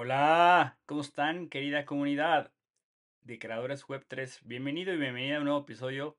Hola, 0.00 0.78
¿cómo 0.86 1.00
están, 1.00 1.48
querida 1.48 1.84
comunidad 1.84 2.52
de 3.22 3.40
creadores 3.40 3.82
web 3.88 4.04
3? 4.06 4.42
Bienvenido 4.44 4.94
y 4.94 4.96
bienvenida 4.96 5.34
a 5.34 5.38
un 5.40 5.46
nuevo 5.46 5.62
episodio. 5.62 6.16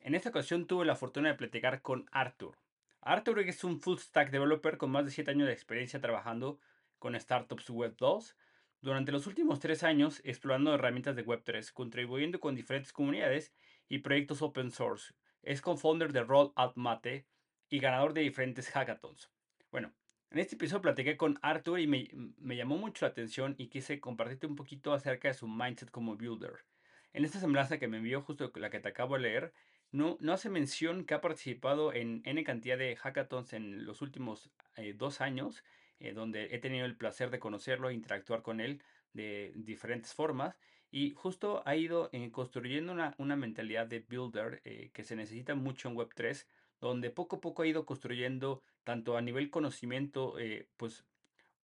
En 0.00 0.14
esta 0.14 0.28
ocasión 0.28 0.66
tuve 0.66 0.84
la 0.84 0.96
fortuna 0.96 1.30
de 1.30 1.34
platicar 1.34 1.80
con 1.80 2.04
Arthur. 2.12 2.58
Arthur 3.00 3.38
es 3.40 3.64
un 3.64 3.80
full 3.80 3.96
stack 3.96 4.30
developer 4.30 4.76
con 4.76 4.90
más 4.90 5.06
de 5.06 5.12
7 5.12 5.30
años 5.30 5.46
de 5.46 5.54
experiencia 5.54 5.98
trabajando 6.02 6.60
con 6.98 7.18
startups 7.18 7.70
web 7.70 7.96
2. 7.96 8.36
Durante 8.82 9.12
los 9.12 9.26
últimos 9.26 9.60
3 9.60 9.82
años 9.82 10.20
explorando 10.22 10.74
herramientas 10.74 11.16
de 11.16 11.22
web 11.22 11.40
3, 11.42 11.72
contribuyendo 11.72 12.38
con 12.38 12.54
diferentes 12.54 12.92
comunidades 12.92 13.54
y 13.88 14.00
proyectos 14.00 14.42
open 14.42 14.70
source. 14.70 15.14
Es 15.42 15.62
co-founder 15.62 16.12
de 16.12 16.22
Rollout 16.22 16.76
Mate 16.76 17.26
y 17.70 17.78
ganador 17.78 18.12
de 18.12 18.20
diferentes 18.20 18.68
hackathons. 18.68 19.30
Bueno, 19.70 19.90
en 20.30 20.38
este 20.38 20.54
episodio 20.54 20.82
platiqué 20.82 21.16
con 21.16 21.38
Arthur 21.42 21.80
y 21.80 21.86
me, 21.88 22.56
llamó 22.56 22.76
mucho 22.76 23.04
la 23.04 23.10
atención 23.10 23.56
y 23.58 23.66
quise 23.66 23.98
compartirte 23.98 24.46
un 24.46 24.54
poquito 24.54 24.92
acerca 24.92 25.28
de 25.28 25.34
su 25.34 25.48
mindset 25.48 25.90
como 25.90 26.16
builder. 26.16 26.64
En 27.12 27.24
esta 27.24 27.40
semblanza 27.40 27.78
que 27.78 27.88
me 27.88 27.96
envió 27.96 28.22
justo 28.22 28.52
la 28.54 28.70
que 28.70 28.78
te 28.78 28.88
acabo 28.88 29.16
de 29.16 29.22
leer, 29.22 29.52
no, 29.90 30.16
no 30.20 30.32
hace 30.32 30.48
mención 30.48 31.04
que 31.04 31.14
ha 31.14 31.20
participado 31.20 31.92
en 31.92 32.22
N 32.24 32.44
cantidad 32.44 32.78
de 32.78 32.94
hackathons 32.94 33.52
en 33.54 33.84
los 33.84 34.02
últimos 34.02 34.52
eh, 34.76 34.94
dos 34.96 35.20
años, 35.20 35.64
eh, 35.98 36.12
donde 36.12 36.54
he 36.54 36.58
tenido 36.58 36.86
el 36.86 36.96
placer 36.96 37.30
de 37.30 37.40
conocerlo 37.40 37.90
e 37.90 37.94
interactuar 37.94 38.42
con 38.42 38.60
él 38.60 38.82
de 39.12 39.52
diferentes 39.56 40.14
formas. 40.14 40.56
Y 40.92 41.10
justo 41.10 41.64
ha 41.66 41.74
ido 41.74 42.08
eh, 42.12 42.30
construyendo 42.30 42.92
una, 42.92 43.14
una, 43.18 43.34
mentalidad 43.34 43.88
de 43.88 44.00
builder 44.00 44.62
que 44.92 45.04
se 45.04 45.16
necesita 45.16 45.56
mucho 45.56 45.88
en 45.88 45.96
Web3 45.96 46.46
donde 46.80 47.10
poco 47.10 47.36
a 47.36 47.40
poco 47.40 47.62
ha 47.62 47.66
ido 47.66 47.84
construyendo 47.84 48.62
tanto 48.84 49.16
a 49.16 49.22
nivel 49.22 49.50
conocimiento, 49.50 50.38
eh, 50.38 50.68
pues 50.76 51.04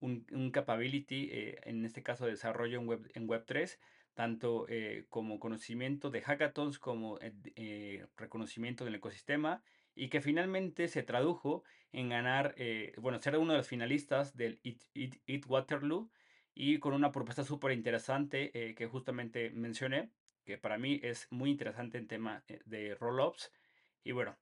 un, 0.00 0.50
capability, 0.52 1.30
eh, 1.32 1.58
en 1.64 1.84
este 1.84 2.02
caso 2.02 2.26
desarrollo 2.26 2.78
en 2.78 2.86
Web, 2.86 3.10
en 3.14 3.26
web 3.26 3.44
3, 3.46 3.80
tanto 4.14 4.66
eh, 4.68 5.06
como 5.08 5.40
conocimiento 5.40 6.10
de 6.10 6.22
hackathons 6.22 6.78
como 6.78 7.18
reconocimiento 8.16 8.84
del 8.84 8.94
ecosistema 8.94 9.62
y 9.94 10.08
que 10.08 10.20
finalmente 10.20 10.88
se 10.88 11.02
tradujo 11.02 11.64
en 11.92 12.10
ganar, 12.10 12.54
bueno, 12.98 13.18
ser 13.20 13.36
uno 13.38 13.52
de 13.52 13.58
los 13.58 13.68
finalistas 13.68 14.36
del 14.36 14.60
Eat, 14.62 15.46
Waterloo 15.46 16.10
y 16.54 16.78
con 16.78 16.94
una 16.94 17.12
propuesta 17.12 17.44
súper 17.44 17.72
interesante 17.72 18.74
que 18.74 18.86
justamente 18.86 19.50
mencioné, 19.50 20.10
que 20.44 20.56
para 20.56 20.78
mí 20.78 21.00
es 21.02 21.26
muy 21.30 21.50
interesante 21.50 21.98
en 21.98 22.06
tema 22.06 22.42
de 22.64 22.94
roll-ups. 22.94 23.50
Y 24.04 24.12
bueno, 24.12 24.36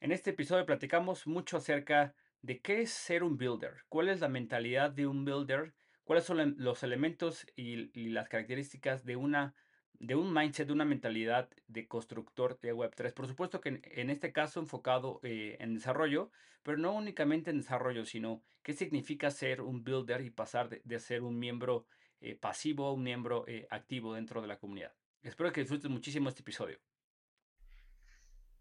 en 0.00 0.12
este 0.12 0.30
episodio 0.30 0.64
platicamos 0.64 1.26
mucho 1.26 1.58
acerca 1.58 2.14
de 2.42 2.60
qué 2.60 2.82
es 2.82 2.90
ser 2.90 3.22
un 3.22 3.36
builder, 3.36 3.84
cuál 3.88 4.08
es 4.08 4.20
la 4.20 4.28
mentalidad 4.28 4.90
de 4.90 5.06
un 5.06 5.24
builder, 5.26 5.74
cuáles 6.04 6.24
son 6.24 6.54
los 6.58 6.82
elementos 6.82 7.46
y, 7.54 8.08
las 8.08 8.28
características 8.28 9.04
de 9.04 9.16
una 9.16 9.54
de 9.98 10.14
un 10.14 10.32
mindset, 10.32 10.66
de 10.66 10.72
una 10.72 10.86
mentalidad 10.86 11.50
de 11.68 11.86
constructor 11.86 12.58
de 12.60 12.74
Web3. 12.74 13.12
Por 13.12 13.26
supuesto 13.26 13.60
que 13.60 13.82
en, 13.84 14.08
este 14.08 14.32
caso 14.32 14.58
enfocado 14.58 15.20
eh, 15.22 15.58
en 15.60 15.74
desarrollo, 15.74 16.30
pero 16.62 16.78
no 16.78 16.94
únicamente 16.94 17.50
en 17.50 17.58
desarrollo, 17.58 18.06
sino 18.06 18.42
qué 18.62 18.72
significa 18.72 19.30
ser 19.30 19.60
un 19.60 19.84
builder 19.84 20.22
y 20.22 20.30
pasar 20.30 20.70
de, 20.70 20.98
ser 20.98 21.22
un 21.22 21.38
miembro 21.38 21.86
eh, 22.22 22.34
pasivo 22.34 22.86
a 22.86 22.94
un 22.94 23.02
miembro 23.02 23.44
eh, 23.46 23.66
activo 23.68 24.14
dentro 24.14 24.40
de 24.40 24.48
la 24.48 24.58
comunidad. 24.58 24.94
Espero 25.22 25.52
que 25.52 25.60
disfrutes 25.60 25.90
muchísimo 25.90 26.30
este 26.30 26.40
episodio. 26.40 26.78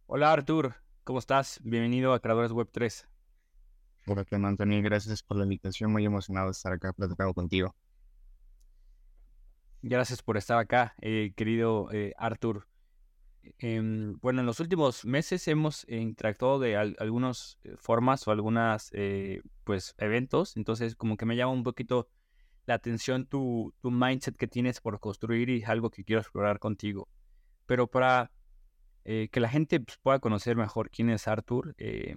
Hola 0.07 0.33
Artur, 0.33 0.75
¿Cómo 1.09 1.17
estás? 1.17 1.59
Bienvenido 1.63 2.13
a 2.13 2.19
Creadores 2.19 2.51
Web 2.51 2.69
3. 2.71 3.09
Hola, 4.05 4.23
Antonio. 4.43 4.79
Gracias 4.83 5.23
por 5.23 5.37
la 5.37 5.43
invitación. 5.43 5.91
Muy 5.91 6.05
emocionado 6.05 6.49
de 6.49 6.51
estar 6.51 6.71
acá 6.71 6.93
platicando 6.93 7.33
contigo. 7.33 7.75
Gracias 9.81 10.21
por 10.21 10.37
estar 10.37 10.59
acá, 10.59 10.93
eh, 11.01 11.33
querido 11.35 11.91
eh, 11.91 12.13
Arthur. 12.15 12.67
Em, 13.57 14.19
bueno, 14.19 14.41
en 14.41 14.45
los 14.45 14.59
últimos 14.59 15.03
meses 15.03 15.47
hemos 15.47 15.83
interactuado 15.89 16.59
de 16.59 16.77
algunas 16.77 17.57
eh, 17.63 17.73
formas 17.79 18.27
o 18.27 18.31
algunas 18.31 18.91
pues 19.63 19.95
eventos, 19.97 20.57
entonces 20.57 20.95
como 20.95 21.17
que 21.17 21.25
me 21.25 21.35
llama 21.35 21.53
un 21.53 21.63
poquito 21.63 22.07
la 22.67 22.75
atención 22.75 23.25
tu, 23.25 23.73
tu 23.81 23.89
mindset 23.89 24.37
que 24.37 24.47
tienes 24.47 24.79
por 24.79 24.99
construir 24.99 25.49
y 25.49 25.63
algo 25.63 25.89
que 25.89 26.03
quiero 26.03 26.21
explorar 26.21 26.59
contigo. 26.59 27.09
Pero 27.65 27.87
para 27.87 28.29
eh, 29.11 29.27
que 29.31 29.39
la 29.39 29.49
gente 29.49 29.79
pues, 29.79 29.97
pueda 29.97 30.19
conocer 30.19 30.55
mejor 30.55 30.91
quién 30.91 31.09
es 31.09 31.27
Arthur. 31.27 31.73
Eh, 31.79 32.15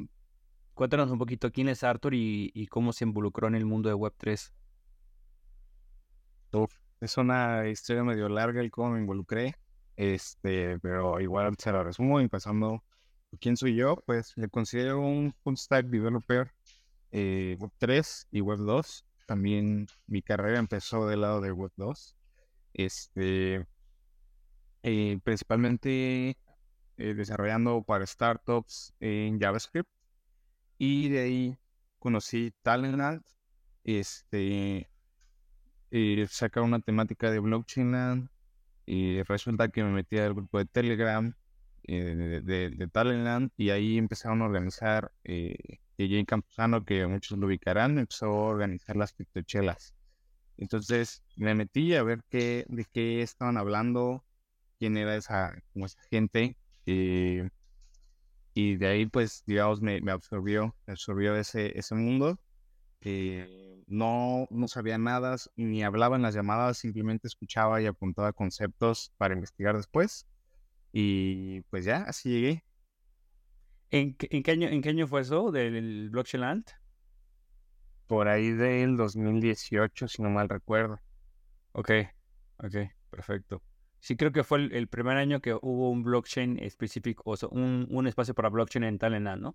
cuéntanos 0.74 1.10
un 1.10 1.18
poquito 1.18 1.50
quién 1.50 1.70
es 1.70 1.84
Arthur 1.84 2.12
y, 2.12 2.66
cómo 2.66 2.92
se 2.92 3.06
involucró 3.06 3.48
en 3.48 3.54
el 3.54 3.64
mundo 3.64 3.88
de 3.88 3.94
Web3. 3.94 4.52
es 7.00 7.16
una 7.16 7.66
historia 7.66 8.04
medio 8.04 8.28
larga 8.28 8.60
el 8.60 8.70
cómo 8.70 8.90
me 8.90 9.00
involucré, 9.00 9.54
este, 9.96 10.78
pero 10.80 11.18
igual 11.18 11.54
se 11.56 11.72
la 11.72 11.82
resumo 11.82 12.20
empezando. 12.20 12.84
¿Quién 13.40 13.56
soy 13.56 13.74
yo? 13.74 13.96
Pues 14.04 14.36
me 14.36 14.50
considero 14.50 15.00
un 15.00 15.32
full 15.42 15.54
stack 15.56 15.86
developer 15.86 16.52
eh, 17.10 17.56
Web3 17.58 18.26
y 18.32 18.40
Web2. 18.40 19.02
También 19.24 19.86
mi 20.06 20.20
carrera 20.20 20.58
empezó 20.58 21.06
del 21.06 21.22
lado 21.22 21.40
de 21.40 21.54
Web2. 21.54 22.16
Este, 22.74 23.66
principalmente 24.82 26.36
eh, 26.96 27.14
desarrollando 27.14 27.82
para 27.82 28.06
startups 28.06 28.94
en 29.00 29.38
JavaScript. 29.40 29.88
Y 30.78 31.08
de 31.08 31.20
ahí 31.20 31.58
conocí 31.98 32.52
Talentland, 32.62 33.22
este, 33.84 34.90
eh, 35.90 36.26
sacar 36.28 36.62
una 36.62 36.80
temática 36.80 37.30
de 37.30 37.38
blockchain 37.38 38.28
y 38.86 39.22
resulta 39.22 39.68
que 39.68 39.84
me 39.84 39.90
metí 39.90 40.18
al 40.18 40.34
grupo 40.34 40.58
de 40.58 40.66
Telegram 40.66 41.34
eh, 41.84 42.40
de, 42.44 42.70
de, 42.70 42.88
Talentland 42.88 43.50
y 43.56 43.70
ahí 43.70 43.98
empezaron 43.98 44.42
a 44.42 44.46
organizar 44.46 45.12
eh, 45.24 45.78
DJ 45.98 46.24
Campuzano, 46.26 46.84
que 46.84 47.06
muchos 47.06 47.38
lo 47.38 47.46
ubicarán, 47.46 47.98
empezó 47.98 48.26
a 48.26 48.48
organizar 48.48 48.96
las 48.96 49.12
criptochelas. 49.12 49.94
Entonces 50.58 51.22
me 51.36 51.54
metí 51.54 51.94
a 51.94 52.02
ver 52.02 52.22
qué, 52.28 52.64
de 52.68 52.84
qué 52.84 53.22
estaban 53.22 53.56
hablando, 53.56 54.24
quién 54.78 54.96
era 54.96 55.16
esa, 55.16 55.60
como 55.72 55.86
esa 55.86 56.00
gente, 56.10 56.56
y, 56.86 57.40
y 58.54 58.76
de 58.76 58.86
ahí, 58.86 59.06
pues, 59.06 59.42
digamos, 59.46 59.80
me, 59.80 60.00
me 60.02 60.12
absorbió, 60.12 60.76
me 60.86 60.92
absorbió 60.92 61.36
ese, 61.36 61.76
ese 61.78 61.94
mundo. 61.94 62.38
Eh, 63.00 63.82
no, 63.86 64.46
no 64.50 64.68
sabía 64.68 64.98
nada, 64.98 65.36
ni 65.56 65.82
hablaba 65.82 66.16
en 66.16 66.22
las 66.22 66.34
llamadas, 66.34 66.78
simplemente 66.78 67.28
escuchaba 67.28 67.80
y 67.82 67.86
apuntaba 67.86 68.32
conceptos 68.32 69.12
para 69.16 69.34
investigar 69.34 69.76
después. 69.76 70.26
Y 70.92 71.62
pues 71.70 71.84
ya, 71.84 72.02
así 72.04 72.30
llegué. 72.30 72.64
¿En, 73.90 74.16
en, 74.20 74.42
qué, 74.42 74.50
año, 74.52 74.68
¿En 74.68 74.82
qué 74.82 74.90
año 74.90 75.06
fue 75.06 75.20
eso 75.22 75.50
del 75.52 76.10
Blockchain 76.10 76.40
Land? 76.42 76.64
Por 78.06 78.28
ahí 78.28 78.50
del 78.52 78.96
2018, 78.96 80.08
si 80.08 80.22
no 80.22 80.30
mal 80.30 80.48
recuerdo. 80.48 80.98
Ok, 81.72 81.90
ok, 82.58 82.74
perfecto. 83.10 83.62
Sí, 84.02 84.16
creo 84.16 84.32
que 84.32 84.42
fue 84.42 84.58
el, 84.58 84.88
primer 84.88 85.16
año 85.16 85.40
que 85.40 85.54
hubo 85.54 85.88
un 85.88 86.02
blockchain 86.02 86.58
específico, 86.58 87.22
o 87.24 87.36
sea, 87.36 87.48
un, 87.52 87.86
un 87.88 88.08
espacio 88.08 88.34
para 88.34 88.48
blockchain 88.48 88.82
en 88.82 88.98
Talena, 88.98 89.36
¿no? 89.36 89.54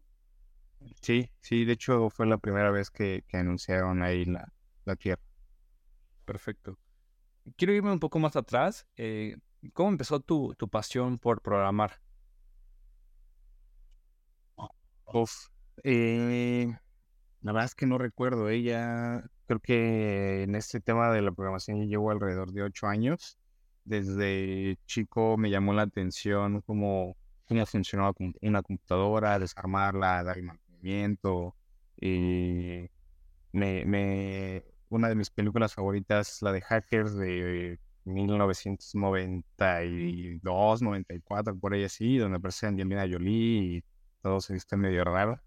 Sí, 1.01 1.29
sí, 1.41 1.65
de 1.65 1.73
hecho 1.73 2.09
fue 2.09 2.27
la 2.27 2.37
primera 2.37 2.71
vez 2.71 2.89
que, 2.89 3.25
que 3.27 3.35
anunciaron 3.35 4.01
ahí 4.01 4.23
la, 4.23 4.53
la, 4.85 4.95
tierra. 4.95 5.21
Perfecto. 6.23 6.79
Quiero 7.57 7.73
irme 7.73 7.91
un 7.91 7.99
poco 7.99 8.19
más 8.19 8.37
atrás. 8.37 8.87
Eh, 8.95 9.35
¿Cómo 9.73 9.89
empezó 9.89 10.21
tu, 10.21 10.55
tu 10.57 10.69
pasión 10.69 11.19
por 11.19 11.41
programar? 11.41 11.99
Uf, 15.07 15.47
eh, 15.83 16.73
la 17.41 17.51
verdad 17.51 17.65
es 17.65 17.75
que 17.75 17.85
no 17.85 17.97
recuerdo. 17.97 18.47
Ella, 18.47 19.29
creo 19.45 19.59
que 19.59 20.43
en 20.43 20.55
este 20.55 20.79
tema 20.79 21.11
de 21.11 21.21
la 21.21 21.33
programación 21.33 21.89
llevo 21.89 22.11
alrededor 22.11 22.53
de 22.53 22.63
ocho 22.63 22.87
años 22.87 23.37
desde 23.87 24.77
chico 24.85 25.37
me 25.37 25.49
llamó 25.49 25.73
la 25.73 25.83
atención 25.83 26.61
cómo, 26.61 27.15
cómo 27.45 27.65
funcionaba 27.65 28.13
una 28.41 28.61
computadora, 28.61 29.39
desarmarla, 29.39 30.23
darle 30.23 30.43
mantenimiento. 30.43 31.55
Y 31.99 32.89
me, 33.51 33.85
me, 33.85 34.63
una 34.89 35.09
de 35.09 35.15
mis 35.15 35.29
películas 35.29 35.73
favoritas 35.73 36.41
la 36.41 36.51
de 36.51 36.61
Hackers 36.61 37.15
de 37.15 37.79
1992, 38.05 40.81
94, 40.81 41.57
por 41.59 41.73
ahí 41.73 41.83
así, 41.83 42.17
donde 42.17 42.37
aparece 42.37 42.67
Angelina 42.67 43.05
Jolie 43.09 43.77
y 43.77 43.83
todo 44.21 44.41
se 44.41 44.53
viste 44.53 44.77
medio 44.77 45.03
raro. 45.03 45.41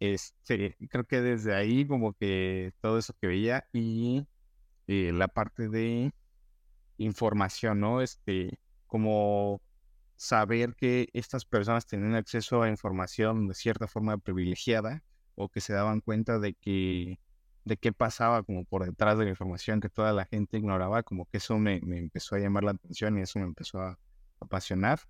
Este, 0.00 0.76
creo 0.90 1.04
que 1.04 1.20
desde 1.22 1.54
ahí 1.54 1.86
como 1.86 2.12
que 2.14 2.72
todo 2.80 2.98
eso 2.98 3.14
que 3.20 3.28
veía 3.28 3.66
y 3.72 4.26
eh, 4.86 5.12
la 5.12 5.28
parte 5.28 5.68
de 5.68 6.12
información, 6.98 7.80
¿no? 7.80 8.00
Este, 8.02 8.58
como 8.86 9.60
saber 10.16 10.74
que 10.76 11.08
estas 11.12 11.44
personas 11.44 11.86
tenían 11.86 12.14
acceso 12.14 12.62
a 12.62 12.68
información 12.70 13.48
de 13.48 13.54
cierta 13.54 13.86
forma 13.86 14.18
privilegiada 14.18 15.02
o 15.34 15.48
que 15.48 15.60
se 15.60 15.74
daban 15.74 16.00
cuenta 16.00 16.38
de 16.38 16.54
que 16.54 17.18
de 17.64 17.76
qué 17.76 17.92
pasaba 17.92 18.44
como 18.44 18.64
por 18.64 18.86
detrás 18.86 19.18
de 19.18 19.24
la 19.24 19.30
información 19.30 19.80
que 19.80 19.88
toda 19.88 20.12
la 20.12 20.24
gente 20.26 20.56
ignoraba, 20.56 21.02
como 21.02 21.26
que 21.26 21.38
eso 21.38 21.58
me, 21.58 21.80
me 21.82 21.98
empezó 21.98 22.36
a 22.36 22.38
llamar 22.38 22.62
la 22.64 22.70
atención 22.72 23.18
y 23.18 23.22
eso 23.22 23.40
me 23.40 23.44
empezó 23.46 23.80
a 23.80 23.98
apasionar. 24.40 25.00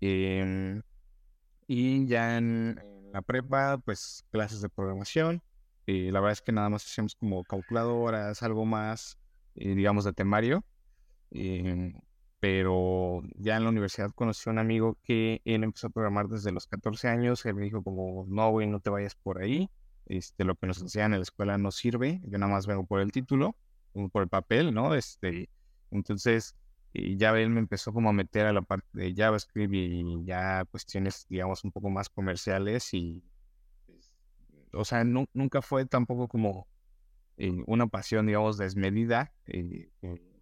Em, 0.00 0.82
y 1.66 2.06
ya 2.06 2.38
en, 2.38 2.80
la 3.12 3.22
prepa, 3.22 3.78
pues 3.78 4.24
clases 4.30 4.60
de 4.60 4.68
programación. 4.68 5.42
Y 5.86 6.10
la 6.10 6.20
verdad 6.20 6.32
es 6.32 6.42
que 6.42 6.52
nada 6.52 6.68
más 6.68 6.84
hacíamos 6.84 7.14
como 7.16 7.44
calculadoras, 7.44 8.42
algo 8.42 8.64
más, 8.64 9.18
eh, 9.56 9.74
digamos, 9.74 10.04
de 10.04 10.12
temario. 10.12 10.64
Em, 11.30 11.94
pero 12.40 13.22
ya 13.36 13.56
en 13.56 13.64
la 13.64 13.70
universidad 13.70 14.10
conocí 14.14 14.48
a 14.48 14.52
un 14.52 14.58
amigo 14.58 14.98
que 15.02 15.42
él 15.44 15.62
empezó 15.62 15.88
a 15.88 15.90
programar 15.90 16.28
desde 16.28 16.52
los 16.52 16.66
14 16.66 17.08
años. 17.08 17.44
Él 17.44 17.54
me 17.54 17.62
dijo 17.64 17.82
como, 17.82 18.24
no, 18.28 18.50
güey, 18.50 18.66
no 18.66 18.80
te 18.80 18.90
vayas 18.90 19.14
por 19.14 19.42
ahí. 19.42 19.68
Este, 20.06 20.44
lo 20.44 20.56
que 20.56 20.66
nos 20.66 20.80
enseñan 20.80 21.12
en 21.12 21.20
la 21.20 21.22
escuela 21.22 21.58
no 21.58 21.70
sirve. 21.70 22.20
Yo 22.24 22.38
nada 22.38 22.52
más 22.52 22.66
vengo 22.66 22.84
por 22.86 23.00
el 23.00 23.12
título, 23.12 23.56
por 24.10 24.22
el 24.22 24.28
papel, 24.28 24.72
¿no? 24.72 24.94
Este, 24.94 25.50
entonces, 25.90 26.56
y 26.92 27.16
ya 27.16 27.38
él 27.38 27.50
me 27.50 27.60
empezó 27.60 27.92
como 27.92 28.08
a 28.08 28.12
meter 28.12 28.46
a 28.46 28.52
la 28.52 28.62
parte 28.62 28.88
de 28.92 29.14
JavaScript 29.14 29.72
y 29.74 30.24
ya 30.24 30.64
cuestiones, 30.64 31.26
digamos, 31.28 31.62
un 31.62 31.72
poco 31.72 31.90
más 31.90 32.08
comerciales 32.08 32.92
y, 32.94 33.22
pues, 33.86 34.14
o 34.72 34.84
sea, 34.84 35.04
nunca 35.04 35.62
fue 35.62 35.84
tampoco 35.86 36.26
como 36.26 36.66
eh, 37.36 37.62
una 37.66 37.86
pasión, 37.86 38.26
digamos, 38.26 38.56
desmedida. 38.56 39.32
Eh, 39.46 39.90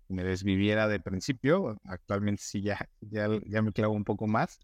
me 0.09 0.25
desviviera 0.25 0.89
de 0.89 1.01
principio. 1.01 1.79
Actualmente 1.85 2.43
sí 2.43 2.63
ya, 2.63 2.89
ya, 3.01 3.29
ya 3.47 3.63
me 3.63 3.73
clavo 3.73 3.95
un 3.95 4.05
poco 4.05 4.27
más, 4.27 4.61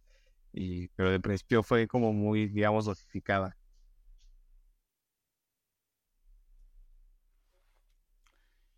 y, 0.53 0.89
pero 0.97 1.11
de 1.11 1.21
principio 1.21 1.63
fue 1.63 1.89
como 1.89 2.13
muy, 2.13 2.49
digamos, 2.49 2.87
dosificada. 2.87 3.57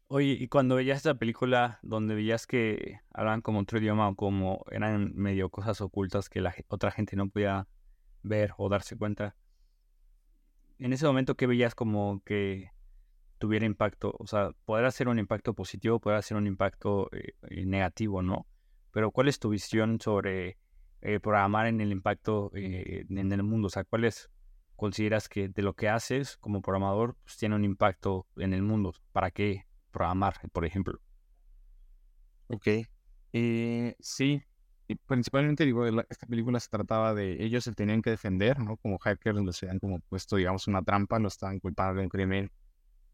Oye, 0.09 0.37
y 0.39 0.47
cuando 0.49 0.77
veías 0.77 0.99
esta 0.99 1.15
película 1.19 1.81
donde 1.83 2.15
veías 2.15 2.47
que 2.47 3.01
hablaban 3.13 3.41
como 3.43 3.61
otro 3.61 3.79
idioma 3.79 4.09
o 4.09 4.15
como 4.15 4.65
eran 4.71 5.13
medio 5.17 5.51
cosas 5.51 5.81
ocultas 5.81 6.29
que 6.29 6.41
la 6.41 6.55
otra 6.69 6.93
gente 6.93 7.17
no 7.17 7.29
podía 7.29 7.67
ver 8.23 8.53
o 8.57 8.69
darse 8.69 8.97
cuenta, 8.97 9.37
en 10.79 10.93
ese 10.93 11.07
momento 11.07 11.37
que 11.37 11.47
veías 11.47 11.75
como 11.75 12.23
que 12.25 12.71
tuviera 13.39 13.67
impacto, 13.67 14.15
o 14.19 14.27
sea, 14.27 14.51
poder 14.65 14.85
hacer 14.87 15.09
un 15.09 15.19
impacto 15.19 15.55
positivo, 15.55 16.01
poder 16.01 16.19
hacer 16.19 16.37
un 16.37 16.47
impacto 16.47 17.11
eh, 17.13 17.35
eh, 17.51 17.67
negativo, 17.67 18.23
¿no? 18.23 18.47
Pero 18.93 19.11
¿cuál 19.11 19.29
es 19.29 19.39
tu 19.39 19.51
visión 19.51 20.01
sobre 20.01 20.59
eh, 21.03 21.21
programar 21.21 21.67
en 21.67 21.81
el 21.81 21.93
impacto 21.93 22.51
en 22.55 23.33
el 23.33 23.43
mundo? 23.43 23.67
O 23.67 23.71
sea, 23.71 23.85
¿cuáles 23.85 24.31
consideras 24.75 25.29
que 25.29 25.49
de 25.49 25.63
lo 25.63 25.75
que 25.75 25.89
haces 25.89 26.37
como 26.39 26.63
programador 26.63 27.17
pues, 27.23 27.37
tiene 27.37 27.55
un 27.57 27.65
impacto 27.65 28.27
en 28.37 28.55
el 28.55 28.63
mundo? 28.63 28.95
¿Para 29.13 29.31
qué 29.31 29.67
programar, 29.91 30.35
por 30.53 30.65
ejemplo? 30.65 30.99
Ok, 32.49 32.69
sí, 34.01 34.43
principalmente 35.07 35.65
digo, 35.65 35.87
esta 36.09 36.27
película 36.27 36.59
se 36.61 36.69
trataba 36.71 37.13
de 37.13 37.45
ellos 37.45 37.65
se 37.65 37.73
tenían 37.73 38.01
que 38.01 38.11
defender, 38.11 38.61
¿no? 38.61 38.79
Como 38.79 38.99
hackers 38.99 39.43
les 39.43 39.63
habían 39.63 39.79
como 39.79 39.99
puesto, 40.01 40.37
digamos, 40.37 40.69
una 40.69 40.83
trampa, 40.83 41.19
lo 41.19 41.29
estaban 41.29 41.59
culpando 41.59 41.97
de 41.97 42.03
un 42.05 42.09
crimen 42.09 42.51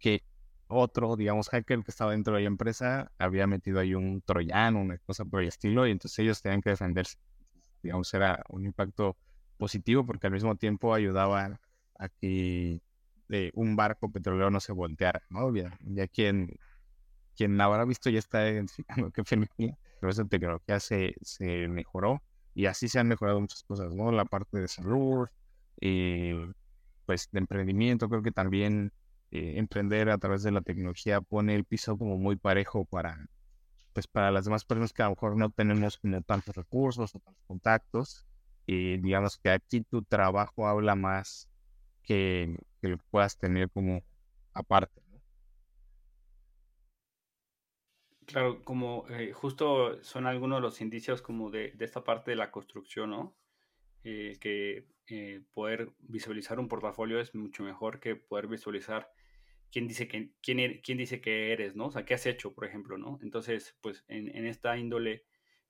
que 0.03 0.25
otro, 0.67 1.17
digamos, 1.17 1.49
hacker 1.49 1.83
que 1.83 1.91
estaba 1.91 2.13
dentro 2.13 2.35
de 2.35 2.43
la 2.43 2.47
empresa 2.49 3.13
había 3.19 3.47
metido 3.47 3.81
ahí 3.81 3.95
un 3.95 4.23
troyano, 4.23 4.81
una 4.81 4.99
cosa 4.99 5.25
por 5.25 5.43
el 5.43 5.49
estilo, 5.49 5.87
y 5.87 5.93
entonces 5.93 6.19
ellos 6.19 6.43
tenían 6.43 6.61
que 6.61 6.71
defenderse. 6.71 7.19
Digamos, 7.83 8.13
era 8.15 8.43
un 8.49 8.67
impacto 8.67 9.17
positivo 9.57 10.05
porque 10.05 10.27
al 10.27 10.33
mismo 10.33 10.57
tiempo 10.57 10.95
ayudaban 10.95 11.61
a 11.99 12.09
que 12.09 12.81
eh, 13.31 13.51
un 13.55 13.77
barco 13.77 14.11
petrolero 14.11 14.51
no 14.51 14.61
se 14.61 14.73
volteara, 14.73 15.23
¿no? 15.31 15.55
Ya, 15.55 16.09
quien, 16.09 16.57
quien 17.37 17.61
habrá 17.61 17.85
visto 17.85 18.11
ya 18.11 18.19
está 18.19 18.49
identificando 18.49 19.11
qué 19.11 19.23
película, 19.23 19.79
pero 20.01 20.11
esa 20.11 20.25
tecnología 20.25 20.81
se, 20.81 21.15
se 21.23 21.69
mejoró 21.69 22.23
y 22.55 22.67
así 22.67 22.89
se 22.89 22.99
han 22.99 23.09
mejorado 23.09 23.41
muchas 23.41 23.63
cosas, 23.65 23.95
¿no? 23.95 24.11
La 24.13 24.25
parte 24.25 24.59
de 24.59 24.69
salud, 24.69 25.29
eh, 25.81 26.51
pues 27.07 27.29
de 27.31 27.39
emprendimiento, 27.41 28.09
creo 28.09 28.23
que 28.23 28.33
también 28.33 28.93
eh, 29.35 29.55
emprender 29.57 30.11
a 30.11 30.19
través 30.19 30.43
de 30.43 30.51
la 30.53 30.61
tecnología 30.61 31.23
pone 31.23 31.55
el 31.55 31.65
piso 31.65 31.97
como 31.97 32.19
muy 32.19 32.37
parejo 32.37 32.85
para, 32.85 33.31
pues 33.95 34.07
para 34.07 34.31
las 34.31 34.45
demás 34.45 34.67
personas 34.67 34.93
que 34.93 35.01
a 35.01 35.07
lo 35.07 35.13
mejor 35.13 35.39
no 35.39 35.49
tenemos 35.49 35.99
tantos 36.27 36.55
recursos 36.55 37.15
o 37.15 37.19
tantos 37.19 37.43
contactos. 37.47 38.27
Y 38.67 38.99
digamos 38.99 39.39
que 39.39 39.49
aquí 39.49 39.81
tu 39.81 40.03
trabajo 40.03 40.69
habla 40.69 40.97
más 40.97 41.49
que, 42.03 42.59
que 42.83 42.89
lo 42.89 42.99
puedas 43.11 43.39
tener 43.39 43.71
como 43.71 44.03
aparte. 44.53 45.01
Claro, 48.27 48.63
como 48.65 49.07
eh, 49.09 49.33
justo 49.33 50.03
son 50.05 50.27
algunos 50.27 50.59
de 50.59 50.63
los 50.63 50.81
indicios 50.83 51.23
como 51.23 51.51
de, 51.51 51.73
de, 51.73 51.87
esta 51.87 52.05
parte 52.05 52.33
de 52.33 52.37
la 52.37 52.51
construcción, 52.51 53.11
¿no? 53.11 53.35
Eh, 54.05 54.37
que 54.39 54.93
poder 55.53 55.91
visualizar 56.01 56.59
un 56.59 56.69
portafolio 56.69 57.19
es 57.19 57.35
mucho 57.35 57.63
mejor 57.63 57.99
que 57.99 58.17
poder 58.17 58.47
visualizar 58.47 59.11
quién 59.73 59.89
dice 59.89 60.07
que, 60.07 60.31
quién, 60.43 60.61
er, 60.61 60.83
quién 60.83 60.99
dice 60.99 61.21
que 61.21 61.53
eres, 61.53 61.75
¿no? 61.75 61.87
O 61.87 61.91
sea, 61.91 62.05
qué 62.05 62.15
has 62.15 62.27
hecho, 62.27 62.55
por 62.55 62.67
ejemplo, 62.67 62.99
¿no? 62.99 63.19
Entonces, 63.23 63.77
pues 63.81 64.05
en, 64.07 64.29
en, 64.37 64.47
esta 64.47 64.77
índole, 64.77 65.25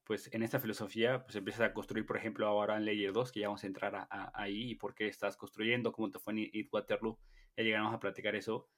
pues 0.05 0.29
en 0.35 0.43
esta 0.43 0.59
filosofía, 0.61 1.25
pues 1.25 1.37
empiezas 1.37 1.63
a 1.63 1.73
construir, 1.73 2.05
por 2.05 2.17
ejemplo, 2.17 2.47
ahora 2.47 2.77
en 2.77 2.85
Layer 2.85 3.13
2, 3.13 3.31
que 3.33 3.41
ya 3.41 3.47
vamos 3.47 3.63
a 3.63 3.69
entrar 3.69 3.95
a, 3.95 4.33
ahí, 4.35 4.73
y 4.73 4.75
por 4.75 4.95
qué 4.95 5.07
estás 5.07 5.37
construyendo, 5.37 5.93
cómo 5.93 6.11
te 6.11 6.19
fue 6.19 6.33
en 6.33 6.41
It 6.41 6.69
Waterloo, 6.73 7.19
ya 7.57 7.63
llegamos 7.63 7.95
a 7.95 8.01
platicar 8.01 8.35
eso. 8.35 8.69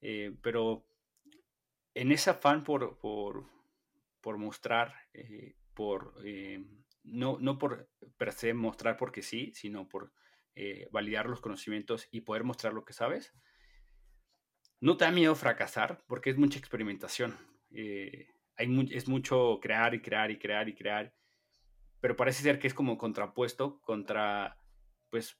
Eh, 0.00 0.36
pero 0.42 0.84
en 1.94 2.10
ese 2.12 2.30
afán 2.30 2.64
por, 2.64 2.98
por, 2.98 3.48
por 4.20 4.36
mostrar, 4.36 4.94
eh, 5.14 5.54
por, 5.74 6.14
eh, 6.24 6.64
no, 7.04 7.38
no 7.40 7.56
por 7.56 7.88
per 8.18 8.32
se 8.32 8.52
mostrar 8.52 8.96
porque 8.96 9.22
sí, 9.22 9.52
sino 9.54 9.88
por 9.88 10.12
validar 10.90 11.28
los 11.28 11.42
conocimientos 11.42 12.08
y 12.10 12.22
poder 12.22 12.42
mostrar 12.42 12.72
lo 12.72 12.86
que 12.86 12.94
sabes, 12.94 13.34
no 14.86 14.96
te 14.96 15.04
da 15.04 15.10
miedo 15.10 15.34
fracasar 15.34 16.04
porque 16.06 16.30
es 16.30 16.38
mucha 16.38 16.60
experimentación. 16.60 17.36
Eh, 17.72 18.28
hay 18.56 18.88
es 18.92 19.08
mucho 19.08 19.58
crear 19.60 19.94
y 19.94 20.00
crear 20.00 20.30
y 20.30 20.38
crear 20.38 20.68
y 20.68 20.76
crear, 20.76 21.12
pero 22.00 22.14
parece 22.14 22.44
ser 22.44 22.60
que 22.60 22.68
es 22.68 22.74
como 22.74 22.96
contrapuesto 22.96 23.80
contra, 23.80 24.60
pues, 25.10 25.36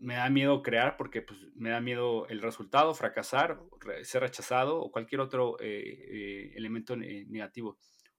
me 0.00 0.14
da 0.14 0.28
miedo 0.28 0.60
crear 0.64 0.96
porque 0.96 1.22
pues, 1.22 1.38
me 1.54 1.70
da 1.70 1.80
miedo 1.80 2.26
el 2.26 2.42
resultado, 2.42 2.94
fracasar, 2.94 3.60
ser 4.02 4.22
rechazado 4.22 4.80
o 4.80 4.90
cualquier 4.90 5.20
otro 5.20 5.56
eh, 5.60 6.06
eh, 6.10 6.52
elemento 6.56 6.96
negativo. 6.96 7.78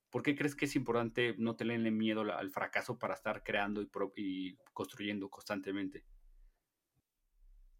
¿Por 0.09 0.23
qué 0.23 0.37
crees 0.37 0.55
que 0.55 0.65
es 0.65 0.75
importante 0.77 1.35
no 1.37 1.57
tenerle 1.57 1.91
miedo 1.91 2.21
al 2.21 2.49
fracaso 2.49 2.97
para 2.97 3.13
estar 3.13 3.43
creando 3.43 3.85
y 4.15 4.55
construyendo 4.71 5.29
constantemente? 5.29 6.05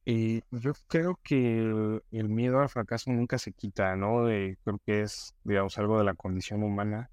Yo 0.06 0.74
creo 0.88 1.20
que 1.24 2.02
el 2.12 2.30
miedo 2.30 2.60
al 2.60 2.70
fracaso 2.70 3.12
nunca 3.12 3.38
se 3.38 3.52
quita, 3.54 3.96
¿no? 3.96 4.24
creo 4.26 4.80
que 4.86 5.02
es, 5.02 5.36
digamos, 5.44 5.78
algo 5.78 6.00
de 6.00 6.04
la 6.04 6.16
condición 6.16 6.64
humana, 6.64 7.12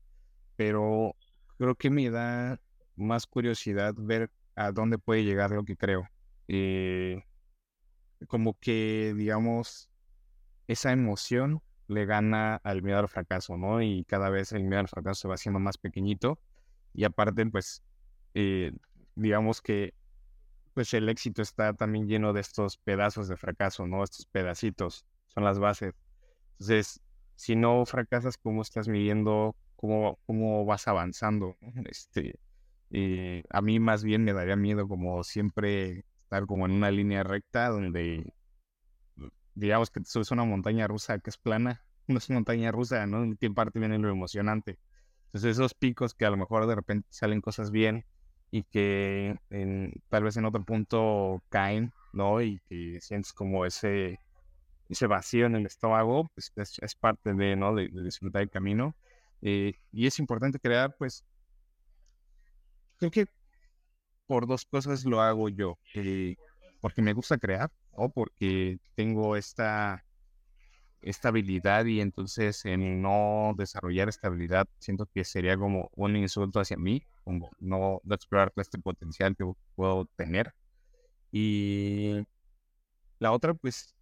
pero 0.56 1.14
creo 1.58 1.74
que 1.74 1.90
me 1.90 2.08
da 2.10 2.58
más 2.96 3.26
curiosidad 3.26 3.94
ver 3.96 4.30
a 4.54 4.72
dónde 4.72 4.98
puede 4.98 5.24
llegar 5.24 5.50
lo 5.50 5.64
que 5.64 5.76
creo. 5.76 6.08
Eh, 6.48 7.22
como 8.28 8.58
que, 8.58 9.14
digamos, 9.16 9.90
esa 10.66 10.92
emoción 10.92 11.62
le 11.88 12.06
gana 12.06 12.56
al 12.56 12.82
miedo 12.82 12.98
al 12.98 13.08
fracaso, 13.08 13.56
¿no? 13.56 13.82
Y 13.82 14.04
cada 14.04 14.30
vez 14.30 14.52
el 14.52 14.64
miedo 14.64 14.80
al 14.80 14.88
fracaso 14.88 15.22
se 15.22 15.28
va 15.28 15.34
haciendo 15.34 15.60
más 15.60 15.78
pequeñito. 15.78 16.38
Y 16.94 17.04
aparte, 17.04 17.46
pues, 17.46 17.82
eh, 18.34 18.72
digamos 19.14 19.60
que 19.60 19.94
pues 20.76 20.92
el 20.92 21.08
éxito 21.08 21.40
está 21.40 21.72
también 21.72 22.06
lleno 22.06 22.34
de 22.34 22.42
estos 22.42 22.76
pedazos 22.76 23.28
de 23.28 23.38
fracaso, 23.38 23.86
¿no? 23.86 24.04
Estos 24.04 24.26
pedacitos 24.26 25.06
son 25.28 25.42
las 25.42 25.58
bases. 25.58 25.94
Entonces, 26.52 27.00
si 27.34 27.56
no 27.56 27.86
fracasas, 27.86 28.36
¿cómo 28.36 28.60
estás 28.60 28.86
midiendo? 28.86 29.56
¿Cómo, 29.76 30.18
cómo 30.26 30.66
vas 30.66 30.86
avanzando? 30.86 31.56
Este, 31.90 32.38
eh, 32.90 33.42
a 33.48 33.62
mí 33.62 33.80
más 33.80 34.04
bien 34.04 34.22
me 34.22 34.34
daría 34.34 34.54
miedo 34.54 34.86
como 34.86 35.24
siempre 35.24 36.04
estar 36.24 36.44
como 36.44 36.66
en 36.66 36.72
una 36.72 36.90
línea 36.90 37.22
recta 37.22 37.70
donde 37.70 38.34
digamos 39.54 39.88
que 39.88 40.04
subes 40.04 40.30
una 40.30 40.44
montaña 40.44 40.86
rusa 40.86 41.18
que 41.20 41.30
es 41.30 41.38
plana, 41.38 41.86
no 42.06 42.18
es 42.18 42.28
montaña 42.28 42.70
rusa, 42.70 43.06
¿no? 43.06 43.24
¿En 43.24 43.54
parte 43.54 43.78
viene 43.78 43.98
lo 43.98 44.10
emocionante? 44.10 44.78
Entonces 45.28 45.52
esos 45.52 45.72
picos 45.72 46.12
que 46.12 46.26
a 46.26 46.30
lo 46.30 46.36
mejor 46.36 46.66
de 46.66 46.74
repente 46.74 47.08
salen 47.10 47.40
cosas 47.40 47.70
bien, 47.70 48.04
y 48.50 48.62
que 48.64 49.36
en, 49.50 49.92
tal 50.08 50.24
vez 50.24 50.36
en 50.36 50.44
otro 50.44 50.64
punto 50.64 51.42
caen, 51.48 51.92
¿no? 52.12 52.40
Y 52.40 52.60
que 52.68 53.00
sientes 53.00 53.32
como 53.32 53.66
ese, 53.66 54.18
ese 54.88 55.06
vacío 55.06 55.46
en 55.46 55.56
el 55.56 55.66
estómago, 55.66 56.30
pues 56.34 56.52
es, 56.56 56.94
parte 56.94 57.34
de, 57.34 57.56
¿no? 57.56 57.74
De, 57.74 57.88
disfrutar 57.88 58.42
el 58.42 58.50
camino. 58.50 58.94
Eh, 59.42 59.74
y 59.92 60.06
es 60.06 60.18
importante 60.18 60.58
crear, 60.58 60.94
pues, 60.96 61.24
creo 62.98 63.10
que 63.10 63.26
por 64.26 64.46
dos 64.46 64.64
cosas 64.64 65.04
lo 65.04 65.20
hago 65.20 65.48
yo. 65.48 65.78
Eh, 65.94 66.36
porque 66.80 67.02
me 67.02 67.12
gusta 67.12 67.38
crear 67.38 67.70
o 67.92 68.08
porque 68.08 68.78
tengo 68.94 69.36
esta 69.36 70.05
estabilidad 71.06 71.84
y 71.86 72.00
entonces 72.00 72.64
en 72.64 73.00
no 73.00 73.54
desarrollar 73.56 74.08
estabilidad 74.08 74.66
siento 74.78 75.06
que 75.06 75.24
sería 75.24 75.56
como 75.56 75.90
un 75.94 76.16
insulto 76.16 76.60
hacia 76.60 76.76
mí, 76.76 77.04
como 77.24 77.50
no, 77.60 78.00
explorar 78.10 78.52
este 78.56 78.78
potencial 78.78 79.36
que 79.36 79.44
puedo 79.76 80.06
tener. 80.16 80.52
Y 81.32 82.26
la 83.18 83.32
otra, 83.32 83.54
pues, 83.54 83.94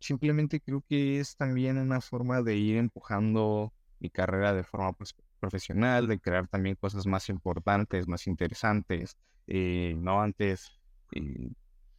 simplemente 0.00 0.60
creo 0.60 0.82
que 0.88 1.20
es 1.20 1.36
también 1.36 1.78
una 1.78 2.00
forma 2.00 2.42
de 2.42 2.56
ir 2.56 2.76
empujando 2.76 3.72
mi 3.98 4.10
carrera 4.10 4.52
de 4.54 4.64
forma 4.64 4.92
pues, 4.92 5.14
profesional, 5.40 6.06
de 6.06 6.20
crear 6.20 6.46
también 6.48 6.76
cosas 6.76 7.06
más 7.06 7.28
importantes, 7.28 8.06
más 8.08 8.26
interesantes. 8.26 9.16
Eh, 9.48 9.94
no 9.98 10.20
antes, 10.20 10.70
eh, 11.12 11.50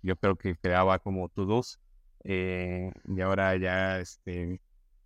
yo 0.01 0.15
creo 0.15 0.35
que 0.35 0.55
creaba 0.55 0.99
como 0.99 1.29
todos 1.29 1.79
eh, 2.29 2.91
y 3.07 3.21
ahora 3.21 3.55
ya 3.55 3.99
este, 3.99 4.59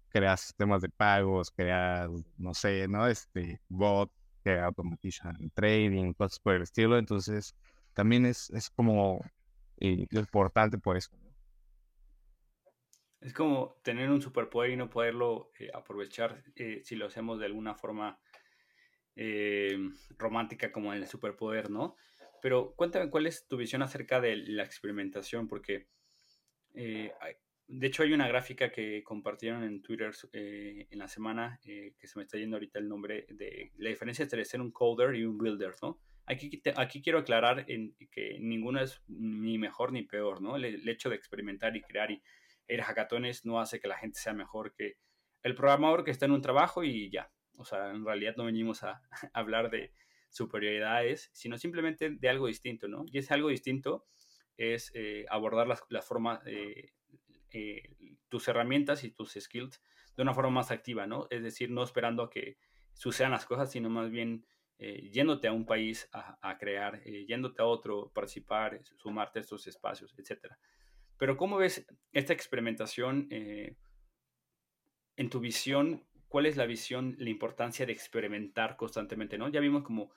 creas 0.09 0.41
sistemas 0.41 0.81
de 0.81 0.89
pagos, 0.89 1.51
creas, 1.51 2.09
no 2.37 2.53
sé, 2.55 2.87
¿no? 2.87 3.07
Este, 3.07 3.61
bot 3.69 4.11
que 4.43 4.59
automatizan 4.59 5.51
trading, 5.53 6.13
cosas 6.13 6.39
por 6.39 6.55
el 6.55 6.63
estilo. 6.63 6.97
Entonces, 6.97 7.55
también 7.93 8.25
es, 8.25 8.49
es 8.49 8.71
como 8.71 9.23
importante 9.77 10.79
por 10.79 10.97
eso. 10.97 11.11
Es 13.19 13.33
como 13.33 13.79
tener 13.83 14.09
un 14.09 14.19
superpoder 14.21 14.71
y 14.71 14.77
no 14.77 14.89
poderlo 14.89 15.51
eh, 15.59 15.69
aprovechar 15.75 16.43
eh, 16.55 16.81
si 16.83 16.95
lo 16.95 17.05
hacemos 17.05 17.39
de 17.39 17.45
alguna 17.45 17.75
forma 17.75 18.19
eh, 19.15 19.77
romántica 20.17 20.71
como 20.71 20.91
el 20.91 21.05
superpoder, 21.05 21.69
¿no? 21.69 21.95
Pero 22.41 22.73
cuéntame 22.75 23.11
cuál 23.11 23.27
es 23.27 23.47
tu 23.47 23.57
visión 23.57 23.83
acerca 23.83 24.19
de 24.19 24.37
la 24.37 24.63
experimentación, 24.63 25.47
porque 25.47 25.87
de 26.73 27.87
hecho 27.87 28.03
hay 28.03 28.13
una 28.13 28.27
gráfica 28.27 28.71
que 28.71 29.03
compartieron 29.03 29.63
en 29.63 29.81
Twitter 29.81 30.11
en 30.33 30.99
la 30.99 31.07
semana, 31.07 31.59
que 31.63 31.95
se 32.03 32.17
me 32.17 32.23
está 32.23 32.37
yendo 32.37 32.57
ahorita 32.57 32.79
el 32.79 32.87
nombre, 32.87 33.25
de 33.29 33.71
la 33.77 33.89
diferencia 33.89 34.23
entre 34.23 34.45
ser 34.45 34.61
un 34.61 34.71
coder 34.71 35.15
y 35.15 35.25
un 35.25 35.37
builder, 35.37 35.75
¿no? 35.81 35.99
Aquí, 36.25 36.61
aquí 36.75 37.01
quiero 37.01 37.19
aclarar 37.19 37.65
en, 37.67 37.95
que 38.11 38.37
ninguno 38.39 38.81
es 38.81 39.01
ni 39.07 39.57
mejor 39.57 39.91
ni 39.91 40.03
peor, 40.03 40.41
¿no? 40.41 40.55
el 40.55 40.87
hecho 40.87 41.09
de 41.09 41.15
experimentar 41.15 41.75
y 41.75 41.81
crear 41.81 42.11
y 42.11 42.21
ir 42.67 42.81
hackatones 42.81 43.45
no 43.45 43.59
hace 43.59 43.79
que 43.79 43.87
la 43.87 43.97
gente 43.97 44.19
sea 44.19 44.33
mejor 44.33 44.73
que 44.73 44.97
el 45.43 45.55
programador 45.55 46.03
que 46.03 46.11
está 46.11 46.25
en 46.25 46.31
un 46.31 46.41
trabajo 46.41 46.83
y 46.83 47.09
ya. 47.09 47.31
O 47.57 47.65
sea, 47.65 47.91
en 47.91 48.05
realidad 48.05 48.35
no 48.37 48.45
venimos 48.45 48.83
a, 48.83 49.01
hablar 49.33 49.69
de 49.69 49.93
superioridades, 50.29 51.29
sino 51.33 51.57
simplemente 51.57 52.09
de 52.09 52.29
algo 52.29 52.47
distinto, 52.47 52.87
¿no? 52.87 53.05
Y 53.07 53.17
ese 53.17 53.33
algo 53.33 53.49
distinto 53.49 54.05
es 54.57 54.91
eh, 54.93 55.25
abordar 55.29 55.67
las, 55.67 55.83
la 55.89 56.01
forma, 56.01 56.41
eh, 56.45 56.93
tus 58.29 58.47
herramientas 58.47 59.03
y 59.03 59.11
tus 59.11 59.33
skills 59.39 59.81
de 60.15 60.23
una 60.23 60.33
forma 60.33 60.51
más 60.51 60.71
activa, 60.71 61.07
¿no? 61.07 61.27
Es 61.29 61.43
decir, 61.43 61.69
no 61.71 61.83
esperando 61.83 62.23
a 62.23 62.29
que 62.29 62.57
sucedan 62.93 63.31
las 63.31 63.45
cosas, 63.45 63.71
sino 63.71 63.89
más 63.89 64.09
bien 64.09 64.45
eh, 64.83 65.11
yéndote 65.11 65.47
a 65.47 65.51
un 65.51 65.65
país 65.65 66.09
a, 66.11 66.57
crear, 66.57 67.03
yéndote 67.03 67.61
a 67.61 67.65
otro, 67.65 68.11
participar, 68.13 68.81
sumarte 68.97 69.37
a 69.37 69.41
estos 69.41 69.67
espacios, 69.67 70.11
etcétera. 70.17 70.57
Pero 71.17 71.37
¿cómo 71.37 71.57
ves 71.57 71.85
esta 72.13 72.33
experimentación 72.33 73.27
eh, 73.29 73.77
en 75.17 75.29
tu 75.29 75.39
visión? 75.39 76.07
¿Cuál 76.27 76.47
es 76.47 76.57
la 76.57 76.65
visión, 76.65 77.15
la 77.19 77.29
importancia 77.29 77.85
de 77.85 77.93
experimentar 77.93 78.75
constantemente? 78.75 79.37
¿no? 79.37 79.49
Ya 79.49 79.59
vimos 79.59 79.83
como 79.83 80.11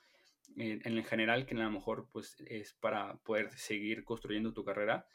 en 0.57 1.05
general 1.05 1.47
que 1.47 1.55
a 1.55 1.59
lo 1.59 1.71
mejor 1.71 2.09
pues, 2.13 2.37
es 2.47 2.75
para 2.75 3.17
poder 3.19 3.51
seguir 3.57 4.05
construyendo 4.05 4.53
tu 4.53 4.65
carrera, 4.65 5.07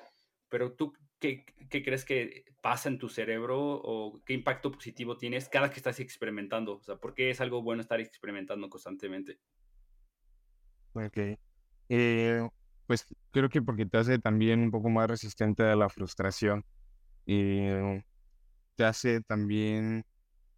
pero 0.50 0.74
tú, 0.74 0.93
¿qué, 1.19 1.46
¿qué, 1.69 1.84
crees 1.84 2.03
que 2.03 2.46
pasa 2.62 2.89
en 2.89 2.98
tu 2.98 3.08
cerebro 3.08 3.60
o 3.60 4.22
qué 4.25 4.34
impacto 4.34 4.72
positivo 4.72 5.17
tienes 5.17 5.48
cada 5.48 5.69
que 5.69 5.77
estás 5.77 6.00
experimentando? 6.00 6.77
O 6.77 6.84
sea, 6.84 6.98
¿por 6.98 7.13
qué 7.13 7.29
es 7.29 7.39
algo 7.39 7.62
bueno 7.62 7.81
estar 7.81 8.00
experimentando 8.00 8.69
constantemente? 8.69 9.39
Ok. 10.93 11.17
Eh, 11.89 12.48
pues 12.88 13.05
creo 13.31 13.50
que 13.50 13.62
porque 13.62 13.86
te 13.86 13.98
hace 14.00 14.17
también 14.19 14.62
un 14.62 14.72
poco 14.72 14.89
más 14.89 15.08
resistente 15.08 15.63
a 15.63 15.75
la 15.75 15.89
frustración 15.89 16.65
y 17.25 17.67
te 18.75 18.84
hace 18.84 19.22
también 19.22 20.03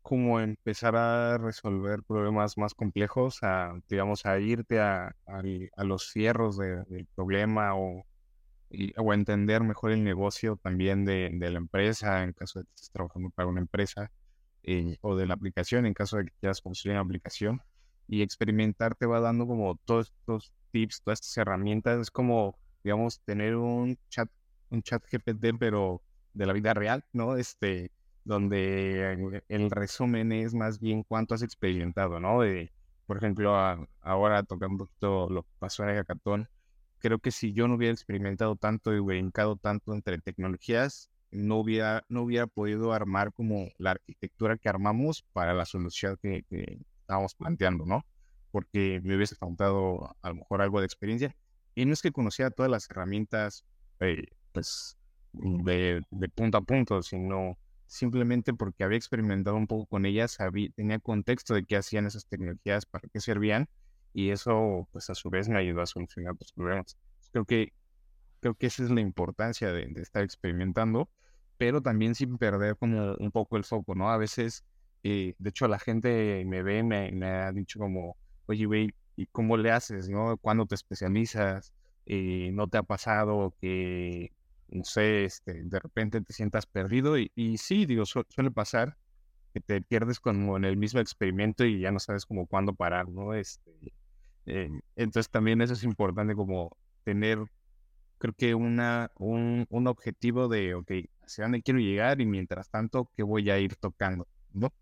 como 0.01 0.39
empezar 0.39 0.96
a 0.96 1.38
resolver 1.38 2.03
problemas 2.03 2.58
más 2.58 2.74
complejos, 2.74 3.39
a, 3.43 3.74
digamos, 3.89 4.25
a 4.25 4.39
irte 4.39 4.79
a, 4.79 5.15
los 5.77 6.12
cierros 6.12 6.58
del 6.58 7.08
problema 7.15 7.75
o, 7.75 8.05
o 8.98 9.13
entender 9.13 9.63
mejor 9.63 9.91
el 9.91 10.03
negocio 10.03 10.58
también 10.58 11.05
de, 11.05 11.29
la 11.39 11.58
empresa, 11.58 12.24
en 12.24 12.34
caso 12.34 12.60
de 12.60 12.65
que 12.65 12.72
estés 12.75 12.91
trabajando 12.91 13.29
para 13.29 13.48
una 13.48 13.62
empresa, 13.62 14.12
eh, 14.63 14.98
o 15.01 15.15
de 15.15 15.25
la 15.27 15.34
aplicación, 15.34 15.86
en 15.86 15.93
caso 15.93 16.17
de 16.17 16.25
que 16.25 16.31
quieras 16.39 16.62
construir 16.62 16.93
una 16.93 17.01
aplicación. 17.01 17.62
Y 18.08 18.22
experimentar 18.22 18.96
te 18.96 19.05
va 19.05 19.20
dando 19.20 19.48
como 19.48 19.77
todos 19.86 20.12
estos 20.20 20.53
tips, 20.72 21.01
todas 21.03 21.20
estas 21.22 21.38
herramientas. 21.38 22.00
Es 22.00 22.12
como, 22.12 22.58
digamos, 22.84 23.22
tener 23.22 23.55
un 23.55 23.98
chat, 24.10 24.29
un 24.70 24.81
chat 24.84 25.03
GPT, 25.10 25.58
pero 25.58 26.01
de 26.34 26.46
la 26.46 26.53
vida 26.53 26.74
real, 26.74 27.05
¿no? 27.13 27.38
Este, 27.38 27.91
donde 28.23 29.41
el, 29.47 29.71
resumen 29.71 30.31
es 30.31 30.53
más 30.53 30.79
bien 30.79 31.03
cuánto 31.03 31.35
has 31.35 31.41
experimentado, 31.41 32.19
¿no? 32.19 32.41
De, 32.41 32.71
por 33.05 33.17
ejemplo, 33.17 33.55
ahora 34.01 34.43
tocando 34.43 34.73
un 34.73 34.77
poquito 34.79 35.29
lo 35.29 35.43
que 35.43 35.49
pasó 35.59 35.83
en 35.83 35.89
el 35.89 35.95
hackathon, 35.97 36.49
creo 36.99 37.19
que 37.19 37.31
si 37.31 37.53
yo 37.53 37.67
no 37.67 37.75
hubiera 37.75 37.93
experimentado 37.93 38.55
tanto 38.55 38.93
y 38.93 38.99
brincado 38.99 39.55
tanto 39.55 39.93
entre 39.93 40.19
tecnologías, 40.19 41.09
no 41.31 41.57
hubiera, 41.57 42.03
no 42.09 42.23
hubiera 42.23 42.47
podido 42.47 42.93
armar 42.93 43.33
como 43.33 43.69
la 43.77 43.91
arquitectura 43.91 44.57
que 44.57 44.69
armamos 44.69 45.23
para 45.33 45.53
la 45.53 45.65
solución 45.65 46.17
que, 46.21 46.43
que 46.49 46.79
estábamos 47.01 47.35
planteando, 47.35 47.85
¿no? 47.85 48.05
porque 48.51 49.01
me 49.03 49.15
hubiese 49.15 49.35
faltado 49.35 50.15
a 50.21 50.29
lo 50.29 50.35
mejor 50.35 50.61
algo 50.61 50.79
de 50.79 50.85
experiencia. 50.85 51.35
Y 51.73 51.85
no 51.85 51.93
es 51.93 52.01
que 52.01 52.11
conocía 52.11 52.51
todas 52.51 52.69
las 52.69 52.89
herramientas 52.89 53.65
eh, 54.01 54.25
pues, 54.51 54.97
de, 55.33 56.03
punto 56.35 56.57
a 56.57 56.61
punto, 56.61 57.01
sino 57.01 57.57
simplemente 57.91 58.53
porque 58.53 58.86
había 58.86 58.98
experimentado 58.98 59.57
un 59.57 59.67
poco 59.67 59.86
con 59.86 60.05
ellas, 60.05 60.38
tenía 60.75 61.00
contexto 61.00 61.53
de 61.53 61.65
qué 61.65 61.75
hacían 61.75 62.05
esas 62.05 62.25
tecnologías, 62.25 62.86
para 62.86 63.07
qué 63.10 63.19
servían, 63.19 63.67
y 64.13 64.29
eso 64.29 64.88
pues 64.93 65.10
a 65.10 65.15
su 65.15 65.29
vez 65.29 65.50
me 65.50 65.60
ayudó 65.60 65.81
a 65.81 65.86
solucionar 65.86 66.36
los 66.39 66.53
problemas. 66.53 66.98
Creo 67.33 67.43
que, 67.43 67.74
creo 68.39 68.55
que 68.55 68.67
esa 68.67 68.83
es 68.83 68.91
la 68.91 69.01
importancia 69.01 69.74
de, 69.74 69.91
estar 69.98 70.24
experimentando, 70.24 71.10
pero 71.57 71.81
también 71.81 72.15
sin 72.15 72.38
perder 72.38 72.77
como 72.77 73.13
un 73.15 73.31
poco 73.31 73.57
el 73.57 73.65
foco, 73.65 73.93
¿no? 73.93 74.10
A 74.10 74.15
veces, 74.15 74.63
eh, 75.03 75.36
de 75.38 75.50
hecho 75.50 75.67
la 75.67 75.77
gente 75.77 76.45
me 76.45 76.63
ve, 76.63 76.83
me, 76.83 77.12
me 77.12 77.27
ha 77.27 77.51
dicho 77.51 77.77
como, 77.77 78.15
oye, 78.45 78.65
güey, 78.67 78.95
¿y 79.17 79.25
cómo 79.25 79.57
le 79.57 79.69
haces, 79.69 80.07
no? 80.10 80.38
¿Cuándo 80.38 80.65
te 80.65 80.75
especializas? 80.75 81.74
Eh, 82.05 82.51
¿No 82.53 82.69
te 82.69 82.77
ha 82.77 82.83
pasado 82.83 83.53
que, 83.60 84.31
no 84.71 84.83
sé, 84.83 85.25
este, 85.25 85.63
de 85.63 85.79
repente 85.79 86.21
te 86.21 86.33
sientas 86.33 86.65
perdido? 86.65 87.17
Y, 87.17 87.57
sí, 87.57 87.85
digo, 87.85 88.05
suele 88.05 88.51
pasar 88.51 88.97
que 89.53 89.59
te 89.61 89.81
pierdes 89.81 90.19
como 90.19 90.57
en 90.57 90.65
el 90.65 90.77
mismo 90.77 90.99
experimento 91.01 91.65
y 91.65 91.81
ya 91.81 91.91
no 91.91 91.99
sabes 91.99 92.25
como 92.25 92.47
cuándo 92.47 92.73
parar, 92.73 93.09
¿no? 93.09 93.33
Este, 93.33 93.71
eh, 94.45 94.69
entonces 94.95 95.29
también 95.29 95.61
eso 95.61 95.73
es 95.73 95.83
importante 95.83 96.35
como 96.35 96.77
tener, 97.03 97.39
creo 98.17 98.33
que 98.33 98.55
una, 98.55 99.11
un, 99.17 99.65
un 99.69 99.87
objetivo 99.87 100.47
de, 100.47 100.75
ok, 100.75 100.91
hacia 101.23 101.45
dónde 101.45 101.61
quiero 101.63 101.79
llegar 101.79 102.21
y 102.21 102.25
mientras 102.25 102.69
tanto, 102.69 103.11
¿qué 103.15 103.23
voy 103.23 103.49
a 103.49 103.59
ir 103.59 103.75
tocando, 103.77 104.27
¿no? 104.53 104.73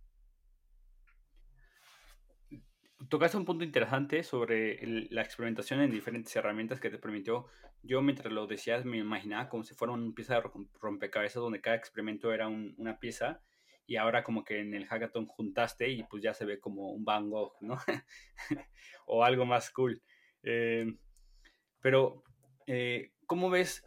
Tocaste 3.07 3.37
un 3.37 3.45
punto 3.45 3.63
interesante 3.63 4.23
sobre 4.23 4.79
la 5.09 5.21
experimentación 5.21 5.81
en 5.81 5.91
diferentes 5.91 6.35
herramientas 6.35 6.79
que 6.79 6.89
te 6.89 6.97
permitió. 6.97 7.47
Yo 7.81 8.01
mientras 8.01 8.33
lo 8.33 8.45
decías 8.47 8.83
me 8.83 8.97
imaginaba 8.97 9.47
como 9.47 9.63
si 9.63 9.73
fuera 9.73 9.93
una 9.93 10.13
pieza 10.13 10.35
de 10.35 10.43
rompecabezas 10.81 11.41
donde 11.41 11.61
cada 11.61 11.77
experimento 11.77 12.33
era 12.33 12.47
una 12.47 12.99
pieza 12.99 13.41
y 13.89 13.95
ahora 13.95 14.23
como 14.23 14.43
que 14.43 14.59
en 14.59 14.73
el 14.73 14.85
hackathon 14.85 15.25
juntaste 15.25 15.89
y 15.89 16.03
pues 16.03 16.21
ya 16.21 16.33
se 16.33 16.45
ve 16.45 16.59
como 16.59 16.91
un 16.91 17.05
Van 17.05 17.29
Gogh, 17.29 17.53
¿no? 17.61 17.77
o 19.07 19.23
algo 19.23 19.45
más 19.45 19.71
cool. 19.71 20.03
Eh, 20.43 20.85
pero, 21.81 22.23
eh, 22.67 23.13
¿cómo 23.25 23.49
ves? 23.49 23.83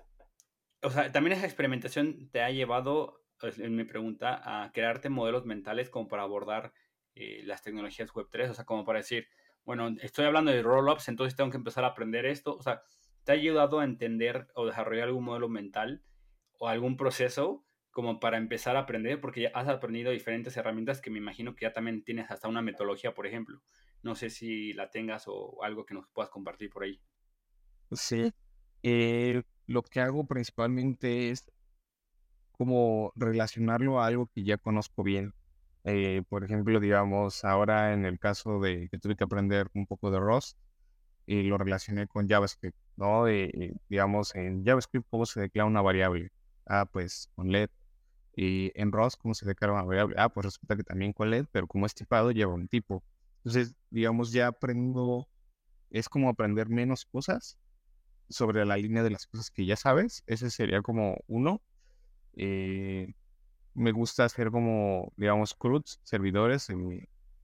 O 0.83 0.91
sea, 0.91 1.13
también 1.13 1.37
esa 1.37 1.47
experimentación 1.47 2.31
te 2.31 2.43
ha 2.43 2.51
llevado, 2.51 3.23
en 3.43 3.77
mi 3.77 3.85
pregunta, 3.85 4.41
a 4.43 4.73
crearte 4.73 5.09
modelos 5.09 5.45
mentales 5.45 5.89
como 5.89 6.09
para 6.09 6.23
abordar 6.23 6.73
eh, 7.15 7.43
las 7.45 7.63
tecnologías 7.63 8.13
Web3, 8.13 8.51
o 8.51 8.55
sea, 8.55 8.65
como 8.65 8.85
para 8.85 8.99
decir, 8.99 9.29
bueno, 9.65 9.95
estoy 10.01 10.25
hablando 10.25 10.51
de 10.51 10.63
roll-ups, 10.63 11.09
entonces 11.09 11.37
tengo 11.37 11.51
que 11.51 11.57
empezar 11.57 11.85
a 11.85 11.89
aprender 11.89 12.27
esto, 12.27 12.57
o 12.57 12.63
sea, 12.63 12.83
¿te 13.25 13.33
ha 13.33 13.35
ayudado 13.35 13.81
a 13.81 13.85
entender 13.85 14.49
o 14.55 14.67
desarrollar 14.67 15.09
algún 15.09 15.25
modelo 15.25 15.49
mental 15.49 16.03
o 16.59 16.69
algún 16.69 16.97
proceso 16.97 17.65
como 17.91 18.19
para 18.21 18.39
empezar 18.39 18.77
a 18.77 18.81
aprender? 18.81 19.21
Porque 19.21 19.43
ya 19.43 19.51
has 19.55 19.69
aprendido 19.69 20.11
diferentes 20.11 20.57
herramientas 20.57 21.01
que 21.01 21.11
me 21.11 21.19
imagino 21.19 21.55
que 21.55 21.67
ya 21.67 21.73
también 21.73 22.03
tienes 22.03 22.31
hasta 22.31 22.49
una 22.49 22.63
metodología, 22.63 23.15
por 23.15 23.27
ejemplo. 23.27 23.63
No 24.03 24.15
sé 24.15 24.31
si 24.31 24.73
la 24.73 24.91
tengas 24.91 25.25
o 25.27 25.63
algo 25.63 25.85
que 25.87 25.95
nos 25.95 26.09
puedas 26.09 26.31
compartir 26.31 26.71
por 26.71 26.85
ahí. 26.85 27.01
Sí, 27.93 28.33
eh, 28.83 29.43
lo 29.67 29.83
que 29.83 30.01
hago 30.01 30.27
principalmente 30.27 31.31
es 31.31 31.51
como 32.53 33.13
relacionarlo 33.17 34.01
a 34.01 34.07
algo 34.07 34.29
que 34.35 34.45
ya 34.45 34.57
conozco 34.59 35.03
bien. 35.03 35.35
Eh, 35.85 36.23
por 36.29 36.45
ejemplo, 36.45 36.81
digamos, 36.81 37.45
ahora 37.45 37.93
en 37.93 38.05
el 38.05 38.19
caso 38.19 38.61
de 38.61 38.89
que 38.89 38.99
tuve 38.99 39.17
que 39.17 39.25
aprender 39.25 39.69
un 39.75 39.87
poco 39.87 40.11
de 40.11 40.21
Rust, 40.21 40.59
y 41.27 41.43
lo 41.45 41.59
relacioné 41.59 42.07
con 42.07 42.29
JavaScript, 42.29 42.77
¿no? 42.97 43.25
digamos, 43.89 44.35
en 44.35 44.65
JavaScript, 44.65 45.07
¿cómo 45.11 45.27
se 45.27 45.41
declara 45.41 45.67
una 45.67 45.83
variable? 45.83 46.31
Ah, 46.67 46.87
pues 46.87 47.31
con 47.35 47.51
LED. 47.53 47.71
Y 48.35 48.73
en 48.75 48.93
Rust, 48.93 49.19
¿cómo 49.21 49.35
se 49.35 49.47
declara 49.47 49.75
una 49.75 49.83
variable? 49.85 50.17
Ah, 50.19 50.29
pues 50.31 50.47
resulta 50.47 50.77
que 50.77 50.85
también 50.85 51.13
con 51.13 51.31
LED, 51.31 51.47
pero 51.53 51.67
como 51.67 51.87
es 51.87 51.95
tipado, 51.95 52.31
lleva 52.33 52.55
un 52.55 52.69
tipo. 52.69 53.05
Entonces, 53.39 53.75
digamos, 53.91 54.33
ya 54.33 54.49
aprendo, 54.49 55.29
es 55.91 56.09
como 56.09 56.29
aprender 56.29 56.69
menos 56.69 57.05
cosas 57.05 57.59
sobre 58.29 58.65
la 58.65 58.77
línea 58.77 59.03
de 59.03 59.11
las 59.11 59.27
cosas 59.27 59.51
que 59.51 59.67
ya 59.67 59.77
sabes. 59.77 60.23
Ese 60.27 60.51
sería 60.51 60.83
como 60.83 61.19
uno. 61.27 61.63
Eh, 62.37 63.15
me 63.75 63.93
gusta 63.93 64.25
hacer 64.25 64.51
como, 64.51 65.13
digamos, 65.17 65.55
CRUDs, 65.55 66.01
servidores, 66.03 66.69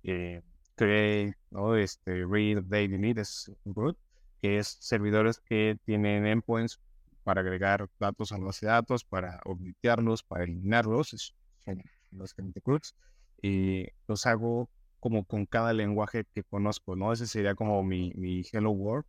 eh, 0.02 0.42
create, 0.74 1.36
¿no? 1.50 1.74
Este, 1.76 2.24
read, 2.24 2.58
update, 2.58 2.88
delete 2.88 3.20
es 3.22 3.52
CRUD, 3.74 3.96
que 4.40 4.58
es 4.58 4.76
servidores 4.80 5.40
que 5.40 5.78
tienen 5.84 6.26
endpoints 6.26 6.80
para 7.24 7.40
agregar 7.40 7.88
datos 7.98 8.32
a 8.32 8.38
la 8.38 8.46
base 8.46 8.66
de 8.66 8.72
datos, 8.72 9.04
para 9.04 9.40
objetearlos, 9.44 10.22
para 10.22 10.44
eliminarlos, 10.44 11.34
son 11.64 11.82
los 12.10 12.34
CRUDs, 12.34 12.94
y 13.42 13.86
los 14.06 14.26
hago 14.26 14.70
como 15.00 15.24
con 15.24 15.46
cada 15.46 15.72
lenguaje 15.72 16.24
que 16.34 16.42
conozco, 16.42 16.96
¿no? 16.96 17.12
Ese 17.12 17.26
sería 17.26 17.54
como 17.54 17.82
mi, 17.82 18.12
mi 18.14 18.42
Hello 18.50 18.70
World. 18.70 19.04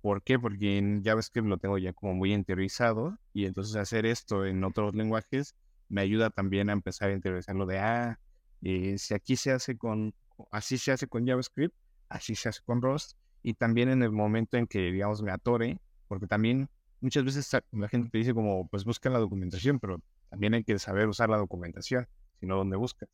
¿Por 0.00 0.22
qué? 0.22 0.38
Porque 0.38 0.78
en 0.78 1.02
JavaScript 1.04 1.48
lo 1.48 1.58
tengo 1.58 1.78
ya 1.78 1.92
como 1.92 2.14
muy 2.14 2.32
interiorizado 2.32 3.18
y 3.32 3.46
entonces 3.46 3.76
hacer 3.76 4.06
esto 4.06 4.46
en 4.46 4.62
otros 4.64 4.94
lenguajes 4.94 5.54
me 5.88 6.00
ayuda 6.00 6.30
también 6.30 6.70
a 6.70 6.72
empezar 6.72 7.10
a 7.10 7.12
interiorizarlo 7.12 7.66
de, 7.66 7.78
ah, 7.78 8.20
eh, 8.62 8.98
si 8.98 9.14
aquí 9.14 9.36
se 9.36 9.52
hace 9.52 9.76
con, 9.76 10.14
así 10.50 10.78
se 10.78 10.92
hace 10.92 11.06
con 11.06 11.26
JavaScript, 11.26 11.74
así 12.08 12.34
se 12.34 12.48
hace 12.48 12.60
con 12.64 12.82
Rust 12.82 13.16
y 13.42 13.54
también 13.54 13.88
en 13.88 14.02
el 14.02 14.12
momento 14.12 14.56
en 14.56 14.66
que, 14.66 14.92
digamos, 14.92 15.22
me 15.22 15.30
atore, 15.30 15.80
porque 16.08 16.26
también 16.26 16.68
muchas 17.00 17.24
veces 17.24 17.50
la 17.72 17.88
gente 17.88 18.10
te 18.10 18.18
dice 18.18 18.34
como, 18.34 18.68
pues 18.68 18.84
busca 18.84 19.10
la 19.10 19.18
documentación, 19.18 19.78
pero 19.78 20.00
también 20.30 20.54
hay 20.54 20.64
que 20.64 20.78
saber 20.78 21.08
usar 21.08 21.30
la 21.30 21.36
documentación, 21.36 22.06
si 22.40 22.46
no, 22.46 22.56
¿dónde 22.56 22.76
buscas? 22.76 23.08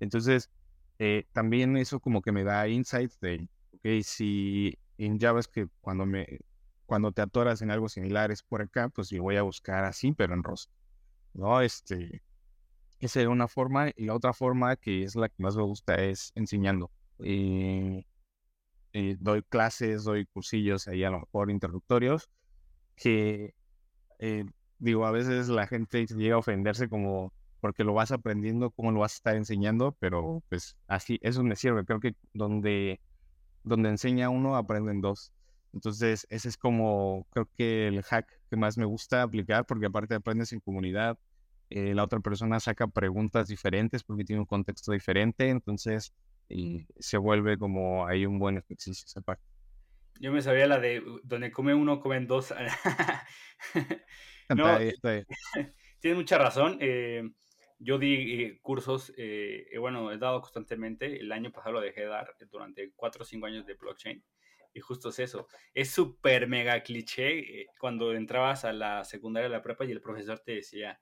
Entonces, 0.00 0.50
eh, 0.98 1.26
también 1.32 1.76
eso 1.76 2.00
como 2.00 2.22
que 2.22 2.32
me 2.32 2.44
da 2.44 2.68
insights 2.68 3.18
de, 3.20 3.48
ok, 3.72 4.02
si 4.02 4.78
en 4.98 5.18
JavaScript 5.18 5.72
cuando 5.80 6.06
me 6.06 6.38
cuando 6.86 7.12
te 7.12 7.22
atoras 7.22 7.62
en 7.62 7.70
algo 7.70 7.88
similar 7.88 8.30
es 8.30 8.42
por 8.42 8.62
acá, 8.62 8.88
pues 8.88 9.08
yo 9.08 9.22
voy 9.22 9.36
a 9.36 9.42
buscar 9.42 9.84
así, 9.84 10.12
pero 10.12 10.34
en 10.34 10.42
Rust. 10.42 10.70
¿No? 11.34 11.60
Este, 11.60 12.22
esa 13.00 13.20
es 13.20 13.26
una 13.26 13.48
forma. 13.48 13.90
Y 13.96 14.06
la 14.06 14.14
otra 14.14 14.32
forma, 14.32 14.76
que 14.76 15.02
es 15.04 15.16
la 15.16 15.28
que 15.28 15.42
más 15.42 15.56
me 15.56 15.62
gusta, 15.62 15.96
es 15.96 16.32
enseñando. 16.34 16.90
Eh, 17.20 18.04
eh, 18.92 19.16
doy 19.20 19.42
clases, 19.42 20.04
doy 20.04 20.26
cursillos 20.26 20.88
ahí 20.88 21.04
a 21.04 21.10
lo 21.10 21.20
mejor 21.20 21.50
introductorios, 21.50 22.30
que 22.96 23.54
digo, 24.78 25.06
a 25.06 25.10
veces 25.10 25.48
la 25.48 25.66
gente 25.66 26.06
llega 26.06 26.36
a 26.36 26.38
ofenderse 26.38 26.88
como 26.88 27.32
porque 27.60 27.84
lo 27.84 27.94
vas 27.94 28.12
aprendiendo, 28.12 28.70
cómo 28.70 28.92
lo 28.92 29.00
vas 29.00 29.14
a 29.14 29.16
estar 29.16 29.36
enseñando, 29.36 29.96
pero 29.98 30.42
pues 30.50 30.76
así, 30.86 31.18
eso 31.22 31.42
me 31.42 31.56
sirve. 31.56 31.84
Creo 31.86 31.98
que 31.98 32.14
donde, 32.34 33.00
donde 33.62 33.88
enseña 33.88 34.28
uno, 34.28 34.56
aprenden 34.56 35.00
dos. 35.00 35.32
Entonces, 35.74 36.26
ese 36.30 36.48
es 36.48 36.56
como, 36.56 37.26
creo 37.30 37.48
que 37.56 37.88
el 37.88 38.02
hack 38.02 38.28
que 38.48 38.56
más 38.56 38.78
me 38.78 38.84
gusta 38.84 39.22
aplicar, 39.22 39.66
porque 39.66 39.86
aparte 39.86 40.14
aprendes 40.14 40.52
en 40.52 40.60
comunidad, 40.60 41.18
eh, 41.68 41.94
la 41.94 42.04
otra 42.04 42.20
persona 42.20 42.60
saca 42.60 42.86
preguntas 42.86 43.48
diferentes 43.48 44.04
porque 44.04 44.24
tiene 44.24 44.40
un 44.40 44.46
contexto 44.46 44.92
diferente, 44.92 45.48
entonces 45.48 46.14
y 46.48 46.86
se 46.98 47.16
vuelve 47.16 47.58
como 47.58 48.06
ahí 48.06 48.26
un 48.26 48.38
buen 48.38 48.58
ejercicio 48.58 49.04
esa 49.06 49.20
parte. 49.20 49.42
Yo 50.20 50.30
me 50.30 50.42
sabía 50.42 50.66
la 50.66 50.78
de 50.78 51.02
donde 51.24 51.50
come 51.50 51.74
uno, 51.74 52.00
comen 52.00 52.26
dos. 52.26 52.54
no, 54.54 54.78
tienes 56.00 56.16
mucha 56.16 56.38
razón. 56.38 56.78
Eh, 56.80 57.28
yo 57.78 57.98
di 57.98 58.42
eh, 58.42 58.58
cursos, 58.62 59.12
eh, 59.16 59.66
bueno, 59.80 60.12
he 60.12 60.18
dado 60.18 60.40
constantemente, 60.40 61.18
el 61.18 61.32
año 61.32 61.50
pasado 61.50 61.72
lo 61.72 61.80
dejé 61.80 62.02
de 62.02 62.06
dar 62.06 62.34
durante 62.50 62.92
cuatro 62.94 63.22
o 63.22 63.24
cinco 63.24 63.46
años 63.46 63.66
de 63.66 63.74
blockchain. 63.74 64.22
Y 64.74 64.80
justo 64.80 65.10
es 65.10 65.20
eso, 65.20 65.46
es 65.72 65.90
súper 65.90 66.48
mega 66.48 66.82
cliché 66.82 67.38
eh, 67.38 67.66
cuando 67.78 68.12
entrabas 68.12 68.64
a 68.64 68.72
la 68.72 69.04
secundaria, 69.04 69.46
a 69.46 69.52
la 69.52 69.62
prepa 69.62 69.84
y 69.84 69.92
el 69.92 70.00
profesor 70.00 70.40
te 70.40 70.56
decía, 70.56 71.00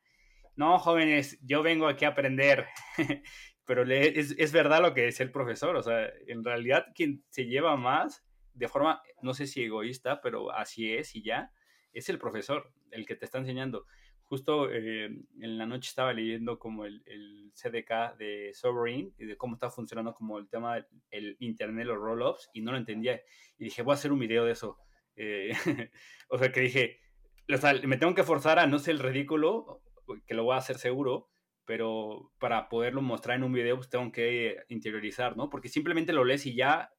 no, 0.54 0.78
jóvenes, 0.78 1.38
yo 1.42 1.62
vengo 1.62 1.88
aquí 1.88 2.04
a 2.04 2.08
aprender. 2.08 2.66
Pero 3.64 3.90
es, 3.90 4.34
es 4.36 4.52
verdad 4.52 4.82
lo 4.82 4.92
que 4.92 5.08
es 5.08 5.20
el 5.20 5.30
profesor, 5.30 5.76
o 5.76 5.82
sea, 5.82 6.10
en 6.26 6.44
realidad 6.44 6.86
quien 6.94 7.24
se 7.30 7.46
lleva 7.46 7.76
más, 7.76 8.24
de 8.54 8.68
forma, 8.68 9.00
no 9.22 9.34
sé 9.34 9.46
si 9.46 9.62
egoísta, 9.62 10.20
pero 10.20 10.52
así 10.52 10.92
es 10.92 11.14
y 11.14 11.22
ya, 11.22 11.52
es 11.92 12.08
el 12.08 12.18
profesor, 12.18 12.72
el 12.90 13.06
que 13.06 13.14
te 13.14 13.24
está 13.24 13.38
enseñando 13.38 13.86
justo 14.32 14.70
eh, 14.72 15.04
en 15.40 15.58
la 15.58 15.66
noche 15.66 15.90
estaba 15.90 16.14
leyendo 16.14 16.58
como 16.58 16.86
el, 16.86 17.02
el, 17.04 17.52
CDK 17.52 18.16
de 18.16 18.52
Sovereign 18.54 19.12
y 19.18 19.26
de 19.26 19.36
cómo 19.36 19.56
está 19.56 19.68
funcionando 19.68 20.14
como 20.14 20.38
el 20.38 20.48
tema 20.48 20.76
del 21.10 21.36
Internet, 21.40 21.84
los 21.84 21.98
roll-ups, 21.98 22.48
y 22.54 22.62
no 22.62 22.72
lo 22.72 22.78
entendía. 22.78 23.20
Y 23.58 23.64
dije, 23.64 23.82
voy 23.82 23.92
a 23.92 23.96
hacer 23.96 24.10
un 24.10 24.20
video 24.20 24.46
de 24.46 24.52
eso. 24.52 24.78
Eh, 25.16 25.52
o 26.30 26.38
sea, 26.38 26.50
que 26.50 26.62
dije, 26.62 27.00
o 27.46 27.58
sea, 27.58 27.74
me 27.86 27.98
tengo 27.98 28.14
que 28.14 28.22
forzar 28.22 28.58
a 28.58 28.66
no 28.66 28.78
ser 28.78 28.94
el 28.94 29.00
ridículo, 29.00 29.82
que 30.26 30.32
lo 30.32 30.44
voy 30.44 30.54
a 30.54 30.60
hacer 30.60 30.78
seguro, 30.78 31.28
pero 31.66 32.32
para 32.38 32.70
poderlo 32.70 33.02
mostrar 33.02 33.36
en 33.36 33.44
un 33.44 33.52
video, 33.52 33.76
pues 33.76 33.90
tengo 33.90 34.10
que 34.12 34.64
interiorizar, 34.70 35.36
¿no? 35.36 35.50
Porque 35.50 35.68
simplemente 35.68 36.14
lo 36.14 36.24
lees 36.24 36.46
y 36.46 36.54
ya, 36.54 36.90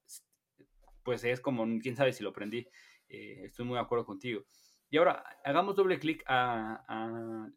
pues 1.02 1.24
es 1.24 1.42
como, 1.42 1.66
quién 1.82 1.96
sabe 1.96 2.14
si 2.14 2.22
lo 2.22 2.30
aprendí. 2.30 2.68
Eh, 3.10 3.42
estoy 3.46 3.66
muy 3.66 3.74
de 3.74 3.82
acuerdo 3.82 4.06
contigo. 4.06 4.46
Y 4.94 4.98
ahora 4.98 5.24
hagamos 5.44 5.76
doble 5.76 5.98
clic 5.98 6.24
a, 6.28 7.50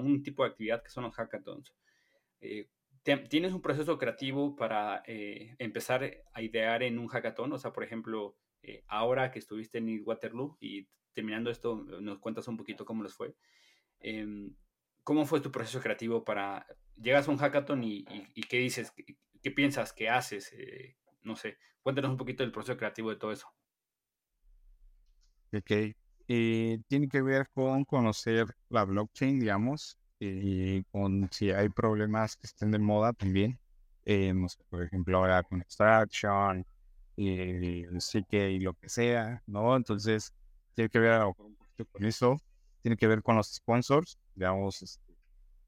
un 0.00 0.22
tipo 0.22 0.44
de 0.44 0.50
actividad 0.50 0.80
que 0.80 0.90
son 0.90 1.02
los 1.02 1.14
hackathons. 1.16 1.74
Eh, 2.40 2.68
¿Tienes 3.02 3.52
un 3.52 3.60
proceso 3.60 3.98
creativo 3.98 4.54
para 4.54 5.02
eh, 5.04 5.56
empezar 5.58 6.08
a 6.32 6.40
idear 6.40 6.84
en 6.84 7.00
un 7.00 7.08
hackathon? 7.08 7.52
O 7.52 7.58
sea, 7.58 7.72
por 7.72 7.82
ejemplo, 7.82 8.36
eh, 8.62 8.84
ahora 8.86 9.32
que 9.32 9.40
estuviste 9.40 9.78
en 9.78 10.02
Waterloo 10.04 10.56
y 10.60 10.86
terminando 11.14 11.50
esto, 11.50 11.84
nos 12.00 12.20
cuentas 12.20 12.46
un 12.46 12.56
poquito 12.56 12.84
cómo 12.84 13.02
les 13.02 13.12
fue. 13.12 13.34
Em, 13.98 14.54
¿Cómo 15.02 15.26
fue 15.26 15.40
tu 15.40 15.50
proceso 15.50 15.80
creativo 15.80 16.22
para... 16.22 16.64
Llegas 16.94 17.26
a 17.26 17.32
un 17.32 17.38
hackathon 17.38 17.82
y, 17.82 18.04
qué 18.48 18.58
dices, 18.58 18.92
qué, 19.42 19.50
piensas, 19.50 19.92
qué 19.92 20.10
haces? 20.10 20.54
no 21.22 21.34
sé, 21.34 21.58
cuéntanos 21.82 22.12
un 22.12 22.18
poquito 22.18 22.44
del 22.44 22.52
proceso 22.52 22.78
creativo 22.78 23.10
de 23.10 23.16
todo 23.16 23.32
eso. 23.32 23.48
Ok, 25.52 25.72
eh, 26.28 26.80
tiene 26.88 27.08
que 27.08 27.22
ver 27.22 27.48
con 27.54 27.84
conocer 27.84 28.46
la 28.68 28.84
blockchain, 28.84 29.40
digamos, 29.40 29.96
y 30.20 30.82
con 30.84 31.28
si 31.32 31.50
hay 31.50 31.68
problemas 31.70 32.36
que 32.36 32.46
estén 32.46 32.70
de 32.70 32.78
moda 32.78 33.12
también. 33.14 33.58
Eh, 34.04 34.32
no 34.34 34.48
sé, 34.48 34.58
por 34.68 34.82
ejemplo, 34.82 35.18
ahora 35.18 35.42
con 35.42 35.60
extraction, 35.60 36.66
sí 37.16 38.24
que 38.28 38.50
y 38.52 38.60
lo 38.60 38.74
que 38.74 38.88
sea, 38.88 39.42
¿no? 39.46 39.76
Entonces, 39.76 40.34
tiene 40.74 40.88
que 40.90 40.98
ver 40.98 41.22
un 41.22 41.34
poquito 41.56 41.86
con 41.92 42.04
eso. 42.04 42.40
Tiene 42.82 42.96
que 42.96 43.06
ver 43.06 43.22
con 43.22 43.36
los 43.36 43.48
sponsors, 43.54 44.18
digamos, 44.34 44.82
este, 44.82 45.16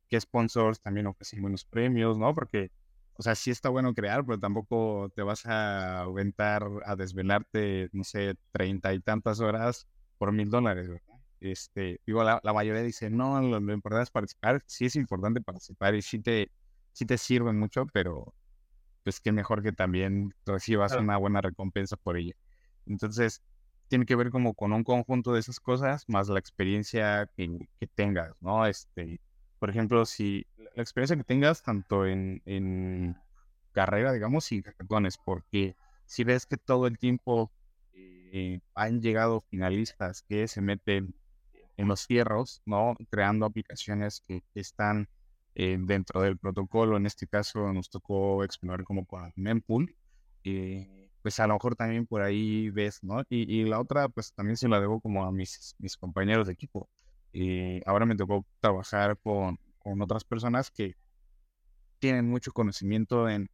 qué 0.09 0.21
sponsors 0.21 0.81
también 0.81 1.07
ofrecen 1.07 1.43
buenos 1.43 1.65
premios, 1.65 2.19
¿no? 2.19 2.35
Porque, 2.35 2.71
o 3.15 3.23
sea, 3.23 3.35
sí 3.35 3.51
está 3.51 3.69
bueno 3.69 3.95
crear, 3.95 4.25
pero 4.25 4.39
tampoco 4.39 5.11
te 5.15 5.23
vas 5.23 5.45
a 5.47 6.03
aventar 6.03 6.67
a 6.85 6.97
desvelarte, 6.97 7.89
no 7.93 8.05
sé, 8.05 8.35
treinta 8.53 8.95
y 8.95 9.01
tantas 9.01 9.41
horas 9.41 9.89
por 10.21 10.33
mil 10.33 10.51
dólares, 10.51 10.87
¿verdad? 10.87 11.19
Este, 11.41 11.99
digo, 12.07 12.23
la, 12.23 12.43
mayoría 12.45 12.83
dice, 12.83 13.09
no, 13.09 13.41
lo, 13.41 13.57
importante 13.73 14.03
es 14.03 14.11
participar. 14.11 14.63
Sí 14.67 14.85
es 14.85 14.97
importante 14.97 15.41
participar 15.41 15.95
y 15.95 16.03
sí 16.03 16.19
te, 16.19 16.51
sí 16.93 17.07
te 17.07 17.17
sirven 17.17 17.59
mucho, 17.59 17.87
pero 17.87 18.35
pues 19.03 19.19
qué 19.19 19.33
mejor 19.33 19.63
que 19.63 19.73
también 19.73 20.35
recibas 20.45 20.93
una 20.93 21.17
buena 21.17 21.41
recompensa 21.41 21.97
por 21.97 22.19
ello. 22.19 22.35
Entonces, 22.85 23.43
tiene 23.89 24.05
que 24.05 24.15
ver 24.15 24.29
como 24.29 24.53
con 24.53 24.75
un 24.75 24.85
conjunto 24.85 25.33
de 25.33 25.41
esas 25.41 25.59
cosas, 25.59 26.05
más 26.07 26.29
la 26.29 26.39
experiencia 26.39 27.27
que, 27.35 27.71
que 27.79 27.87
tengas, 27.87 28.35
¿no? 28.41 28.67
Este, 28.67 29.23
por 29.59 29.71
ejemplo, 29.71 30.05
si 30.05 30.47
la 30.77 30.83
experiencia 30.83 31.17
que 31.17 31.25
tengas 31.25 31.63
tanto 31.63 32.05
en, 32.05 32.43
en 32.45 33.17
carrera, 33.73 34.13
digamos, 34.13 34.53
y 34.53 34.61
hackathons, 34.61 35.17
porque 35.17 35.77
si 36.05 36.25
ves 36.25 36.45
que 36.45 36.59
todo 36.59 36.87
el 36.87 36.99
tiempo 36.99 37.51
eh, 38.33 38.61
han 38.75 39.01
llegado 39.01 39.41
finalistas 39.41 40.23
que 40.23 40.49
se 40.49 40.61
meten 40.61 41.15
en 41.77 41.89
los 41.89 42.07
fierros, 42.07 42.63
¿no? 42.67 42.97
Creando 43.11 43.47
aplicaciones 43.47 44.23
que, 44.27 44.43
están 44.55 45.09
eh, 45.55 45.77
dentro 45.81 46.23
del 46.23 46.39
protocolo. 46.39 46.97
En 46.97 47.07
este 47.07 47.27
caso 47.27 47.73
nos 47.73 47.91
tocó 47.91 48.45
explorar 48.45 48.85
como 48.85 49.07
con 49.07 49.33
Mempool. 49.37 49.95
Eh, 50.45 51.09
pues 51.23 51.39
a 51.41 51.47
lo 51.47 51.55
mejor 51.55 51.77
también 51.77 52.07
por 52.07 52.23
ahí 52.23 52.71
ves, 52.71 53.03
¿no? 53.03 53.23
Y, 53.29 53.65
la 53.65 53.81
otra, 53.81 54.09
pues 54.09 54.33
también 54.33 54.57
se 54.57 54.69
la 54.69 54.81
debo 54.81 55.01
como 55.01 55.25
a 55.25 55.33
mis, 55.33 55.75
mis 55.79 55.97
compañeros 55.97 56.47
de 56.47 56.55
equipo. 56.55 56.89
ahora 57.87 58.07
me 58.07 58.17
tocó 58.17 58.47
trabajar 58.61 59.19
con, 59.19 59.59
con 59.79 60.01
otras 60.03 60.25
personas 60.25 60.71
que 60.71 60.97
tienen 61.99 62.29
mucho 62.29 62.53
conocimiento 62.53 63.29
en, 63.29 63.49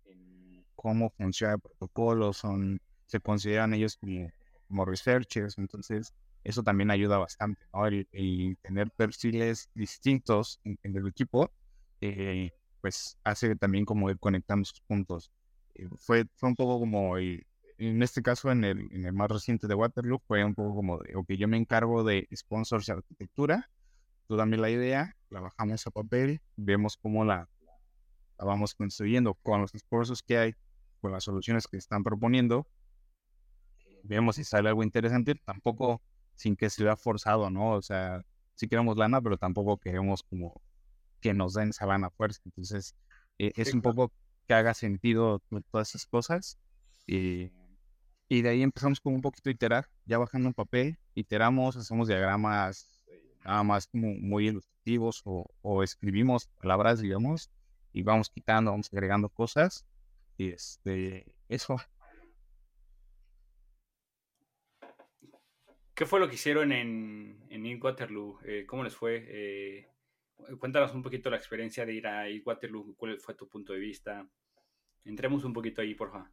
cómo 0.77 1.11
funciona 1.11 1.55
el 1.55 1.61
protocolo, 1.61 2.33
son, 2.33 2.81
se 3.07 3.19
consideran 3.19 3.75
ellos 3.75 3.97
como, 3.97 4.31
como 4.67 4.85
researchers, 4.85 5.59
entonces 5.59 6.13
eso 6.45 6.63
también 6.63 6.91
ayuda 6.91 7.19
bastante, 7.19 7.67
¿no? 7.73 7.87
El, 7.87 8.07
tener 8.63 8.91
perfiles 8.93 9.69
distintos 9.75 10.61
en, 10.65 10.79
el 10.83 11.07
equipo, 11.09 11.51
eh, 12.01 12.51
pues 12.81 13.19
hace 13.25 13.57
también 13.57 13.85
como 13.85 14.11
ir 14.11 14.19
conectando 14.19 14.65
sus 14.65 14.81
puntos. 14.83 15.33
Eh, 15.75 15.89
fue, 15.99 16.27
fue 16.37 16.49
un 16.49 16.57
poco 16.57 16.79
como, 16.79 17.19
en 17.19 18.03
este 18.03 18.23
caso, 18.23 18.51
en 18.53 18.65
el, 18.65 18.89
en 18.93 19.07
el 19.07 19.13
más 19.13 19.29
reciente 19.29 19.67
de 19.67 19.75
Waterloo, 19.75 20.21
fue 20.27 20.45
un 20.45 20.55
poco 20.55 20.77
como 20.77 20.99
de, 20.99 21.17
ok, 21.17 21.33
yo 21.33 21.49
me 21.49 21.57
encargo 21.57 22.05
de 22.05 22.29
sponsors 22.35 22.89
y 22.89 22.93
arquitectura, 22.93 23.69
tú 24.29 24.37
dame 24.37 24.57
la 24.57 24.71
idea, 24.71 25.17
la 25.31 25.41
bajamos 25.41 25.87
a 25.87 25.91
papel, 25.91 26.41
vemos 26.57 26.97
cómo 26.97 27.25
la, 27.25 27.49
la 28.39 28.45
vamos 28.45 28.75
construyendo 28.75 29.35
con 29.35 29.61
los 29.61 29.75
esfuerzos 29.75 30.23
que 30.23 30.39
hay, 30.39 30.55
con 31.01 31.13
las 31.13 31.25
soluciones 31.25 31.67
que 31.67 31.77
están 31.77 32.05
proponiendo, 32.05 32.67
vemos 34.07 34.37
si 34.37 34.45
sale 34.45 34.69
algo 34.69 34.83
interesante, 34.83 35.35
tampoco 35.35 36.03
sin 36.35 36.57
que 36.57 36.71
sea 36.71 36.97
forzado, 36.97 37.51
¿no? 37.51 37.73
O 37.73 37.83
sea, 37.83 38.23
sí 38.55 38.69
queremos 38.69 38.97
lana, 38.97 39.21
pero 39.21 39.37
tampoco 39.39 39.79
queremos 39.79 40.23
como 40.23 40.61
que 41.21 41.35
nos 41.35 41.55
den 41.55 41.71
esa 41.71 41.87
lana 41.87 42.11
fuerza. 42.11 42.41
Entonces, 42.45 42.95
eh, 43.39 43.53
es 43.57 43.75
un 43.75 43.83
poco 43.83 44.13
que 44.47 44.55
haga 44.55 44.75
sentido 44.75 45.43
todas 45.71 45.91
esas 45.91 46.07
cosas. 46.07 46.59
Y, 47.07 47.53
y, 48.29 48.43
de 48.43 48.49
ahí 48.51 48.63
empezamos 48.63 49.01
como 49.01 49.17
un 49.17 49.23
poquito 49.23 49.49
a 49.51 49.53
iterar, 49.53 49.89
ya 50.05 50.19
bajando 50.19 50.49
un 50.49 50.55
papel, 50.55 50.99
iteramos, 51.15 51.77
hacemos 51.77 52.09
diagramas 52.09 53.05
eh, 53.07 53.23
nada 53.45 53.63
más 53.63 53.87
como 53.87 54.09
muy 54.15 54.49
ilustrativos 54.49 55.23
o, 55.25 55.47
o 55.63 55.83
escribimos 55.83 56.49
palabras, 56.61 57.01
digamos, 57.01 57.51
y 57.93 58.03
vamos 58.03 58.31
quitando, 58.31 58.73
vamos 58.73 58.89
agregando 58.93 59.29
cosas. 59.29 59.87
Y 60.39 60.51
este, 60.51 61.35
eso, 61.49 61.77
¿Qué 65.97 66.05
fue 66.05 66.21
lo 66.21 66.29
que 66.29 66.35
hicieron 66.35 66.73
en, 66.73 67.47
en 67.49 67.83
Waterloo? 67.83 68.39
Eh, 68.45 68.67
¿Cómo 68.67 68.85
les 68.85 68.95
fue? 68.95 69.25
Eh, 69.29 69.89
cuéntanos 70.59 70.95
un 70.95 71.03
poquito 71.03 71.31
la 71.31 71.39
experiencia 71.39 71.87
de 71.87 71.95
ir 71.95 72.07
a 72.07 72.27
Waterloo. 72.45 72.95
¿Cuál 72.99 73.19
fue 73.19 73.35
tu 73.35 73.49
punto 73.49 73.73
de 73.73 73.79
vista? 73.79 74.29
Entremos 75.07 75.43
un 75.45 75.55
poquito 75.55 75.81
ahí, 75.81 75.95
por 75.95 76.13
favor. 76.13 76.31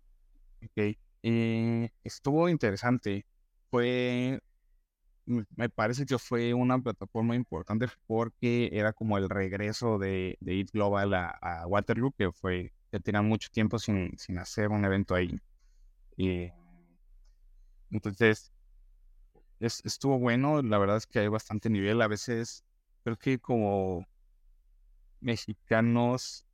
Ok. 0.66 0.98
Eh, 1.24 1.90
estuvo 2.04 2.50
interesante. 2.50 3.26
Fue. 3.72 4.42
Me 5.26 5.70
parece 5.70 6.06
que 6.06 6.18
fue 6.18 6.54
una 6.54 6.78
plataforma 6.80 7.34
importante 7.34 7.88
porque 8.06 8.70
era 8.74 8.92
como 8.92 9.18
el 9.18 9.30
regreso 9.30 9.98
de, 9.98 10.38
de 10.42 10.56
IT 10.56 10.72
Global 10.74 11.14
a, 11.14 11.66
Waterloo, 11.68 12.12
que 12.12 12.34
fue. 12.34 12.74
que 12.92 13.00
tenían 13.00 13.30
mucho 13.30 13.48
tiempo 13.50 13.80
sin, 13.80 14.18
sin 14.18 14.38
hacer 14.40 14.72
un 14.72 14.84
evento 14.84 15.16
ahí. 15.16 15.40
Entonces, 17.90 18.53
estuvo 19.64 20.20
bueno, 20.20 20.62
la 20.62 20.78
verdad 20.78 20.98
es 20.98 21.08
que 21.08 21.20
hay 21.20 21.28
bastante 21.28 21.70
nivel. 21.70 22.02
A 22.02 22.08
veces 22.08 22.64
creo 23.04 23.18
que 23.18 23.40
como 23.40 24.06
mexicanos 25.22 26.46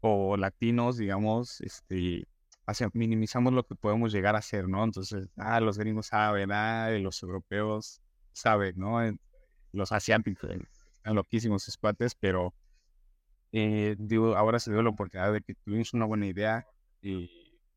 o 0.00 0.36
latinos, 0.36 0.96
digamos, 0.96 1.60
este, 1.60 2.26
minimizamos 2.92 3.52
lo 3.52 3.64
que 3.66 3.74
podemos 3.74 4.12
llegar 4.12 4.36
a 4.36 4.38
hacer, 4.38 4.68
¿no? 4.68 4.84
Entonces, 4.84 5.28
ah, 5.36 5.60
los 5.60 5.78
gringos 5.78 6.06
saben, 6.06 6.52
ah, 6.52 6.90
los 6.90 7.22
europeos 7.22 8.00
saben, 8.32 8.74
¿no? 8.76 8.98
Los 9.72 9.92
asiáticos 9.92 10.50
están 10.92 11.14
loquísimos 11.16 11.62
sus 11.62 11.78
pero 12.20 12.54
eh, 13.52 13.96
digo, 13.98 14.36
ahora 14.36 14.58
se 14.58 14.70
dio 14.70 14.82
la 14.82 14.90
oportunidad 14.90 15.32
de 15.32 15.40
que 15.40 15.54
tuvimos 15.54 15.94
una 15.94 16.04
buena 16.04 16.26
idea 16.26 16.66
y 17.00 17.28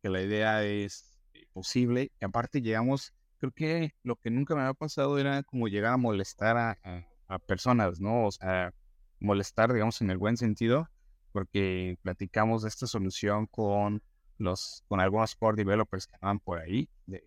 que 0.02 0.10
la 0.10 0.22
idea 0.22 0.64
es 0.64 1.18
posible. 1.54 2.12
Y 2.20 2.26
aparte 2.26 2.62
llegamos 2.62 3.14
creo 3.40 3.52
que 3.52 3.96
lo 4.04 4.16
que 4.18 4.30
nunca 4.30 4.56
me 4.56 4.62
había 4.62 4.74
pasado 4.74 5.18
era 5.18 5.44
como 5.44 5.68
llegar 5.68 5.94
a 5.94 5.98
molestar 5.98 6.58
a, 6.58 7.40
personas, 7.46 8.00
¿no? 8.00 8.26
O 8.26 8.32
sea, 8.32 8.74
molestar, 9.20 9.72
digamos, 9.72 10.02
en 10.02 10.10
el 10.10 10.18
buen 10.18 10.36
sentido, 10.36 10.90
porque 11.32 11.98
platicamos 12.02 12.64
de 12.64 12.70
esta 12.70 12.88
solución 12.88 13.46
con 13.48 14.02
los, 14.38 14.84
con 14.88 15.00
algunos 15.00 15.36
core 15.36 15.58
developers 15.58 16.08
que 16.08 16.16
estaban 16.16 16.40
por 16.40 16.60
ahí, 16.60 16.90
de 17.06 17.24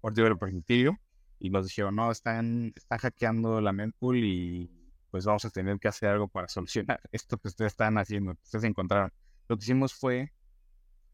core 0.00 0.14
developers 0.14 0.52
en 0.52 0.98
y 1.40 1.50
nos 1.50 1.66
dijeron, 1.66 1.96
no, 1.96 2.10
están, 2.10 2.72
están 2.76 2.98
hackeando 2.98 3.60
la 3.60 3.72
mempool 3.72 4.18
y 4.24 4.70
pues 5.10 5.24
vamos 5.24 5.44
a 5.44 5.50
tener 5.50 5.78
que 5.78 5.88
hacer 5.88 6.10
algo 6.10 6.28
para 6.28 6.48
solucionar 6.48 7.00
esto 7.12 7.38
que 7.38 7.48
ustedes 7.48 7.72
están 7.72 7.98
haciendo, 7.98 8.34
que 8.34 8.42
ustedes 8.44 8.64
encontraron. 8.64 9.12
Lo 9.48 9.56
que 9.56 9.64
hicimos 9.64 9.94
fue 9.94 10.32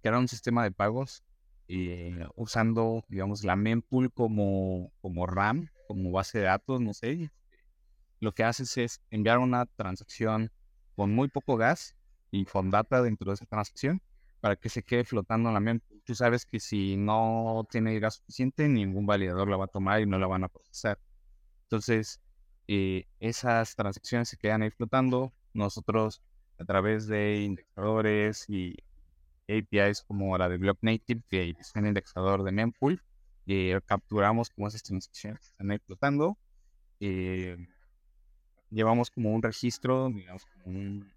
crear 0.02 0.18
un 0.18 0.28
sistema 0.28 0.62
de 0.64 0.72
pagos 0.72 1.22
eh, 1.68 2.26
usando, 2.36 3.04
digamos, 3.08 3.44
la 3.44 3.56
mempool 3.56 4.12
como, 4.12 4.92
como 5.00 5.26
RAM, 5.26 5.70
como 5.88 6.10
base 6.10 6.38
de 6.38 6.44
datos, 6.44 6.80
no 6.80 6.94
sé. 6.94 7.30
Lo 8.20 8.32
que 8.32 8.44
haces 8.44 8.76
es 8.78 9.00
enviar 9.10 9.38
una 9.38 9.66
transacción 9.66 10.50
con 10.96 11.14
muy 11.14 11.28
poco 11.28 11.56
gas 11.56 11.96
y 12.30 12.44
con 12.44 12.70
data 12.70 13.02
dentro 13.02 13.30
de 13.30 13.34
esa 13.34 13.46
transacción 13.46 14.02
para 14.40 14.56
que 14.56 14.68
se 14.68 14.82
quede 14.82 15.04
flotando 15.04 15.48
en 15.48 15.54
la 15.54 15.60
mempool. 15.60 16.02
Tú 16.04 16.14
sabes 16.14 16.44
que 16.44 16.60
si 16.60 16.96
no 16.96 17.66
tiene 17.70 17.98
gas 17.98 18.16
suficiente, 18.16 18.68
ningún 18.68 19.06
validador 19.06 19.48
la 19.48 19.56
va 19.56 19.64
a 19.64 19.68
tomar 19.68 20.02
y 20.02 20.06
no 20.06 20.18
la 20.18 20.26
van 20.26 20.44
a 20.44 20.48
procesar. 20.48 20.98
Entonces, 21.62 22.20
eh, 22.68 23.06
esas 23.20 23.74
transacciones 23.74 24.28
se 24.28 24.36
quedan 24.36 24.62
ahí 24.62 24.70
flotando. 24.70 25.32
Nosotros, 25.54 26.22
a 26.58 26.64
través 26.64 27.06
de 27.06 27.42
indexadores 27.42 28.44
y 28.48 28.76
APIs 29.48 30.02
como 30.02 30.36
la 30.38 30.48
de 30.48 30.56
Block 30.58 30.78
Native, 30.82 31.22
que 31.28 31.50
es 31.58 31.72
un 31.74 31.86
indexador 31.86 32.42
de 32.42 32.52
mempool, 32.52 33.02
y 33.46 33.70
eh, 33.70 33.80
capturamos 33.84 34.50
como 34.50 34.68
esas 34.68 34.82
transacciones 34.82 35.40
que 35.40 35.48
están 35.48 35.70
explotando. 35.72 36.38
Eh, 37.00 37.56
llevamos 38.70 39.10
como 39.10 39.32
un 39.34 39.42
registro, 39.42 40.08
digamos, 40.08 40.46
como 40.46 40.78
un, 40.78 41.12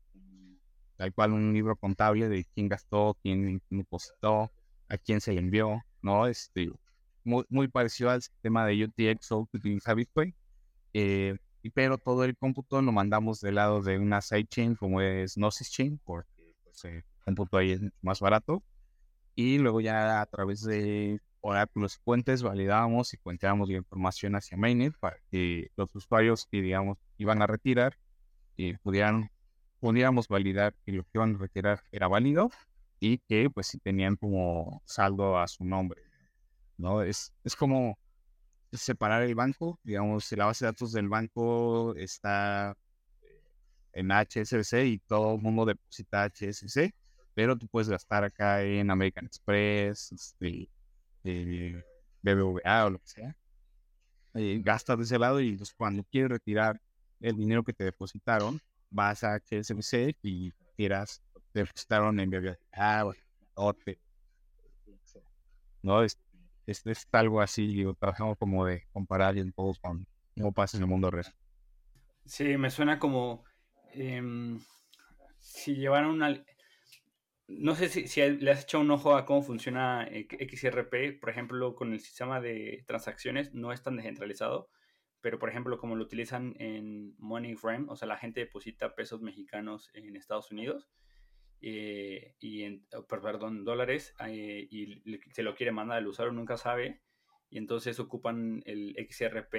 tal 0.97 1.13
cual 1.13 1.33
un 1.33 1.53
libro 1.53 1.75
contable 1.75 2.27
de 2.27 2.45
quién 2.53 2.67
gastó, 2.67 3.17
quién 3.21 3.61
depositó, 3.69 4.51
a 4.89 4.97
quién 4.97 5.21
se 5.21 5.37
envió, 5.37 5.83
¿no? 6.01 6.27
Este, 6.27 6.71
muy, 7.23 7.45
muy 7.49 7.67
parecido 7.67 8.09
al 8.09 8.21
sistema 8.21 8.65
de 8.65 8.85
UTXO 8.85 9.47
que 9.51 9.57
utiliza 9.57 9.93
Bitcoin. 9.93 10.35
Eh, 10.93 11.37
pero 11.73 11.97
todo 11.97 12.23
el 12.23 12.37
cómputo 12.37 12.81
lo 12.81 12.91
mandamos 12.91 13.41
del 13.41 13.55
lado 13.55 13.81
de 13.81 13.99
una 13.99 14.21
sidechain 14.21 14.75
como 14.75 15.01
es 15.01 15.35
Gnosis 15.35 15.69
Chain, 15.71 15.99
porque 16.03 16.55
pues, 16.63 16.85
punto 17.35 17.57
ahí 17.57 17.71
es 17.71 17.81
más 18.01 18.19
barato. 18.19 18.63
Y 19.35 19.59
luego 19.59 19.81
ya 19.81 20.21
a 20.21 20.25
través 20.25 20.63
de 20.63 21.19
oráculos 21.41 21.99
puentes 22.03 22.41
validábamos 22.43 23.13
y 23.13 23.17
cuentábamos 23.17 23.69
la 23.69 23.77
información 23.77 24.35
hacia 24.35 24.57
Mainnet 24.57 24.97
para 24.99 25.17
que 25.31 25.71
los 25.75 25.93
usuarios 25.95 26.47
que, 26.49 26.61
digamos, 26.61 26.97
iban 27.17 27.41
a 27.41 27.47
retirar 27.47 27.97
y 28.55 28.71
eh, 28.71 28.79
pudieran, 28.81 29.31
pudiéramos 29.79 30.27
validar 30.27 30.73
que 30.85 30.91
lo 30.91 31.03
que 31.03 31.11
iban 31.15 31.35
a 31.35 31.37
retirar 31.37 31.83
era 31.91 32.07
válido 32.07 32.49
y 32.99 33.19
que 33.19 33.49
pues 33.49 33.67
si 33.67 33.77
tenían 33.79 34.15
como 34.15 34.81
saldo 34.85 35.37
a 35.37 35.47
su 35.47 35.63
nombre. 35.63 36.01
¿no? 36.77 37.01
Es, 37.01 37.33
es 37.43 37.55
como 37.55 37.97
separar 38.71 39.23
el 39.23 39.35
banco, 39.35 39.79
digamos, 39.83 40.25
si 40.25 40.35
la 40.35 40.45
base 40.45 40.65
de 40.65 40.71
datos 40.71 40.91
del 40.91 41.09
banco 41.09 41.95
está 41.95 42.75
en 43.93 44.11
HSBC 44.11 44.73
y 44.85 44.99
todo 44.99 45.35
el 45.35 45.41
mundo 45.41 45.65
deposita 45.65 46.25
HSBC, 46.25 46.93
pero 47.38 47.56
tú 47.56 47.67
puedes 47.67 47.88
gastar 47.88 48.23
acá 48.23 48.63
en 48.63 48.89
American 48.89 49.28
Express, 49.28 50.12
este, 50.12 50.67
eh, 51.23 51.84
BBVA 52.23 52.86
o 52.88 52.89
lo 52.89 52.97
que 52.97 53.08
sea. 53.08 53.38
Eh, 54.34 54.60
gastas 54.63 54.97
de 54.97 55.04
ese 55.04 55.19
lado 55.19 55.39
y 55.39 55.56
pues, 55.56 55.71
cuando 55.71 56.04
quieres 56.06 56.32
retirar 56.32 56.82
el 57.19 57.38
dinero 57.38 57.63
que 57.63 57.73
te 57.73 57.84
depositaron, 57.84 58.60
vas 58.89 59.23
a 59.23 59.36
HSBC 59.36 60.17
y 60.23 60.52
tiras, 60.76 61.21
te 61.52 61.60
depositaron 61.60 62.19
en 62.19 62.32
BBVA 62.32 63.06
o 63.06 63.76
¿no? 65.84 66.02
Es, 66.02 66.17
es, 66.65 67.08
algo 67.12 67.39
así, 67.39 67.67
digo, 67.67 67.93
trabajamos 67.93 68.36
como 68.39 68.65
de 68.65 68.88
comparar 68.91 69.38
y 69.38 69.52
todos 69.52 69.78
con 69.78 70.08
cómo 70.36 70.54
pasa 70.54 70.78
en 70.78 70.84
el 70.84 70.89
mundo 70.89 71.12
real. 71.12 71.32
Sí, 72.26 72.58
me 72.58 72.71
suena 72.71 72.97
como 72.97 73.43
em, 73.93 74.60
si 75.38 75.76
llevaran 75.76 76.10
una 76.10 76.43
no 77.47 77.75
sé 77.75 77.88
si, 77.89 78.21
le 78.21 78.51
has 78.51 78.63
echado 78.63 78.83
un 78.83 78.91
ojo 78.91 79.15
a 79.15 79.25
cómo 79.25 79.41
funciona 79.41 80.05
eh, 80.10 80.27
XRP, 80.29 81.19
por 81.19 81.29
ejemplo, 81.29 81.75
con 81.75 81.93
el 81.93 82.01
sistema 82.01 82.41
de 82.41 82.83
transacciones 82.88 83.53
no 83.53 83.71
es 83.71 83.81
tan 83.81 83.95
descentralizado, 83.95 84.69
pero 85.21 85.39
por 85.39 85.49
ejemplo, 85.49 85.77
como 85.77 85.95
lo 85.95 86.03
utilizan 86.03 86.55
en 86.60 87.15
MoneyGram, 87.17 87.89
o 87.89 87.95
sea, 87.95 88.07
la 88.07 88.17
gente 88.17 88.41
deposita 88.41 88.95
pesos 88.95 89.21
mexicanos 89.21 89.89
en 89.93 90.15
Estados 90.17 90.51
Unidos 90.51 90.89
eh, 91.62 92.36
y 92.39 92.63
en, 92.63 92.86
oh, 92.93 93.07
perdón, 93.07 93.63
dólares 93.63 94.13
eh, 94.27 94.67
y 94.69 95.01
se 95.31 95.43
lo 95.43 95.55
quiere 95.55 95.71
mandar, 95.71 95.99
el 95.99 96.07
usuario 96.07 96.33
nunca 96.33 96.57
sabe 96.57 97.01
y 97.49 97.57
entonces 97.57 97.97
ocupan 98.01 98.62
el 98.65 98.93
XRP, 99.10 99.53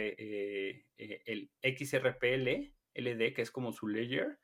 el 0.98 1.50
XRPL, 1.62 2.74
LD, 2.94 3.32
que 3.32 3.42
es 3.42 3.50
como 3.50 3.72
su 3.72 3.88
ledger, 3.88 4.38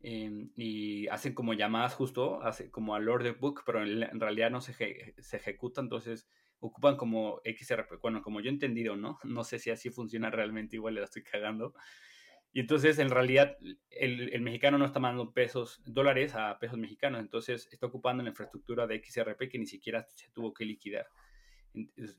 em, 0.00 0.50
y 0.56 1.08
hacen 1.08 1.34
como 1.34 1.54
llamadas 1.54 1.94
justo, 1.94 2.42
hace 2.42 2.70
como 2.70 2.94
al 2.94 3.08
order 3.08 3.34
book, 3.34 3.62
pero 3.66 3.82
en, 3.82 4.20
realidad 4.20 4.50
no 4.50 4.60
se, 4.60 5.14
se 5.18 5.36
ejecuta, 5.36 5.80
entonces 5.80 6.28
ocupan 6.60 6.96
como 6.96 7.40
XRP. 7.44 8.00
Bueno, 8.00 8.22
como 8.22 8.40
yo 8.40 8.50
he 8.50 8.52
entendido, 8.52 8.96
¿no? 8.96 9.18
No 9.24 9.44
sé 9.44 9.58
si 9.58 9.70
así 9.70 9.90
funciona 9.90 10.30
realmente, 10.30 10.76
igual 10.76 10.94
le 10.94 11.02
estoy 11.02 11.22
cagando. 11.22 11.74
Y 12.52 12.60
entonces, 12.60 12.98
en 12.98 13.10
realidad, 13.10 13.56
el, 13.90 14.32
el, 14.32 14.40
mexicano 14.40 14.78
no 14.78 14.86
está 14.86 14.98
mandando 14.98 15.32
pesos, 15.32 15.82
dólares 15.84 16.34
a 16.34 16.58
pesos 16.58 16.78
mexicanos, 16.78 17.20
entonces 17.20 17.68
está 17.70 17.86
ocupando 17.86 18.22
la 18.22 18.30
infraestructura 18.30 18.86
de 18.86 19.02
XRP 19.04 19.50
que 19.50 19.58
ni 19.58 19.66
siquiera 19.66 20.06
se 20.08 20.30
tuvo 20.30 20.54
que 20.54 20.64
liquidar. 20.64 21.06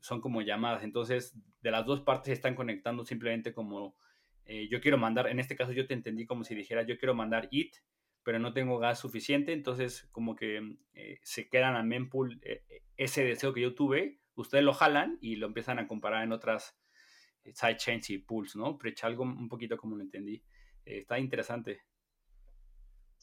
Son 0.00 0.20
como 0.20 0.40
llamadas, 0.40 0.84
entonces 0.84 1.36
de 1.60 1.70
las 1.72 1.84
dos 1.84 2.02
partes 2.02 2.32
están 2.32 2.54
conectando 2.54 3.04
simplemente 3.04 3.52
como 3.52 3.96
eh, 4.44 4.68
yo 4.68 4.80
quiero 4.80 4.98
mandar, 4.98 5.28
en 5.28 5.38
este 5.38 5.56
caso 5.56 5.72
yo 5.72 5.86
te 5.86 5.94
entendí 5.94 6.26
como 6.26 6.44
si 6.44 6.54
dijera 6.54 6.82
yo 6.82 6.98
quiero 6.98 7.14
mandar 7.14 7.48
IT, 7.50 7.76
pero 8.22 8.38
no 8.38 8.52
tengo 8.52 8.78
gas 8.78 8.98
suficiente, 8.98 9.52
entonces 9.52 10.08
como 10.12 10.36
que 10.36 10.76
eh, 10.94 11.18
se 11.22 11.48
quedan 11.48 11.76
a 11.76 11.82
mempool 11.82 12.40
eh, 12.42 12.64
ese 12.96 13.24
deseo 13.24 13.54
que 13.54 13.62
yo 13.62 13.74
tuve, 13.74 14.20
ustedes 14.34 14.64
lo 14.64 14.74
jalan 14.74 15.18
y 15.20 15.36
lo 15.36 15.46
empiezan 15.46 15.78
a 15.78 15.86
comparar 15.86 16.24
en 16.24 16.32
otras 16.32 16.76
sidechains 17.54 18.10
y 18.10 18.18
pools, 18.18 18.56
¿no? 18.56 18.76
Precha 18.76 19.06
algo 19.06 19.22
un 19.22 19.48
poquito 19.48 19.76
como 19.76 19.96
lo 19.96 20.02
entendí. 20.02 20.42
está 20.84 21.18
interesante. 21.18 21.80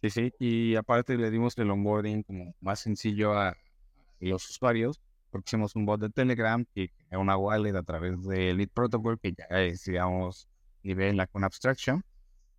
Sí, 0.02 0.10
sí, 0.10 0.32
y 0.40 0.76
aparte 0.76 1.18
le 1.18 1.30
dimos 1.32 1.58
el 1.58 1.72
onboarding 1.72 2.24
como 2.24 2.56
más 2.62 2.80
sencillo 2.80 3.34
a 3.34 3.58
los 4.20 4.50
usuarios, 4.50 5.02
porque 5.30 5.50
hicimos 5.50 5.76
un 5.76 5.86
bot 5.86 6.00
de 6.00 6.10
Telegram 6.10 6.66
y 6.76 6.90
una 7.12 7.38
wallet 7.38 7.76
a 7.76 7.84
través 7.84 8.24
de 8.24 8.54
Lead 8.54 8.70
Protocol, 8.70 9.20
que 9.20 9.34
ya 9.34 9.46
es, 9.64 9.84
digamos, 9.84 10.48
nivel 10.84 11.26
con 11.30 11.44
abstraction, 11.44 12.04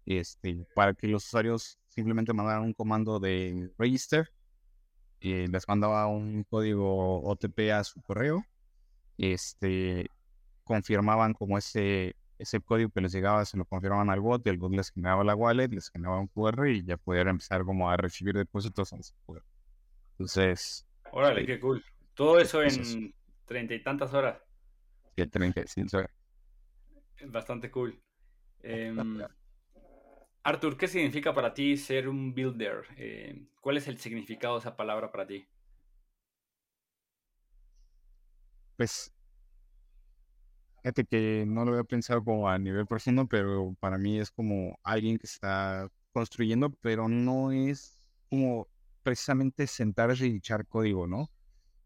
este, 0.06 0.66
para 0.74 0.94
que 0.94 1.06
los 1.06 1.26
usuarios 1.26 1.78
simplemente 1.88 2.32
mandaran 2.32 2.62
un 2.62 2.72
comando 2.72 3.18
de 3.18 3.70
register 3.78 4.30
y 5.20 5.46
les 5.48 5.66
mandaba 5.66 6.06
un 6.06 6.44
código 6.44 7.20
OTP 7.22 7.72
a 7.72 7.84
su 7.84 8.00
correo, 8.00 8.44
este, 9.16 10.08
confirmaban 10.64 11.34
como 11.34 11.58
ese, 11.58 12.14
ese 12.38 12.60
código 12.60 12.90
que 12.90 13.00
les 13.00 13.12
llegaba, 13.12 13.44
se 13.44 13.56
lo 13.56 13.64
confirmaban 13.64 14.10
al 14.10 14.20
bot, 14.20 14.46
y 14.46 14.50
el 14.50 14.58
bot 14.58 14.72
les 14.72 14.90
generaba 14.90 15.24
la 15.24 15.34
wallet, 15.34 15.68
les 15.68 15.90
generaba 15.90 16.20
un 16.20 16.28
QR 16.28 16.68
y 16.70 16.84
ya 16.84 16.96
pudieran 16.96 17.32
empezar 17.32 17.64
como 17.64 17.90
a 17.90 17.96
recibir 17.96 18.36
depósitos 18.36 18.92
en 18.92 19.02
su 19.02 19.14
Entonces... 20.12 20.86
Órale, 21.10 21.44
qué 21.46 21.58
cool. 21.58 21.84
Todo 22.14 22.38
eso 22.38 22.62
en 22.62 23.14
treinta 23.44 23.74
y 23.74 23.82
tantas 23.82 24.12
horas. 24.12 24.40
Sí, 25.16 25.26
treinta 25.26 25.62
y 25.62 25.96
horas. 25.96 26.10
Bastante 27.26 27.70
cool. 27.70 28.00
Eh, 28.62 28.94
Arthur, 30.42 30.76
¿qué 30.76 30.88
significa 30.88 31.34
para 31.34 31.52
ti 31.52 31.76
ser 31.76 32.08
un 32.08 32.34
builder? 32.34 32.84
Eh, 32.96 33.46
¿Cuál 33.60 33.76
es 33.76 33.88
el 33.88 33.98
significado 33.98 34.54
de 34.54 34.60
esa 34.60 34.76
palabra 34.76 35.12
para 35.12 35.26
ti? 35.26 35.46
Pues, 38.76 39.12
fíjate 40.76 41.04
que 41.04 41.44
no 41.46 41.64
lo 41.64 41.72
había 41.72 41.84
pensado 41.84 42.24
como 42.24 42.48
a 42.48 42.58
nivel 42.58 42.86
profundo, 42.86 43.26
pero 43.26 43.74
para 43.80 43.98
mí 43.98 44.18
es 44.18 44.30
como 44.30 44.78
alguien 44.82 45.18
que 45.18 45.26
está 45.26 45.88
construyendo, 46.12 46.70
pero 46.80 47.08
no 47.08 47.52
es 47.52 48.00
como 48.30 48.68
precisamente 49.02 49.66
sentarse 49.66 50.26
y 50.28 50.36
echar 50.36 50.66
código, 50.66 51.06
¿no? 51.06 51.30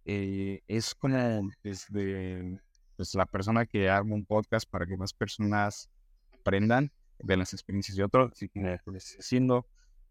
Eh, 0.04 0.62
es 0.68 0.94
como 0.94 1.50
desde 1.62 2.60
pues, 2.96 3.14
la 3.14 3.26
persona 3.26 3.66
que 3.66 3.88
arma 3.88 4.14
un 4.14 4.24
podcast 4.24 4.68
para 4.68 4.86
que 4.86 4.96
más 4.96 5.12
personas 5.12 5.88
aprendan 6.42 6.92
de 7.18 7.36
las 7.36 7.52
experiencias 7.52 7.96
de 7.96 8.04
otros, 8.04 8.32
haciendo, 9.18 9.66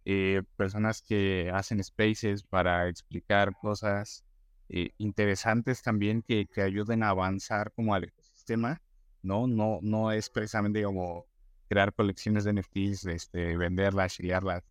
eh, 0.06 0.42
personas 0.56 1.02
que 1.02 1.52
hacen 1.54 1.84
spaces 1.84 2.44
para 2.44 2.88
explicar 2.88 3.54
cosas 3.62 4.24
eh, 4.70 4.92
interesantes 4.98 5.82
también 5.84 6.24
que, 6.24 6.48
que, 6.48 6.62
ayuden 6.62 7.04
a 7.04 7.10
avanzar 7.10 7.72
como 7.74 7.94
al 7.94 8.06
ecosistema, 8.06 8.82
¿no? 9.22 9.46
No, 9.46 9.80
no 9.84 10.12
es 10.12 10.30
precisamente 10.30 10.84
como 10.84 11.26
crear 11.68 11.94
colecciones 11.94 12.46
de 12.46 12.54
NFTs, 12.54 13.06
este, 13.06 13.58
venderlas, 13.58 14.14
shillearlas, 14.14 14.64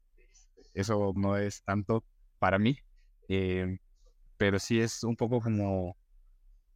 eso 0.74 1.12
no 1.14 1.36
es 1.36 1.62
tanto 1.62 2.04
para 2.38 2.58
mí, 2.58 2.78
eh, 3.28 3.78
pero 4.36 4.58
sí 4.58 4.80
es 4.80 5.04
un 5.04 5.16
poco 5.16 5.40
como 5.40 5.96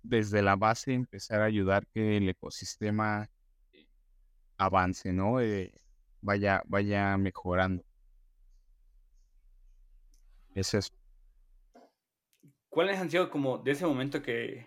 desde 0.03 0.43
la 0.43 0.57
base 0.57 0.93
empezar 0.93 1.41
a 1.41 1.47
ayudar 1.47 1.87
que 1.89 2.19
el 2.19 2.29
ecosistema 2.29 3.31
avance, 4.57 5.13
¿no? 5.13 5.41
Eh, 5.41 5.73
vaya, 6.21 6.63
vaya 6.67 7.17
mejorando. 7.17 7.85
Es 10.55 10.75
eso. 10.75 10.93
¿Cuáles 12.69 12.99
han 12.99 13.11
sido 13.11 13.31
como 13.31 13.59
de 13.59 13.73
ese 13.73 13.87
momento 13.87 14.23
que, 14.23 14.67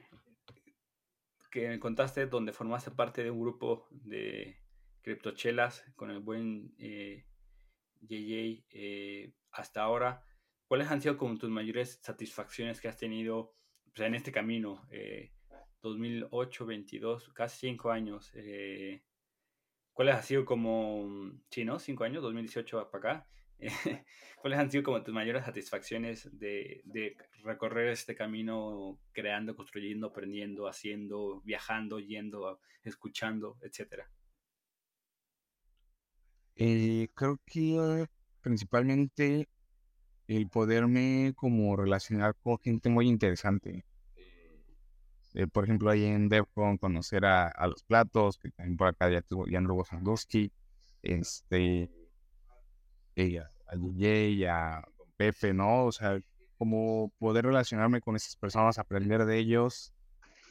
que 1.52 1.70
me 1.70 1.80
contaste 1.80 2.28
donde 2.28 2.54
formaste 2.54 2.92
parte 2.92 3.24
de 3.24 3.32
un 3.32 3.42
grupo 3.42 3.88
de 3.92 4.62
criptochelas 5.02 5.84
con 5.96 6.12
el 6.12 6.20
buen 6.20 6.74
eh, 6.78 7.26
JJ 8.02 8.66
eh, 8.70 9.34
hasta 9.52 9.82
ahora? 9.82 10.24
¿Cuáles 10.68 10.90
han 10.92 11.02
sido 11.02 11.18
como 11.18 11.38
tus 11.38 11.50
mayores 11.50 12.00
satisfacciones 12.02 12.82
que 12.82 12.90
has 12.90 12.98
tenido 12.98 13.56
pues, 13.94 14.08
en 14.08 14.16
este 14.16 14.32
camino? 14.32 14.86
2008, 15.82 16.66
22, 16.66 17.30
casi 17.34 17.68
cinco 17.68 17.92
años. 17.92 18.32
Eh, 18.34 19.04
¿Cuáles 19.98 20.14
han 20.14 20.22
sido 20.22 20.46
como, 20.46 21.32
sí, 21.50 21.66
¿no? 21.66 21.80
Cinco 21.80 22.04
años, 22.04 22.22
2018 22.22 22.92
para 22.92 23.14
acá. 23.14 23.28
¿Cuáles 24.40 24.60
han 24.60 24.70
sido 24.70 24.84
como 24.84 25.02
tus 25.02 25.12
mayores 25.12 25.44
satisfacciones 25.44 26.30
de, 26.38 27.16
recorrer 27.42 27.88
este 27.88 28.14
camino 28.14 29.00
creando, 29.12 29.56
construyendo, 29.56 30.06
aprendiendo, 30.06 30.68
haciendo, 30.68 31.42
viajando, 31.42 31.98
yendo, 32.00 32.60
escuchando, 32.84 33.58
etcétera? 33.64 34.08
Eh, 36.58 37.08
creo 37.16 37.40
que 37.44 38.06
principalmente 38.42 39.50
el 40.28 40.48
poderme 40.48 41.34
como 41.36 41.76
relacionar 41.76 42.36
con 42.36 42.60
gente 42.60 42.90
muy 42.90 43.08
interesante. 43.08 43.84
Eh, 45.38 45.46
por 45.46 45.66
ejemplo, 45.66 45.92
ahí 45.92 46.04
en 46.04 46.30
DevCon 46.30 46.80
conocer 46.80 47.24
a, 47.24 47.54
los 47.68 47.84
platos, 47.84 48.40
que 48.40 48.50
también 48.50 48.76
por 48.76 48.88
acá 48.88 49.08
ya 49.08 49.22
tuvo 49.22 49.46
Jan 49.48 49.68
Sandowski, 49.86 50.52
este, 51.04 51.92
y 53.14 53.38
a, 53.38 53.48
DJ, 53.72 54.50
a 54.50 54.84
Pepe, 55.16 55.54
¿no? 55.54 55.86
O 55.86 55.92
sea, 55.92 56.20
como 56.58 57.14
poder 57.20 57.46
relacionarme 57.46 58.02
con 58.02 58.16
esas 58.16 58.36
personas, 58.36 58.80
aprender 58.80 59.26
de 59.26 59.38
ellos, 59.38 59.94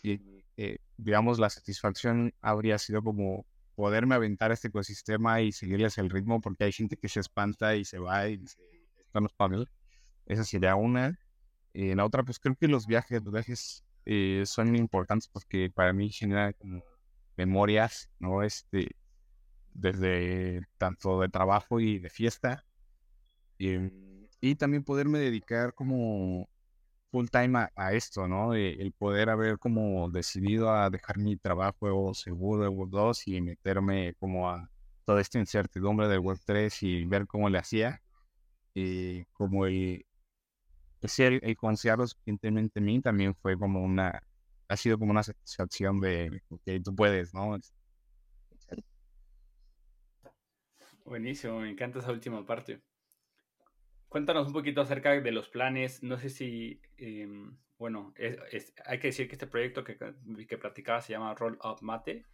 y 0.04 0.20
eh, 0.56 0.78
digamos, 0.96 1.40
la 1.40 1.50
satisfacción 1.50 2.32
habría 2.40 2.78
sido 2.78 3.02
como 3.02 3.44
poderme 3.74 4.14
aventar 4.14 4.52
este 4.52 4.68
ecosistema 4.68 5.40
y 5.40 5.50
seguirles 5.50 5.98
el 5.98 6.10
ritmo, 6.10 6.40
porque 6.40 6.62
hay 6.62 6.72
gente 6.72 6.96
que 6.96 7.08
se 7.08 7.18
espanta 7.18 7.74
y 7.74 7.84
se 7.84 7.98
va 7.98 8.28
y 8.28 8.36
dice, 8.36 8.56
están 9.04 9.24
los 9.24 9.32
paneles. 9.32 9.66
Esa 10.26 10.44
sería 10.44 10.76
una. 10.76 11.18
Y 11.72 11.92
la 11.96 12.04
otra, 12.04 12.22
pues 12.22 12.38
creo 12.38 12.54
que 12.54 12.68
los 12.68 12.86
viajes, 12.86 13.20
los 13.24 13.32
viajes 13.32 13.82
eh, 14.06 14.44
son 14.46 14.76
importantes 14.76 15.28
porque 15.28 15.70
para 15.74 15.92
mí 15.92 16.10
generan 16.10 16.52
como 16.54 16.82
memorias, 17.36 18.08
¿no? 18.18 18.42
Este, 18.42 18.92
desde 19.74 20.62
tanto 20.78 21.20
de 21.20 21.28
trabajo 21.28 21.80
y 21.80 21.98
de 21.98 22.10
fiesta. 22.10 22.64
Em, 23.58 23.90
y, 24.40 24.54
también 24.56 24.84
poderme 24.84 25.18
dedicar 25.18 25.74
como 25.74 26.48
full 27.10 27.26
time 27.28 27.68
a, 27.74 27.92
esto, 27.94 28.28
¿no? 28.28 28.54
Eh, 28.54 28.76
el 28.80 28.92
poder 28.92 29.30
haber 29.30 29.58
como 29.58 30.10
decidido 30.10 30.70
a 30.70 30.90
dejar 30.90 31.18
mi 31.18 31.36
trabajo 31.36 32.14
seguro 32.14 32.62
de 32.64 32.68
Web 32.68 32.90
2 32.90 33.28
y 33.28 33.40
meterme 33.40 34.14
como 34.14 34.50
a 34.50 34.70
toda 35.04 35.20
esta 35.20 35.38
incertidumbre 35.38 36.08
de 36.08 36.18
Web 36.18 36.38
3 36.44 36.82
y 36.82 37.04
ver 37.06 37.26
cómo 37.26 37.48
le 37.50 37.58
hacía. 37.58 38.02
Y 38.74 39.20
eh, 39.20 39.26
como 39.32 39.66
el, 39.66 40.06
pues 41.00 41.18
el, 41.20 41.40
el 41.42 41.56
confiarlo 41.56 42.06
suficientemente 42.06 42.78
en 42.78 42.84
mí 42.84 43.00
también 43.00 43.34
fue 43.34 43.58
como 43.58 43.82
una, 43.82 44.22
ha 44.68 44.76
sido 44.76 44.98
como 44.98 45.10
una 45.10 45.22
satisfacción 45.22 46.00
de, 46.00 46.42
que 46.64 46.80
tú 46.80 46.94
puedes, 46.94 47.32
¿no? 47.34 47.58
Buenísimo, 51.04 51.60
me 51.60 51.70
encanta 51.70 52.00
esa 52.00 52.10
última 52.10 52.44
parte. 52.44 52.80
Cuéntanos 54.08 54.48
un 54.48 54.52
poquito 54.52 54.80
acerca 54.80 55.20
de 55.20 55.32
los 55.32 55.48
planes. 55.48 56.02
No 56.02 56.18
sé 56.18 56.30
si, 56.30 56.80
em, 56.96 57.56
bueno, 57.78 58.12
hay 58.86 58.98
que 58.98 59.08
decir 59.08 59.28
que 59.28 59.34
este 59.34 59.46
proyecto 59.46 59.84
que, 59.84 59.96
que 60.48 60.58
platicaba 60.58 61.00
se 61.00 61.12
llama 61.12 61.34
Roll 61.34 61.58
Up 61.62 61.78
Mate. 61.82 62.24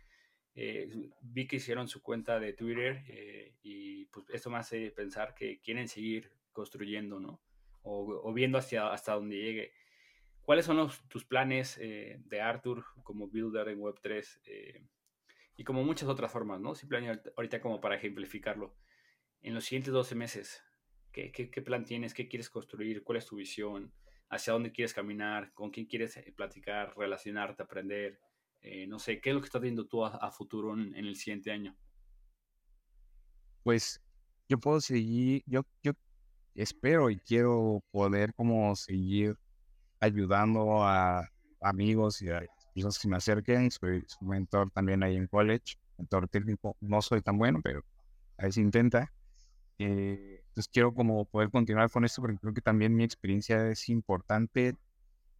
Eh, 0.54 1.10
vi 1.22 1.46
que 1.46 1.56
hicieron 1.56 1.88
su 1.88 2.02
cuenta 2.02 2.38
de 2.38 2.52
Twitter 2.52 3.04
eh, 3.08 3.54
y 3.62 4.04
pues 4.06 4.26
eso 4.30 4.50
me 4.50 4.58
hace 4.58 4.90
pensar 4.90 5.34
que 5.34 5.60
quieren 5.60 5.88
seguir 5.88 6.30
construyendo, 6.52 7.18
¿no? 7.20 7.40
O, 7.82 8.32
viendo 8.32 8.58
hacia, 8.58 8.92
hasta 8.92 9.14
donde 9.14 9.36
llegue. 9.36 9.72
¿Cuáles 10.42 10.64
son 10.64 10.90
tus 11.08 11.24
planes 11.24 11.78
eh, 11.80 12.20
de 12.24 12.40
Arthur 12.40 12.84
como 13.04 13.28
builder 13.28 13.68
en 13.68 13.80
Web3 13.80 14.40
eh, 14.44 14.86
y 15.56 15.64
como 15.64 15.84
muchas 15.84 16.08
otras 16.08 16.32
formas, 16.32 16.60
¿no? 16.60 16.74
Simplemente 16.74 17.32
ahorita 17.36 17.60
como 17.60 17.80
para 17.80 17.96
ejemplificarlo. 17.96 18.76
En 19.40 19.54
los 19.54 19.64
siguientes 19.64 19.92
12 19.92 20.14
meses, 20.14 20.62
¿Qué, 21.12 21.30
qué, 21.30 21.60
plan 21.60 21.84
tienes? 21.84 22.14
¿Qué 22.14 22.26
quieres 22.26 22.48
construir? 22.48 23.04
¿Cuál 23.04 23.18
es 23.18 23.26
tu 23.26 23.36
visión? 23.36 23.92
¿Hacia 24.30 24.54
dónde 24.54 24.72
quieres 24.72 24.94
caminar? 24.94 25.52
¿Con 25.52 25.70
quién 25.70 25.84
quieres 25.84 26.16
eh, 26.16 26.32
platicar, 26.34 26.96
relacionarte, 26.96 27.62
aprender? 27.62 28.18
No 28.86 29.00
sé, 29.00 29.20
¿qué 29.20 29.30
es 29.30 29.34
lo 29.34 29.40
que 29.40 29.46
estás 29.46 29.60
viendo 29.60 29.88
tú 29.88 30.04
a, 30.04 30.30
futuro 30.30 30.72
en, 30.72 30.94
el 30.94 31.16
siguiente 31.16 31.50
año? 31.50 31.76
Pues 33.64 34.00
yo 34.48 34.56
puedo 34.58 34.80
seguir, 34.80 35.42
yo, 35.46 35.66
yo 35.82 35.92
espero 36.54 37.10
y 37.10 37.18
quiero 37.18 37.82
poder 37.90 38.34
como 38.34 38.74
seguir 38.76 39.36
ayudando 40.00 40.84
a 40.84 41.28
amigos 41.60 42.20
y 42.22 42.30
a 42.30 42.44
personas 42.74 42.98
que 42.98 43.08
me 43.08 43.16
acerquen. 43.16 43.70
Soy 43.70 44.04
mentor 44.20 44.70
también 44.70 45.02
ahí 45.02 45.16
en 45.16 45.26
college, 45.26 45.76
mentor 45.98 46.28
técnico. 46.28 46.76
No 46.80 47.02
soy 47.02 47.22
tan 47.22 47.38
bueno, 47.38 47.60
pero 47.62 47.84
ahí 48.36 48.52
se 48.52 48.60
intenta. 48.60 49.12
Eh, 49.78 50.42
entonces 50.48 50.70
quiero 50.72 50.94
como 50.94 51.24
poder 51.24 51.50
continuar 51.50 51.90
con 51.90 52.04
esto 52.04 52.20
porque 52.22 52.38
creo 52.38 52.54
que 52.54 52.60
también 52.60 52.94
mi 52.94 53.04
experiencia 53.04 53.68
es 53.68 53.88
importante, 53.88 54.76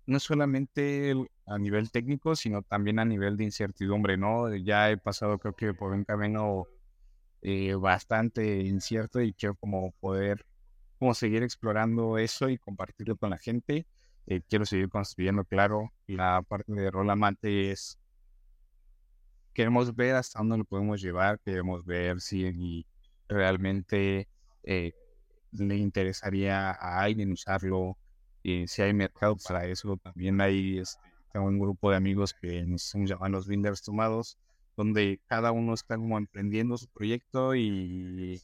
no 0.07 0.18
solamente 0.18 1.14
a 1.46 1.59
nivel 1.59 1.90
técnico, 1.90 2.35
sino 2.35 2.62
también 2.62 2.98
a 2.98 3.05
nivel 3.05 3.37
de 3.37 3.44
incertidumbre, 3.44 4.16
¿no? 4.16 4.55
Ya 4.57 4.90
he 4.90 4.96
pasado 4.96 5.38
creo 5.38 5.55
que 5.55 5.75
por 5.75 5.92
un 5.92 6.05
camino 6.05 6.66
eh, 7.42 7.75
bastante 7.75 8.61
incierto 8.62 9.20
y 9.20 9.33
quiero 9.35 9.55
como 9.57 9.92
poder 10.01 10.44
como 11.02 11.14
seguir 11.14 11.42
explorando 11.42 12.16
eso 12.16 12.48
y 12.48 12.58
compartirlo 12.58 13.16
con 13.16 13.30
la 13.30 13.38
gente. 13.38 13.88
Eh, 14.28 14.40
quiero 14.48 14.64
seguir 14.64 14.88
construyendo, 14.88 15.44
claro, 15.44 15.92
la 16.06 16.42
parte 16.42 16.72
de 16.72 16.92
rol 16.92 17.10
amante 17.10 17.72
es 17.72 17.98
queremos 19.52 19.96
ver 19.96 20.14
hasta 20.14 20.38
dónde 20.38 20.58
lo 20.58 20.64
podemos 20.64 21.02
llevar, 21.02 21.40
queremos 21.40 21.84
ver 21.84 22.20
si 22.20 22.86
realmente 23.26 24.28
eh, 24.62 24.92
le 25.50 25.76
interesaría 25.76 26.70
a 26.70 27.00
alguien 27.00 27.32
usarlo, 27.32 27.98
y 28.44 28.68
si 28.68 28.82
hay 28.82 28.94
mercado 28.94 29.34
para 29.44 29.66
eso, 29.66 29.96
también 29.96 30.40
hay 30.40 30.78
este, 30.78 31.02
tengo 31.32 31.46
un 31.46 31.58
grupo 31.58 31.90
de 31.90 31.96
amigos 31.96 32.32
que 32.32 32.62
nos 32.64 32.92
llaman 32.94 33.32
los 33.32 33.48
Binders 33.48 33.82
Tomados, 33.82 34.38
donde 34.76 35.20
cada 35.26 35.50
uno 35.50 35.74
está 35.74 35.96
como 35.96 36.16
emprendiendo 36.16 36.76
su 36.76 36.86
proyecto 36.86 37.56
y 37.56 38.40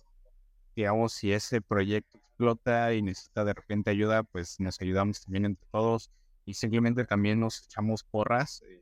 digamos 0.75 1.13
si 1.13 1.31
ese 1.31 1.61
proyecto 1.61 2.19
explota 2.39 2.95
y 2.95 3.03
necesita 3.03 3.45
de 3.45 3.53
repente 3.53 3.91
ayuda, 3.91 4.23
pues 4.23 4.61
nos 4.61 4.81
ayudamos 4.81 5.21
también 5.23 5.45
entre 5.45 5.67
todos 5.73 6.11
y 6.45 6.55
simplemente 6.55 7.05
también 7.05 7.41
nos 7.41 7.65
echamos 7.65 8.05
porras. 8.05 8.63
Eh, 8.65 8.81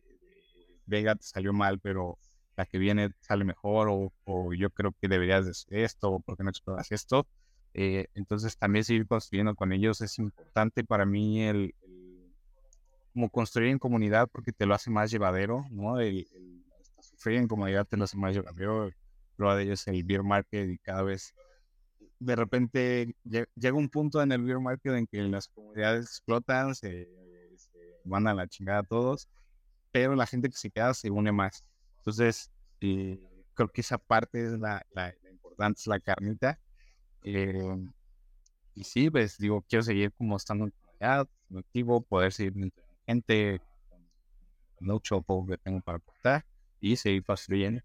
Vega 0.85 1.15
te 1.15 1.25
salió 1.25 1.55
mal, 1.55 1.81
pero 1.81 2.19
la 2.57 2.67
que 2.67 2.79
viene 2.79 3.11
sale 3.21 3.45
mejor 3.45 3.89
o, 3.89 4.13
o 4.25 4.53
yo 4.53 4.71
creo 4.71 4.93
que 5.01 5.09
deberías 5.09 5.47
de 5.47 5.53
hacer 5.53 5.79
esto 5.79 6.11
o 6.11 6.21
por 6.21 6.37
qué 6.37 6.45
no 6.45 6.51
exploras 6.51 6.93
esto. 6.93 7.27
Eh, 7.73 8.07
entonces 8.15 8.57
también 8.59 8.85
seguir 8.85 9.07
construyendo 9.07 9.55
con 9.55 9.73
ellos 9.73 10.01
es 10.01 10.19
importante 10.19 10.85
para 10.85 11.05
mí 11.05 11.43
el, 11.43 11.75
como 13.13 13.31
construir 13.31 13.71
en 13.71 13.79
comunidad 13.79 14.29
porque 14.31 14.53
te 14.53 14.67
lo 14.67 14.75
hace 14.75 14.91
más 14.91 15.11
llevadero, 15.11 15.65
¿no? 15.71 15.99
El, 15.99 16.27
sufrir 17.01 17.39
en 17.39 17.49
comunidad 17.49 17.87
te 17.87 17.97
lo 17.97 18.05
hace 18.05 18.19
más 18.19 18.35
llevadero. 18.35 18.91
Prueba 19.37 19.57
de 19.57 19.65
ello 19.65 19.73
es 19.73 19.87
el 19.89 20.05
beer 20.05 20.23
market 20.23 20.69
y 20.69 20.79
cada 20.79 21.03
vez 21.03 21.35
de 22.19 22.37
repente 22.37 23.17
llega 23.25 23.77
un 23.77 23.89
punto 23.89 24.23
en 24.23 24.33
el 24.33 24.43
beer 24.43 24.61
market 24.61 24.95
en 24.95 25.07
que 25.07 25.23
las 25.23 25.49
comunidades 25.49 26.07
explotan, 26.07 26.75
se, 26.75 27.09
van 28.05 28.27
a 28.27 28.35
la 28.35 28.47
chingada 28.47 28.83
todos, 28.83 29.29
pero 29.93 30.15
la 30.15 30.27
gente 30.27 30.49
que 30.49 30.57
se 30.57 30.71
queda 30.71 30.95
se 30.95 31.11
une 31.11 31.33
más. 31.33 31.65
Entonces, 31.99 32.51
eh, 32.81 33.19
creo 33.55 33.69
que 33.69 33.81
esa 33.81 33.99
parte 33.99 34.45
es 34.45 34.53
la, 34.53 34.85
la, 34.93 35.15
la 35.23 35.31
importante, 35.31 35.81
es 35.81 35.87
la 35.87 36.01
carnita 36.01 36.61
eh, 37.29 37.77
y 38.75 38.85
sí, 38.85 39.11
pues 39.11 39.37
digo, 39.37 39.63
quiero 39.69 39.83
seguir 39.83 40.13
como 40.13 40.37
estando 40.37 40.67
en 40.67 40.71
comunidad, 40.71 41.29
activo, 41.59 42.01
poder 42.01 42.33
seguir 42.33 42.73
gente, 43.05 43.61
mucho 44.79 45.23
poco 45.23 45.49
que 45.49 45.59
tengo 45.59 45.81
para 45.81 45.99
aportar 45.99 46.47
y 46.81 46.97
seguir 46.97 47.25
construyendo. 47.25 47.83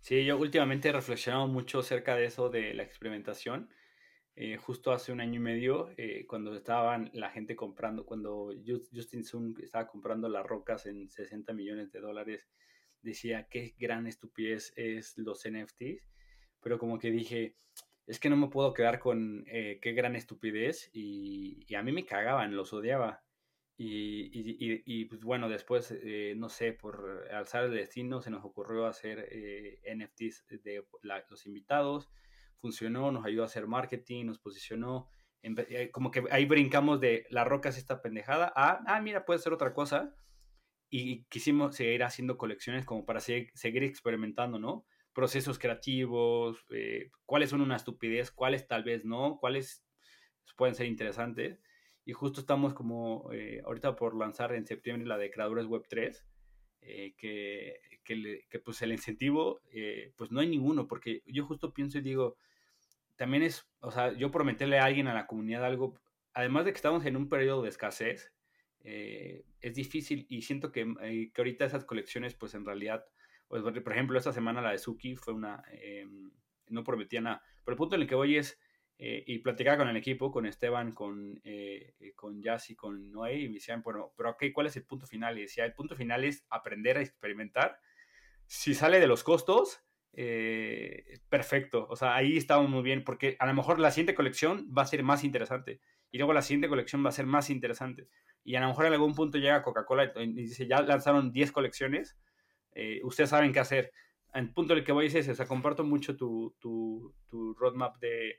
Sí, 0.00 0.24
yo 0.24 0.38
últimamente 0.38 0.88
he 0.88 0.92
reflexionado 0.92 1.46
mucho 1.48 1.80
acerca 1.80 2.16
de 2.16 2.26
eso 2.26 2.48
de 2.50 2.74
la 2.74 2.82
experimentación. 2.82 3.68
Eh, 4.36 4.56
justo 4.56 4.92
hace 4.92 5.10
un 5.10 5.20
año 5.20 5.34
y 5.36 5.42
medio, 5.42 5.90
eh, 5.96 6.24
cuando 6.26 6.54
estaban 6.54 7.10
la 7.12 7.30
gente 7.30 7.56
comprando, 7.56 8.06
cuando 8.06 8.52
Justin 8.94 9.24
Sun 9.24 9.56
estaba 9.60 9.88
comprando 9.88 10.28
las 10.28 10.46
rocas 10.46 10.86
en 10.86 11.10
60 11.10 11.52
millones 11.52 11.90
de 11.90 12.00
dólares 12.00 12.48
decía 13.02 13.48
qué 13.50 13.74
gran 13.78 14.06
estupidez 14.06 14.72
es 14.76 15.16
los 15.18 15.44
NFTs, 15.44 16.04
pero 16.60 16.78
como 16.78 16.98
que 16.98 17.10
dije, 17.10 17.56
es 18.06 18.18
que 18.18 18.30
no 18.30 18.36
me 18.36 18.48
puedo 18.48 18.72
quedar 18.72 18.98
con 18.98 19.44
eh, 19.48 19.78
qué 19.82 19.92
gran 19.92 20.16
estupidez 20.16 20.90
y, 20.92 21.74
a 21.74 21.82
mí 21.82 21.92
me 21.92 22.06
cagaban, 22.06 22.56
los 22.56 22.72
odiaba. 22.72 23.22
Y, 23.80 25.04
pues 25.04 25.20
bueno, 25.22 25.48
después, 25.48 25.92
eh, 25.92 26.34
no 26.36 26.48
sé, 26.48 26.72
por 26.72 27.28
alzar 27.30 27.64
el 27.64 27.70
destino 27.70 28.20
se 28.20 28.30
nos 28.30 28.44
ocurrió 28.44 28.86
hacer 28.86 29.28
eh, 29.30 29.80
NFTs 29.94 30.46
de 30.64 30.84
los 31.30 31.46
invitados, 31.46 32.08
funcionó, 32.60 33.12
nos 33.12 33.24
ayudó 33.24 33.44
a 33.44 33.46
hacer 33.46 33.68
marketing, 33.68 34.26
nos 34.26 34.40
posicionó, 34.40 35.08
como 35.92 36.10
que 36.10 36.24
ahí 36.32 36.44
brincamos 36.44 37.00
de 37.00 37.24
la 37.30 37.44
roca 37.44 37.68
es 37.68 37.78
esta 37.78 38.02
pendejada 38.02 38.52
a, 38.56 38.82
ah, 38.84 39.00
mira, 39.00 39.24
puede 39.24 39.38
ser 39.38 39.52
otra 39.52 39.72
cosa 39.72 40.12
y 40.90 41.24
quisimos 41.26 41.76
seguir 41.76 42.02
haciendo 42.02 42.36
colecciones 42.36 42.84
como 42.84 43.04
para 43.04 43.20
seguir, 43.20 43.84
experimentando, 43.84 44.58
¿no? 44.58 44.86
Procesos 45.12 45.58
creativos, 45.58 46.64
eh, 46.70 47.10
cuáles 47.26 47.50
son 47.50 47.60
una 47.60 47.76
estupidez, 47.76 48.32
cuáles 48.32 48.66
tal 48.66 48.82
vez 48.82 49.04
no, 49.04 49.38
cuáles 49.38 49.84
pueden 50.56 50.74
ser 50.74 50.86
interesantes. 50.86 51.60
Y 52.08 52.14
justo 52.14 52.40
estamos 52.40 52.72
como 52.72 53.28
eh, 53.34 53.60
ahorita 53.66 53.94
por 53.94 54.16
lanzar 54.16 54.54
en 54.54 54.64
septiembre 54.64 55.06
la 55.06 55.18
de 55.18 55.30
Creadores 55.30 55.66
Web 55.66 55.82
3, 55.90 56.24
eh, 56.80 57.12
que, 57.18 57.80
que, 58.02 58.58
pues 58.60 58.80
el 58.80 58.92
incentivo, 58.92 59.60
pues 60.16 60.30
no 60.30 60.40
hay 60.40 60.48
ninguno, 60.48 60.88
porque 60.88 61.22
yo 61.26 61.44
justo 61.44 61.74
pienso 61.74 61.98
y 61.98 62.00
digo, 62.00 62.38
también 63.16 63.42
es, 63.42 63.68
o 63.80 63.90
sea, 63.90 64.14
yo 64.14 64.30
prometerle 64.30 64.78
a 64.78 64.86
alguien, 64.86 65.06
a 65.06 65.12
la 65.12 65.26
comunidad 65.26 65.66
algo, 65.66 66.00
además 66.32 66.64
de 66.64 66.72
que 66.72 66.76
estamos 66.76 67.04
en 67.04 67.14
un 67.14 67.28
periodo 67.28 67.60
de 67.60 67.68
escasez, 67.68 68.32
eh, 68.84 69.44
es 69.60 69.74
difícil 69.74 70.24
y 70.30 70.40
siento 70.40 70.72
que, 70.72 70.90
eh, 71.02 71.30
que, 71.34 71.40
ahorita 71.42 71.66
esas 71.66 71.84
colecciones, 71.84 72.34
pues 72.34 72.54
en 72.54 72.64
realidad, 72.64 73.04
pues, 73.48 73.62
por 73.62 73.92
ejemplo, 73.92 74.16
esta 74.16 74.32
semana 74.32 74.62
la 74.62 74.70
de 74.70 74.78
Suki 74.78 75.14
fue 75.14 75.34
una, 75.34 75.62
eh, 75.72 76.06
no 76.68 76.84
prometía 76.84 77.20
nada, 77.20 77.42
pero 77.66 77.74
el 77.74 77.78
punto 77.78 77.96
en 77.96 78.00
el 78.00 78.08
que 78.08 78.14
voy 78.14 78.38
es, 78.38 78.58
y 79.00 79.38
platicaba 79.38 79.78
con 79.78 79.88
el 79.88 79.96
equipo, 79.96 80.32
con 80.32 80.44
Esteban, 80.44 80.92
con, 80.92 81.40
con 82.16 82.42
Jazz 82.42 82.68
con 82.76 83.12
Noé, 83.12 83.38
y 83.40 83.48
me 83.48 83.54
decían, 83.54 83.80
bueno, 83.82 84.12
pero 84.16 84.30
ok, 84.30 84.46
¿cuál 84.52 84.66
es 84.66 84.76
el 84.76 84.84
punto 84.84 85.06
final? 85.06 85.38
Y 85.38 85.42
decía, 85.42 85.64
el 85.64 85.72
punto 85.72 85.94
final 85.94 86.24
es 86.24 86.44
aprender 86.50 86.96
a 86.96 87.00
experimentar. 87.02 87.78
Si 88.46 88.74
sale 88.74 88.98
de 88.98 89.06
los 89.06 89.22
costos, 89.22 89.84
perfecto. 91.28 91.86
O 91.88 91.94
sea, 91.94 92.16
ahí 92.16 92.36
estamos 92.36 92.68
muy 92.68 92.82
bien, 92.82 93.04
porque 93.04 93.36
a 93.38 93.46
lo 93.46 93.54
mejor 93.54 93.78
la 93.78 93.92
siguiente 93.92 94.16
colección 94.16 94.68
va 94.76 94.82
a 94.82 94.86
ser 94.86 95.04
más 95.04 95.22
interesante. 95.22 95.80
Y 96.10 96.18
luego 96.18 96.32
la 96.32 96.42
siguiente 96.42 96.68
colección 96.68 97.04
va 97.04 97.10
a 97.10 97.12
ser 97.12 97.26
más 97.26 97.50
interesante 97.50 98.08
y 98.48 98.56
a 98.56 98.60
lo 98.60 98.68
mejor 98.68 98.86
en 98.86 98.94
algún 98.94 99.14
punto 99.14 99.36
llega 99.36 99.62
Coca-Cola 99.62 100.10
y 100.16 100.32
dice, 100.32 100.66
ya 100.66 100.80
lanzaron 100.80 101.32
10 101.32 101.52
colecciones, 101.52 102.16
eh, 102.72 102.98
ustedes 103.04 103.28
saben 103.28 103.52
qué 103.52 103.60
hacer. 103.60 103.92
El 104.32 104.54
punto 104.54 104.72
en 104.72 104.78
el 104.78 104.84
que 104.86 104.92
voy 104.92 105.06
es 105.06 105.14
ese, 105.14 105.32
o 105.32 105.34
sea, 105.34 105.46
comparto 105.46 105.84
mucho 105.84 106.16
tu, 106.16 106.56
tu, 106.58 107.14
tu, 107.28 107.52
roadmap 107.52 107.98
de, 107.98 108.36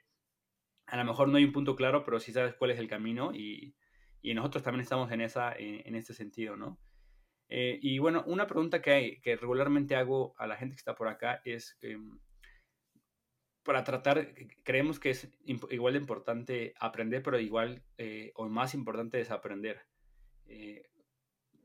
a 0.89 0.97
lo 0.97 1.05
mejor 1.05 1.29
no 1.29 1.37
hay 1.37 1.45
un 1.45 1.51
punto 1.51 1.75
claro, 1.75 2.03
pero 2.03 2.19
sí 2.19 2.31
sabes 2.31 2.55
cuál 2.55 2.71
es 2.71 2.79
el 2.79 2.87
camino 2.87 3.31
y, 3.33 3.75
y 4.21 4.33
nosotros 4.33 4.63
también 4.63 4.81
estamos 4.81 5.11
en, 5.11 5.21
esa, 5.21 5.53
en, 5.55 5.95
este 5.95 6.13
sentido, 6.13 6.55
¿no? 6.55 6.79
Eh, 7.47 7.79
y 7.81 7.99
bueno, 7.99 8.23
una 8.27 8.47
pregunta 8.47 8.81
que, 8.81 8.91
hay, 8.91 9.21
que 9.21 9.35
regularmente 9.35 9.95
hago 9.95 10.35
a 10.37 10.45
la 10.45 10.55
gente 10.55 10.75
que 10.75 10.79
está 10.79 10.95
por 10.95 11.07
acá 11.07 11.41
es, 11.45 11.77
em, 11.81 12.19
para 13.63 13.83
tratar, 13.83 14.33
creemos 14.63 14.99
que 14.99 15.11
es 15.11 15.29
igual 15.69 15.93
de 15.93 15.99
importante 15.99 16.73
aprender, 16.79 17.23
pero 17.23 17.39
igual 17.39 17.83
eh, 17.97 18.31
o 18.35 18.47
más 18.49 18.73
importante 18.73 19.17
desaprender. 19.17 19.81
Eh, 20.45 20.89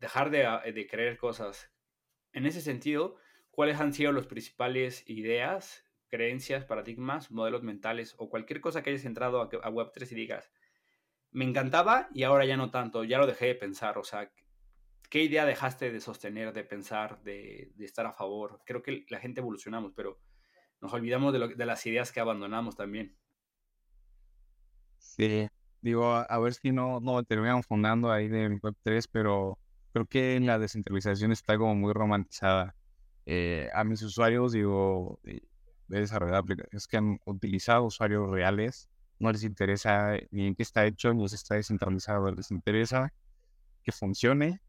dejar 0.01 0.35
ah, 0.47 0.62
de, 0.64 0.87
creer 0.87 1.16
cosas. 1.16 1.72
En 2.33 2.47
ese 2.47 2.61
sentido, 2.61 3.16
¿cuáles 3.51 3.81
han 3.81 3.95
sido 3.95 4.12
las 4.12 4.27
principales 4.27 5.09
ideas, 5.09 5.87
creencias, 6.17 6.65
paradigmas, 6.65 7.31
modelos 7.31 7.62
mentales 7.62 8.15
o 8.19 8.31
cualquier 8.31 8.61
cosa 8.61 8.83
que 8.83 8.91
hayas 8.91 9.05
entrado 9.05 9.41
a, 9.41 9.49
Web3 9.49 10.12
y 10.12 10.15
digas, 10.15 10.51
me 11.33 11.45
encantaba 11.45 12.09
y 12.15 12.23
ahora 12.23 12.45
ya 12.45 12.57
no 12.57 12.71
tanto, 12.71 13.03
ya 13.05 13.19
lo 13.19 13.27
dejé 13.27 13.47
de 13.47 13.55
pensar? 13.55 13.99
O 13.99 14.05
sea, 14.05 14.31
¿qué 15.11 15.25
idea 15.25 15.45
dejaste 15.45 15.91
de 15.91 16.01
sostener, 16.01 16.53
de 16.53 16.65
pensar, 16.65 17.23
de, 17.23 17.73
estar 17.81 18.07
a 18.07 18.12
favor? 18.12 18.61
Creo 18.65 18.83
que 18.83 19.05
la 19.09 19.19
gente 19.19 19.41
evolucionamos, 19.41 19.93
pero 19.97 20.21
nos 20.81 20.93
olvidamos 20.93 21.33
de, 21.33 21.55
de 21.55 21.67
las 21.67 21.85
ideas 21.87 22.12
que 22.12 22.21
abandonamos 22.21 22.77
también. 22.77 23.17
Sí, 24.99 25.49
Digo, 25.85 26.15
a, 26.15 26.39
ver 26.39 26.55
si 26.55 26.73
no, 26.73 26.99
no 27.01 27.23
terminan 27.25 27.62
fundando 27.62 28.11
ahí 28.11 28.27
del 28.27 28.59
Web3, 28.59 29.07
pero 29.12 29.59
creo 29.93 30.07
que 30.07 30.41
la 30.41 30.59
descentralización 30.59 31.31
está 31.31 31.59
como 31.59 31.75
muy 31.75 31.93
romantizada. 31.93 32.75
Eh, 33.27 33.69
a 33.75 33.85
mis 33.85 34.01
usuarios, 34.01 34.53
digo, 34.53 35.21
eh, 35.25 35.43
de 35.89 36.01
desarrollar 36.01 36.37
aplicaciones 36.37 36.87
que 36.87 36.97
han 36.97 37.20
utilizado 37.24 37.85
usuarios 37.85 38.30
reales. 38.30 38.89
No 39.18 39.30
les 39.30 39.45
interesa 39.45 40.16
ni 40.30 40.49
en 40.49 40.55
qué 40.55 40.62
está 40.62 40.85
hecho, 40.87 41.14
ni 41.14 41.28
si 41.28 41.37
está 41.37 41.55
descentralizado. 41.55 42.30
Les 42.32 42.51
interesa 42.51 43.12
que 43.82 43.93
funcione, 43.93 44.61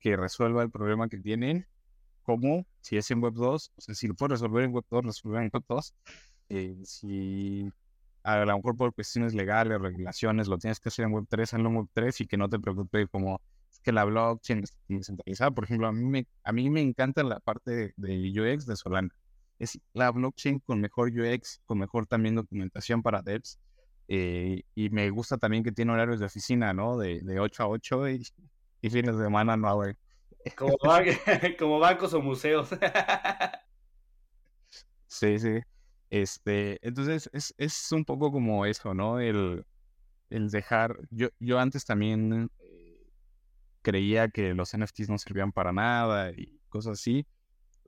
que 0.00 0.16
resuelva 0.16 0.62
el 0.62 0.70
problema 0.70 1.08
que 1.08 1.18
tienen. 1.18 1.66
Como 2.22 2.66
si 2.80 2.96
es 2.98 3.10
en 3.10 3.22
Web 3.22 3.34
2, 3.34 3.72
o 3.76 3.80
sea, 3.80 3.94
si 3.94 4.06
lo 4.06 4.14
puedes 4.14 4.32
resolver 4.40 4.64
en 4.64 4.72
Web 4.72 4.84
2, 4.90 5.04
resolver 5.06 5.42
en 5.42 5.50
Web 5.52 5.64
2. 5.66 5.94
Eh, 6.50 6.76
si 6.84 7.72
a 8.22 8.44
lo 8.44 8.56
mejor 8.56 8.76
por 8.76 8.94
cuestiones 8.94 9.34
legales, 9.34 9.80
regulaciones, 9.80 10.48
lo 10.48 10.58
tienes 10.58 10.80
que 10.80 10.90
hacer 10.90 11.06
en 11.06 11.12
Web 11.12 11.26
3, 11.28 11.54
hazlo 11.54 11.68
en 11.70 11.76
Web 11.76 11.86
3 11.94 12.20
y 12.20 12.26
que 12.26 12.36
no 12.36 12.48
te 12.48 12.58
preocupes 12.58 13.08
como 13.10 13.40
que 13.82 13.92
la 13.92 14.04
blockchain 14.04 14.64
está 14.64 14.78
descentralizada. 14.88 15.50
Por 15.50 15.64
ejemplo, 15.64 15.86
a 15.86 15.92
mí 15.92 16.04
me, 16.04 16.26
a 16.44 16.52
mí 16.52 16.68
me 16.70 16.82
encanta 16.82 17.22
la 17.22 17.40
parte 17.40 17.94
de, 17.96 18.54
UX 18.56 18.66
de 18.66 18.76
Solana. 18.76 19.10
Es 19.58 19.78
la 19.92 20.10
blockchain 20.10 20.60
con 20.60 20.80
mejor 20.80 21.10
UX, 21.10 21.60
con 21.64 21.78
mejor 21.78 22.06
también 22.06 22.36
documentación 22.36 23.02
para 23.02 23.22
devs. 23.22 23.58
Eh, 24.08 24.62
y 24.74 24.90
me 24.90 25.10
gusta 25.10 25.36
también 25.36 25.62
que 25.62 25.72
tiene 25.72 25.92
horarios 25.92 26.20
de 26.20 26.26
oficina, 26.26 26.72
¿no? 26.72 26.96
De, 26.96 27.20
de 27.20 27.40
8 27.40 27.62
a 27.62 27.68
8 27.68 28.08
y, 28.08 28.24
fines 28.82 29.16
de 29.16 29.24
semana 29.24 29.56
no, 29.56 29.74
güey. 29.74 29.94
Como, 30.56 30.76
como 31.58 31.78
bancos 31.78 32.14
o 32.14 32.22
museos. 32.22 32.70
sí, 35.06 35.38
sí. 35.38 35.60
Este, 36.10 36.78
entonces 36.80 37.28
es, 37.32 37.54
es 37.58 37.92
un 37.92 38.04
poco 38.04 38.32
como 38.32 38.64
eso, 38.64 38.94
¿no? 38.94 39.20
El, 39.20 39.66
el 40.30 40.50
dejar. 40.50 40.96
Yo, 41.10 41.28
yo 41.38 41.58
antes 41.58 41.84
también 41.84 42.50
creía 43.82 44.28
que 44.28 44.54
los 44.54 44.76
NFTs 44.76 45.08
no 45.08 45.18
servían 45.18 45.52
para 45.52 45.72
nada 45.72 46.30
y 46.32 46.60
cosas 46.68 46.98
así. 47.00 47.26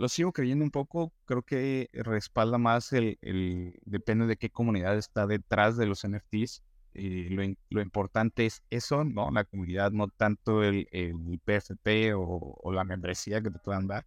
Lo 0.00 0.08
sigo 0.08 0.32
creyendo 0.32 0.64
un 0.64 0.70
poco, 0.70 1.12
creo 1.26 1.42
que 1.42 1.90
respalda 1.92 2.56
más 2.56 2.90
el, 2.94 3.18
el 3.20 3.78
depende 3.84 4.24
de 4.24 4.38
qué 4.38 4.48
comunidad 4.48 4.96
está 4.96 5.26
detrás 5.26 5.76
de 5.76 5.84
los 5.84 6.08
NFTs. 6.08 6.62
Y 6.94 7.28
lo, 7.28 7.42
lo, 7.68 7.82
importante 7.82 8.46
es 8.46 8.62
eso, 8.70 9.04
¿no? 9.04 9.30
La 9.30 9.44
comunidad, 9.44 9.92
no 9.92 10.08
tanto 10.08 10.64
el, 10.64 10.88
el 10.90 11.38
PFP 11.44 12.14
o, 12.14 12.22
o, 12.22 12.72
la 12.72 12.82
membresía 12.82 13.42
que 13.42 13.50
te 13.50 13.58
puedan 13.58 13.88
dar. 13.88 14.06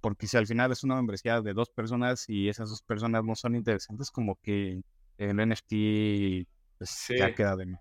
Porque 0.00 0.28
si 0.28 0.36
al 0.36 0.46
final 0.46 0.70
es 0.70 0.84
una 0.84 0.94
membresía 0.94 1.40
de 1.40 1.54
dos 1.54 1.70
personas 1.70 2.28
y 2.28 2.48
esas 2.48 2.70
dos 2.70 2.82
personas 2.82 3.24
no 3.24 3.34
son 3.34 3.56
interesantes, 3.56 4.12
como 4.12 4.36
que 4.36 4.80
el 5.18 5.36
NFT 5.36 6.46
pues, 6.78 7.06
ya 7.18 7.34
queda 7.34 7.56
de 7.56 7.66
mí. 7.66 7.76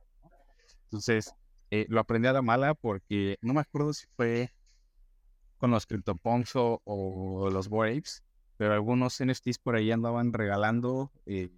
Entonces, 0.86 1.32
eh, 1.70 1.86
lo 1.90 2.00
aprendí 2.00 2.28
a 2.28 2.34
la 2.34 2.42
mala 2.42 2.74
porque 2.74 3.38
no 3.42 3.54
me 3.54 3.62
acuerdo 3.62 3.94
si 3.94 4.08
fue 4.16 4.52
con 5.64 5.72
los 5.72 5.86
CryptoPunks 5.86 6.52
o, 6.56 7.50
los 7.50 7.68
Waves, 7.70 8.22
pero 8.58 8.74
algunos 8.74 9.24
NFTs 9.24 9.60
por 9.60 9.78
ahí 9.78 9.94
andaban 9.94 10.34
regalando, 10.34 11.10
eh, 11.26 11.52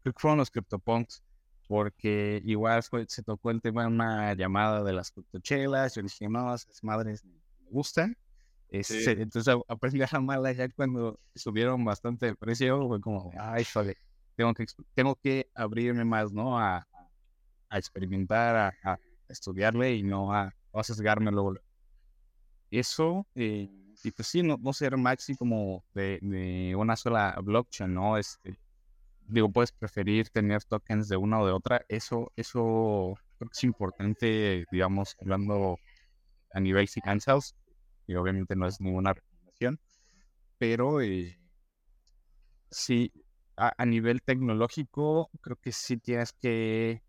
creo 0.00 0.14
que 0.14 0.18
fueron 0.18 0.38
los 0.38 0.50
CryptoPunks, 0.50 1.22
porque 1.68 2.40
igual 2.46 2.82
se 3.08 3.22
tocó 3.22 3.50
el 3.50 3.60
tema 3.60 3.82
de 3.82 3.88
una 3.88 4.32
llamada 4.32 4.82
de 4.82 4.94
las 4.94 5.10
criptochelas, 5.10 5.96
yo 5.96 6.02
dije, 6.02 6.30
no, 6.30 6.54
esas 6.54 6.82
madres 6.82 7.22
me 7.22 7.68
gustan. 7.68 8.16
Este, 8.70 9.10
entonces 9.10 9.54
a 9.54 9.78
la 10.12 10.20
mala 10.20 10.52
ya 10.52 10.70
cuando 10.70 11.20
subieron 11.34 11.84
bastante 11.84 12.26
el 12.26 12.36
precio, 12.36 12.88
fue 12.88 13.02
como, 13.02 13.30
ay, 13.38 13.64
joder, 13.64 13.98
tengo 14.34 14.54
que, 14.54 14.64
tengo 14.94 15.14
que 15.16 15.50
abrirme 15.54 16.06
más, 16.06 16.32
¿no? 16.32 16.58
A, 16.58 16.88
a 17.68 17.78
experimentar, 17.78 18.72
a 18.82 18.98
estudiarle 19.28 19.94
y 19.94 20.04
no 20.04 20.32
a, 20.32 20.54
a 20.72 20.82
sesgarme 20.82 21.30
luego. 21.30 21.56
Eso, 22.70 23.26
eh, 23.34 23.68
y 24.02 24.10
pues 24.12 24.28
sí, 24.28 24.42
no, 24.42 24.56
no 24.60 24.72
ser 24.72 24.96
maxi 24.96 25.36
como 25.36 25.84
de, 25.94 26.18
de, 26.22 26.74
una 26.76 26.96
sola 26.96 27.36
blockchain, 27.42 27.92
¿no? 27.92 28.16
Este, 28.16 28.58
digo, 29.26 29.50
puedes 29.50 29.72
preferir 29.72 30.30
tener 30.30 30.64
tokens 30.64 31.08
de 31.08 31.16
una 31.16 31.40
o 31.40 31.46
de 31.46 31.52
otra. 31.52 31.84
Eso, 31.88 32.32
eso 32.36 33.14
creo 33.38 33.50
que 33.50 33.56
es 33.56 33.64
importante, 33.64 34.64
digamos, 34.70 35.16
hablando 35.20 35.78
a 36.52 36.60
nivel 36.60 36.88
finanzas, 36.88 37.54
y 38.06 38.14
obviamente 38.14 38.56
no 38.56 38.66
es 38.66 38.80
ninguna 38.80 39.14
recomendación, 39.14 39.80
pero 40.58 41.00
eh, 41.00 41.38
sí, 42.70 43.12
a, 43.56 43.72
a, 43.76 43.86
nivel 43.86 44.22
tecnológico, 44.22 45.30
creo 45.40 45.56
que 45.56 45.72
sí 45.72 45.96
tienes 45.96 46.32
que 46.32 47.02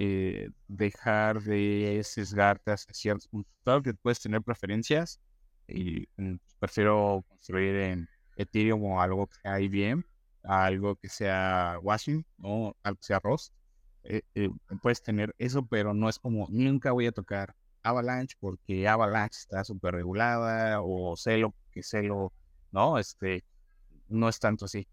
eh, 0.00 0.50
dejar 0.68 1.42
de 1.42 2.00
sesgarte 2.04 2.70
hacia 2.70 2.94
ciertos 2.94 3.26
puntos. 3.26 3.52
Claro 3.64 3.82
que 3.82 3.94
puedes 3.94 4.20
tener 4.20 4.40
preferencias 4.42 5.20
y 5.66 6.06
mm, 6.16 6.36
prefiero 6.60 7.24
construir 7.28 7.74
en 7.74 8.08
Ethereum 8.36 8.84
o 8.84 9.02
algo 9.02 9.26
que 9.26 9.34
sea 9.42 9.60
IBM, 9.60 10.04
algo 10.44 10.94
que 10.94 11.08
sea 11.08 11.78
Washington 11.82 12.24
o 12.44 12.76
algo 12.84 12.96
que 12.96 13.06
sea 13.06 13.18
Rust. 13.18 13.52
Eh, 14.04 14.22
eh, 14.36 14.50
puedes 14.80 15.02
tener 15.02 15.34
eso, 15.36 15.66
pero 15.66 15.92
no 15.94 16.08
es 16.08 16.20
como 16.20 16.46
nunca 16.48 16.92
voy 16.92 17.06
a 17.06 17.12
tocar 17.12 17.56
Avalanche 17.82 18.36
porque 18.38 18.86
Avalanche 18.86 19.40
está 19.40 19.64
súper 19.64 19.94
regulada 19.96 20.80
o 20.80 21.16
Celo, 21.16 21.56
que 21.72 21.82
Celo, 21.82 22.32
¿no? 22.70 23.00
Este, 23.00 23.42
no 24.06 24.28
es 24.28 24.38
tanto 24.38 24.66
así. 24.66 24.86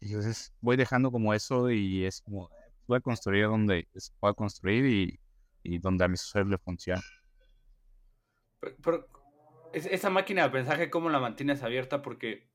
Entonces 0.00 0.54
voy 0.62 0.78
dejando 0.78 1.12
como 1.12 1.34
eso 1.34 1.70
y 1.70 2.06
es 2.06 2.22
como, 2.22 2.48
voy 2.88 2.98
a 2.98 3.00
construir 3.00 3.46
donde 3.46 3.86
se 3.94 4.12
pueda 4.18 4.34
construir 4.34 4.84
y, 4.86 5.20
y 5.62 5.78
donde 5.78 6.04
a 6.04 6.08
mi 6.08 6.14
usuarios 6.14 6.50
le 6.50 6.58
funcione. 6.58 7.02
Pero, 8.82 9.06
esa 9.72 10.10
máquina 10.10 10.42
de 10.42 10.48
aprendizaje, 10.48 10.90
¿cómo 10.90 11.10
la 11.10 11.20
mantienes 11.20 11.62
abierta? 11.62 12.02
Porque 12.02 12.48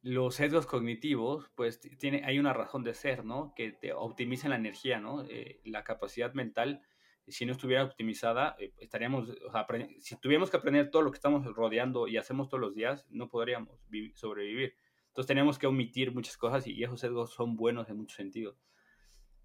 los 0.00 0.34
sesgos 0.34 0.66
cognitivos, 0.66 1.50
pues 1.54 1.80
tiene, 1.98 2.22
hay 2.24 2.38
una 2.38 2.52
razón 2.54 2.82
de 2.82 2.94
ser, 2.94 3.24
¿no? 3.24 3.52
Que 3.54 3.72
te 3.72 3.92
optimizan 3.92 4.50
la 4.50 4.56
energía, 4.56 4.98
¿no? 4.98 5.22
Eh, 5.28 5.60
la 5.64 5.84
capacidad 5.84 6.32
mental, 6.32 6.82
si 7.28 7.46
no 7.46 7.52
estuviera 7.52 7.84
optimizada, 7.84 8.56
eh, 8.58 8.72
estaríamos, 8.78 9.28
si 9.98 10.16
tuviéramos 10.16 10.50
que 10.50 10.56
aprender 10.56 10.90
todo 10.90 11.02
lo 11.02 11.12
que 11.12 11.16
estamos 11.16 11.44
rodeando 11.54 12.08
y 12.08 12.16
hacemos 12.16 12.48
todos 12.48 12.62
los 12.62 12.74
días, 12.74 13.06
no 13.10 13.28
podríamos 13.28 13.78
sobrevivir. 14.14 14.74
Entonces 15.08 15.28
tenemos 15.28 15.58
que 15.58 15.66
omitir 15.66 16.12
muchas 16.12 16.38
cosas 16.38 16.66
y 16.66 16.82
esos 16.82 16.98
sesgos 16.98 17.32
son 17.34 17.54
buenos 17.54 17.88
en 17.90 17.98
muchos 17.98 18.16
sentidos 18.16 18.56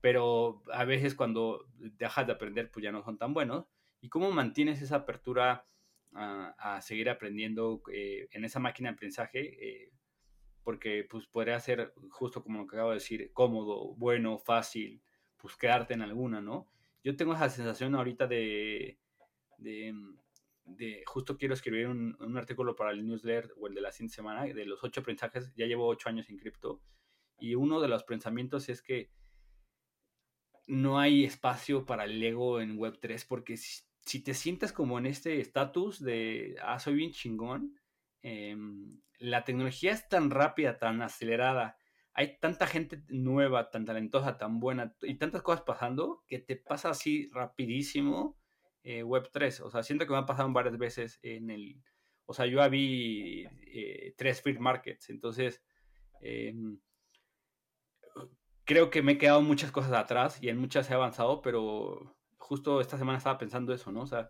pero 0.02 0.64
a 0.72 0.86
veces 0.86 1.16
cuando 1.16 1.66
dejas 1.78 2.28
de 2.28 2.34
aprender, 2.34 2.72
pues 2.72 2.84
ya 2.84 2.92
no 2.92 3.04
son 3.04 3.18
tan 3.18 3.34
buenos. 3.34 3.66
¿Y 4.02 4.10
cómo 4.10 4.32
mantienes 4.32 4.82
esa 4.82 4.98
apertura 4.98 5.66
a, 6.14 6.80
seguir 6.82 7.10
aprendiendo 7.10 7.82
eh, 7.92 8.28
en 8.32 8.46
esa 8.46 8.60
máquina 8.60 8.90
de 8.90 8.94
aprendizaje? 8.96 9.40
Eh, 9.60 9.92
porque 10.64 11.08
pues 11.10 11.26
podría 11.28 11.60
ser, 11.60 11.94
justo 12.10 12.44
como 12.44 12.60
lo 12.60 12.68
que 12.68 12.76
acabo 12.76 12.90
de 12.90 12.96
decir, 12.96 13.32
cómodo, 13.34 13.96
bueno, 13.96 14.38
fácil, 14.38 15.02
pues 15.38 15.56
quedarte 15.56 15.94
en 15.94 16.02
alguna, 16.02 16.42
¿no? 16.42 16.68
Yo 17.04 17.16
tengo 17.16 17.34
esa 17.34 17.50
sensación 17.50 17.96
ahorita 17.96 18.28
de, 18.28 19.00
de, 19.58 19.96
de 20.66 21.04
justo 21.06 21.38
quiero 21.38 21.54
escribir 21.54 21.88
un, 21.88 22.18
un, 22.20 22.38
artículo 22.38 22.76
para 22.76 22.92
el 22.92 23.06
newsletter 23.08 23.54
o 23.58 23.68
el 23.68 23.76
de 23.76 23.82
la 23.82 23.94
siguiente 23.94 24.16
semana, 24.16 24.44
de 24.44 24.66
los 24.66 24.84
ocho 24.84 25.00
aprendizajes, 25.00 25.54
ya 25.56 25.66
llevo 25.68 25.88
ocho 25.88 26.10
años 26.10 26.30
en 26.30 26.38
cripto, 26.38 26.82
y 27.40 27.56
uno 27.56 27.80
de 27.80 27.88
los 27.88 28.04
pensamientos 28.04 28.68
es 28.68 28.82
que 28.82 29.10
no 30.68 31.00
hay 31.00 31.24
espacio 31.24 31.86
para 31.86 32.04
el 32.06 32.22
ego 32.22 32.62
en 32.62 32.78
Web3, 32.78 33.26
porque 33.28 33.58
si, 33.58 34.24
te 34.24 34.34
sientes 34.34 34.72
como 34.74 35.00
en 35.00 35.06
este 35.06 35.40
estatus 35.40 36.02
de, 36.04 36.56
ah, 36.62 36.80
soy 36.80 36.96
bien 36.96 37.12
chingón, 37.12 37.80
em, 38.22 39.00
la 39.20 39.44
tecnología 39.44 39.92
es 39.94 40.08
tan 40.10 40.30
rápida, 40.30 40.78
tan 40.78 41.02
acelerada, 41.02 41.78
hay 42.14 42.38
tanta 42.40 42.68
gente 42.68 43.04
nueva, 43.10 43.70
tan 43.70 43.86
talentosa, 43.86 44.38
tan 44.38 44.60
buena, 44.60 44.96
y 45.02 45.16
tantas 45.16 45.42
cosas 45.42 45.62
pasando, 45.64 46.24
que 46.28 46.40
te 46.40 46.56
pasa 46.56 46.90
así 46.90 47.30
rapidísimo 47.32 48.38
eh, 48.84 49.04
Web3. 49.04 49.62
O 49.62 49.70
sea, 49.70 49.84
siento 49.84 50.06
que 50.06 50.12
me 50.12 50.18
ha 50.18 50.26
pasado 50.26 50.52
varias 50.52 50.78
veces 50.78 51.20
en 51.22 51.50
el... 51.52 51.82
O 52.26 52.34
sea, 52.34 52.46
yo 52.46 52.68
vi 52.70 53.46
eh, 53.68 54.14
tres 54.18 54.42
free 54.42 54.58
markets, 54.58 55.10
entonces... 55.10 55.64
Em, 56.22 56.80
creo 58.68 58.90
que 58.90 59.02
me 59.02 59.14
he 59.14 59.18
quedado 59.18 59.42
muchas 59.42 59.72
cosas 59.72 59.94
atrás 59.94 60.44
y 60.44 60.50
en 60.50 60.60
muchas 60.60 60.92
he 60.92 60.94
avanzado, 60.94 61.42
pero 61.42 62.18
justo 62.38 62.82
esta 62.82 62.98
semana 62.98 63.18
estaba 63.18 63.38
pensando 63.38 63.74
eso, 63.74 63.92
¿no? 63.94 64.02
O 64.02 64.08
sea, 64.08 64.30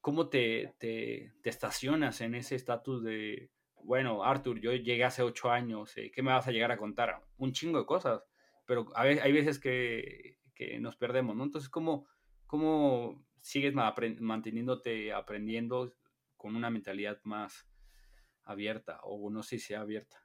¿cómo 0.00 0.28
te, 0.28 0.74
te, 0.78 1.34
estacionas 1.44 2.22
en 2.22 2.34
ese 2.34 2.56
estatus 2.56 3.04
de, 3.04 3.50
bueno, 3.84 4.24
Arthur, 4.24 4.58
yo 4.58 4.72
llegué 4.72 5.04
hace 5.04 5.22
ocho 5.22 5.50
años, 5.50 5.96
eh, 5.98 6.10
¿qué 6.10 6.22
me 6.22 6.32
vas 6.32 6.48
a 6.48 6.50
llegar 6.50 6.72
a 6.72 6.78
contar? 6.78 7.22
Un 7.36 7.52
chingo 7.52 7.78
de 7.78 7.84
cosas, 7.84 8.22
pero 8.66 8.86
a 8.96 9.02
hay 9.02 9.32
veces 9.32 9.58
que, 9.58 10.38
que, 10.54 10.80
nos 10.80 10.96
perdemos, 10.96 11.36
¿no? 11.36 11.44
Entonces, 11.44 11.68
¿cómo, 11.68 12.08
cómo 12.46 13.22
sigues 13.40 13.74
manteniéndote 13.74 15.12
aprendiendo 15.12 15.94
con 16.38 16.56
una 16.56 16.70
mentalidad 16.70 17.20
más 17.24 17.68
abierta 18.44 19.00
o 19.02 19.28
no 19.30 19.42
sé 19.42 19.58
si 19.58 19.66
sea 19.66 19.82
abierta? 19.82 20.16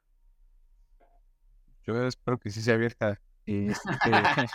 Yo 1.86 2.02
espero 2.06 2.38
que 2.38 2.48
sí 2.48 2.62
sea 2.62 2.76
abierta. 2.76 3.20
Este, 3.46 3.90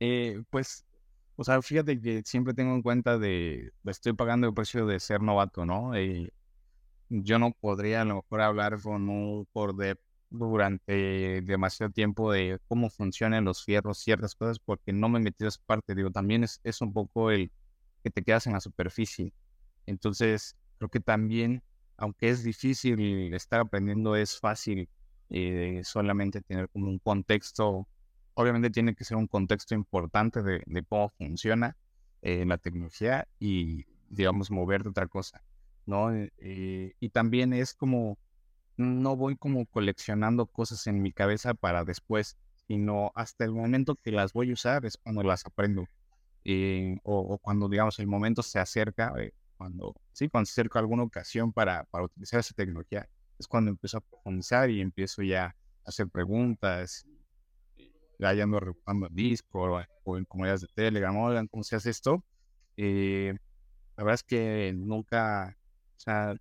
eh, 0.00 0.42
pues, 0.50 0.84
o 1.36 1.44
sea, 1.44 1.60
fíjate 1.62 2.00
que 2.00 2.22
siempre 2.24 2.54
tengo 2.54 2.74
en 2.74 2.82
cuenta 2.82 3.18
de, 3.18 3.72
estoy 3.84 4.14
pagando 4.14 4.46
el 4.46 4.54
precio 4.54 4.86
de 4.86 5.00
ser 5.00 5.22
novato, 5.22 5.66
¿no? 5.66 5.94
Eh, 5.94 6.32
yo 7.08 7.38
no 7.38 7.52
podría 7.52 8.02
a 8.02 8.04
lo 8.04 8.16
mejor 8.16 8.40
hablar 8.40 8.80
con 8.80 9.08
un 9.08 9.44
core 9.52 9.96
durante 10.30 11.40
demasiado 11.42 11.92
tiempo 11.92 12.32
de 12.32 12.58
cómo 12.68 12.90
funcionan 12.90 13.44
los 13.44 13.64
fierros, 13.64 13.98
ciertas 13.98 14.34
cosas, 14.34 14.58
porque 14.58 14.92
no 14.92 15.08
me 15.08 15.20
metí 15.20 15.44
a 15.44 15.48
esa 15.48 15.60
parte. 15.66 15.94
Digo, 15.94 16.10
también 16.10 16.44
es, 16.44 16.60
es 16.64 16.80
un 16.80 16.92
poco 16.92 17.30
el 17.30 17.52
que 18.02 18.10
te 18.10 18.22
quedas 18.22 18.46
en 18.46 18.54
la 18.54 18.60
superficie. 18.60 19.32
Entonces, 19.86 20.56
creo 20.78 20.88
que 20.88 21.00
también, 21.00 21.62
aunque 21.96 22.28
es 22.28 22.42
difícil 22.42 23.32
estar 23.34 23.60
aprendiendo, 23.60 24.16
es 24.16 24.38
fácil 24.38 24.88
eh, 25.30 25.82
solamente 25.84 26.40
tener 26.42 26.68
como 26.70 26.88
un 26.88 26.98
contexto. 26.98 27.86
Obviamente 28.34 28.70
tiene 28.70 28.94
que 28.94 29.04
ser 29.04 29.16
un 29.16 29.26
contexto 29.26 29.74
importante 29.74 30.42
de, 30.42 30.62
cómo 30.88 31.10
funciona 31.18 31.76
eh, 32.22 32.44
la 32.46 32.58
tecnología 32.58 33.26
y, 33.38 33.84
digamos, 34.08 34.50
mover 34.50 34.82
de 34.82 34.90
otra 34.90 35.06
cosa, 35.08 35.42
¿no? 35.86 36.10
Eh, 36.12 36.94
y 37.00 37.08
también 37.10 37.52
es 37.52 37.74
como 37.74 38.18
no 38.76 39.16
voy 39.16 39.36
como 39.36 39.66
coleccionando 39.66 40.46
cosas 40.46 40.86
en 40.86 41.02
mi 41.02 41.12
cabeza 41.12 41.54
para 41.54 41.84
después, 41.84 42.36
sino 42.66 43.12
hasta 43.14 43.44
el 43.44 43.52
momento 43.52 43.96
que 43.96 44.12
las 44.12 44.32
voy 44.32 44.50
a 44.50 44.54
usar 44.54 44.84
es 44.84 44.96
cuando 44.96 45.22
las 45.22 45.46
aprendo. 45.46 45.86
Eh, 46.44 46.98
o, 47.02 47.38
cuando, 47.38 47.68
digamos, 47.68 47.98
el 47.98 48.06
momento 48.06 48.42
se 48.42 48.58
acerca, 48.58 49.12
eh, 49.18 49.32
cuando, 49.56 49.94
sí, 50.12 50.28
cuando 50.28 50.46
se 50.46 50.52
acerca 50.52 50.78
alguna 50.78 51.02
ocasión 51.02 51.52
para, 51.52 51.84
para 51.84 52.04
utilizar 52.04 52.40
esa 52.40 52.54
tecnología, 52.54 53.08
es 53.38 53.46
cuando 53.46 53.70
empiezo 53.70 53.98
a 53.98 54.00
profundizar 54.00 54.70
y 54.70 54.80
empiezo 54.80 55.22
ya 55.22 55.46
a 55.46 55.54
hacer 55.84 56.08
preguntas. 56.08 57.06
Ya 58.18 58.30
ando 58.30 58.60
rebuscando 58.60 59.08
en 59.08 59.14
Discord 59.14 59.86
o, 60.04 60.16
en 60.16 60.24
comunidades 60.24 60.62
de 60.62 60.68
Telegram, 60.74 61.16
oigan, 61.16 61.48
¿cómo 61.48 61.62
se 61.62 61.76
hace 61.76 61.90
esto? 61.90 62.24
Eh, 62.76 63.34
la 63.96 64.04
verdad 64.04 64.14
es 64.14 64.22
que 64.22 64.72
nunca, 64.74 65.56
o 65.96 66.00
sea, 66.00 66.34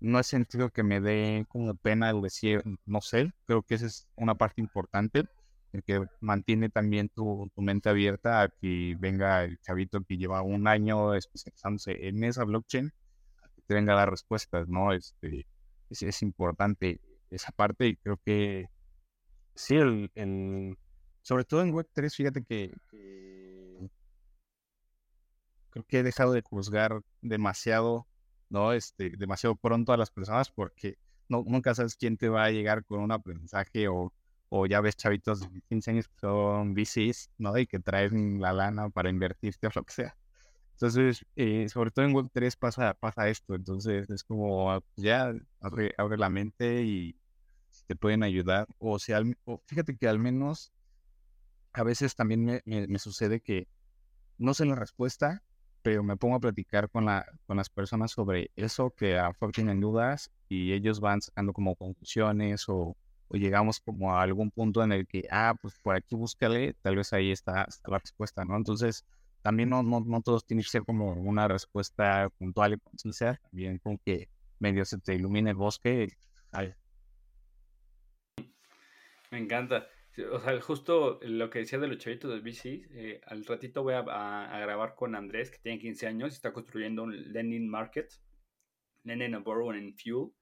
no 0.00 0.18
he 0.20 0.24
sentido 0.24 0.70
que 0.70 0.82
me 0.82 1.00
dé 1.00 1.44
como 1.48 1.74
pena 1.74 2.10
el 2.10 2.22
decir, 2.22 2.62
no 2.86 3.00
sé, 3.00 3.32
creo 3.46 3.62
que 3.62 3.74
esa 3.74 3.86
es 3.86 4.08
una 4.16 4.36
parte 4.36 4.60
importante, 4.60 5.24
el 5.72 5.82
que 5.82 6.06
mantiene 6.20 6.70
también 6.70 7.08
tu, 7.08 7.50
mente 7.56 7.88
abierta 7.88 8.42
a 8.42 8.48
que 8.48 8.96
venga 8.98 9.44
el 9.44 9.58
chavito 9.60 10.02
que 10.02 10.16
lleva 10.16 10.42
un 10.42 10.66
año 10.68 11.14
especializándose 11.14 12.08
en 12.08 12.24
esa 12.24 12.44
blockchain, 12.44 12.90
que 13.54 13.62
te 13.62 13.74
venga 13.74 13.94
dar 13.94 14.10
respuestas, 14.10 14.68
¿no? 14.68 14.92
Este, 14.92 15.46
es, 15.90 16.02
es 16.02 16.22
importante 16.22 17.00
esa 17.30 17.52
parte 17.52 17.88
y 17.88 17.96
creo 17.96 18.18
que 18.24 18.68
sí, 19.54 19.76
el, 19.76 20.10
sobre 21.22 21.44
todo 21.44 21.62
en 21.62 21.72
Web3, 21.72 22.14
fíjate 22.14 22.44
que, 22.44 22.74
que 22.90 23.90
creo 25.70 25.84
que 25.84 25.98
he 26.00 26.02
dejado 26.02 26.32
de 26.32 26.42
juzgar 26.42 27.02
demasiado 27.20 28.06
¿no? 28.50 28.72
Este, 28.72 29.10
demasiado 29.16 29.56
pronto 29.56 29.92
a 29.92 29.96
las 29.96 30.10
personas 30.10 30.50
porque 30.50 30.98
no, 31.28 31.44
nunca 31.46 31.74
sabes 31.74 31.96
quién 31.96 32.16
te 32.16 32.28
va 32.28 32.44
a 32.44 32.50
llegar 32.50 32.84
con 32.84 33.00
un 33.00 33.12
aprendizaje 33.12 33.88
o, 33.88 34.12
o 34.48 34.66
ya 34.66 34.80
ves 34.80 34.96
chavitos 34.96 35.40
de 35.40 35.60
15 35.68 35.90
años 35.90 36.08
que 36.08 36.18
son 36.20 36.74
VCs, 36.74 37.30
¿no? 37.38 37.56
Y 37.58 37.66
que 37.66 37.78
traen 37.78 38.40
la 38.40 38.52
lana 38.52 38.88
para 38.90 39.10
invertirte 39.10 39.66
o 39.66 39.70
lo 39.74 39.84
que 39.84 39.92
sea. 39.92 40.16
Entonces, 40.80 41.26
eh, 41.34 41.68
sobre 41.68 41.90
todo 41.90 42.04
en 42.04 42.14
Web3 42.14 42.56
pasa, 42.56 42.94
pasa 42.94 43.28
esto. 43.28 43.56
Entonces, 43.56 44.08
es 44.08 44.22
como, 44.22 44.70
ah, 44.70 44.80
pues 44.80 45.04
ya 45.04 45.32
abre, 45.60 45.92
abre 45.98 46.16
la 46.16 46.28
mente 46.30 46.84
y 46.84 47.16
te 47.88 47.96
pueden 47.96 48.22
ayudar. 48.22 48.68
O 48.78 49.00
sea, 49.00 49.20
o 49.44 49.60
fíjate 49.66 49.96
que 49.96 50.06
al 50.06 50.20
menos 50.20 50.72
a 51.72 51.82
veces 51.82 52.14
también 52.14 52.44
me, 52.44 52.62
me, 52.64 52.98
sucede 53.00 53.40
que 53.40 53.66
no 54.38 54.54
sé 54.54 54.66
la 54.66 54.76
respuesta, 54.76 55.42
pero 55.82 56.04
me 56.04 56.16
pongo 56.16 56.36
a 56.36 56.40
platicar 56.40 56.88
con, 56.90 57.06
la, 57.06 57.26
con 57.46 57.56
las 57.56 57.70
personas 57.70 58.12
sobre 58.12 58.52
eso 58.54 58.90
que 58.90 59.18
a 59.18 59.32
tienen 59.52 59.80
dudas 59.80 60.30
y 60.48 60.72
ellos 60.74 61.00
van 61.00 61.20
sacando 61.22 61.52
como 61.52 61.74
conclusiones 61.74 62.68
o, 62.68 62.96
o, 63.26 63.36
llegamos 63.36 63.80
como 63.80 64.14
a 64.14 64.22
algún 64.22 64.52
punto 64.52 64.84
en 64.84 64.92
el 64.92 65.08
que, 65.08 65.26
ah, 65.30 65.54
pues 65.60 65.74
por 65.82 65.96
aquí 65.96 66.14
búscale, 66.14 66.74
tal 66.82 66.94
vez 66.96 67.12
ahí 67.12 67.32
está, 67.32 67.66
la 67.86 67.98
respuesta, 67.98 68.44
¿no? 68.44 68.56
Entonces, 68.56 69.04
también 69.42 69.68
no, 69.70 69.82
no, 69.82 70.00
no, 70.00 70.20
todos 70.22 70.44
tienen 70.44 70.64
que 70.64 70.70
ser 70.70 70.82
como 70.82 71.12
una 71.12 71.48
respuesta 71.48 72.28
puntual 72.38 72.74
y 72.74 72.78
concisa, 72.78 73.40
también 73.42 73.78
con 73.78 73.98
que 73.98 74.28
medio 74.58 74.84
se 74.84 74.98
te 74.98 75.14
ilumine 75.14 75.50
el 75.50 75.56
bosque. 75.56 76.08
Me 79.30 79.38
encanta. 79.38 79.86
O 80.32 80.40
sea, 80.40 80.60
justo 80.60 81.20
lo 81.22 81.48
que 81.48 81.60
decía 81.60 81.78
de 81.78 81.86
los 81.86 81.98
chavitos 81.98 82.30
del 82.30 82.42
BC, 82.42 82.88
eh, 82.90 83.20
al 83.26 83.44
ratito 83.44 83.84
voy 83.84 83.94
a, 83.94 84.02
grabar 84.02 84.96
con 84.96 85.14
Andrés, 85.14 85.50
que 85.50 85.58
tiene 85.58 85.78
15 85.78 86.06
años 86.08 86.32
y 86.32 86.34
está 86.34 86.52
construyendo 86.52 87.04
un 87.04 87.32
lending 87.32 87.68
market, 87.68 88.10
lending 89.04 89.34
a 89.34 89.38
borrow 89.38 89.70
and 89.70 89.94
fuel. 89.96 90.32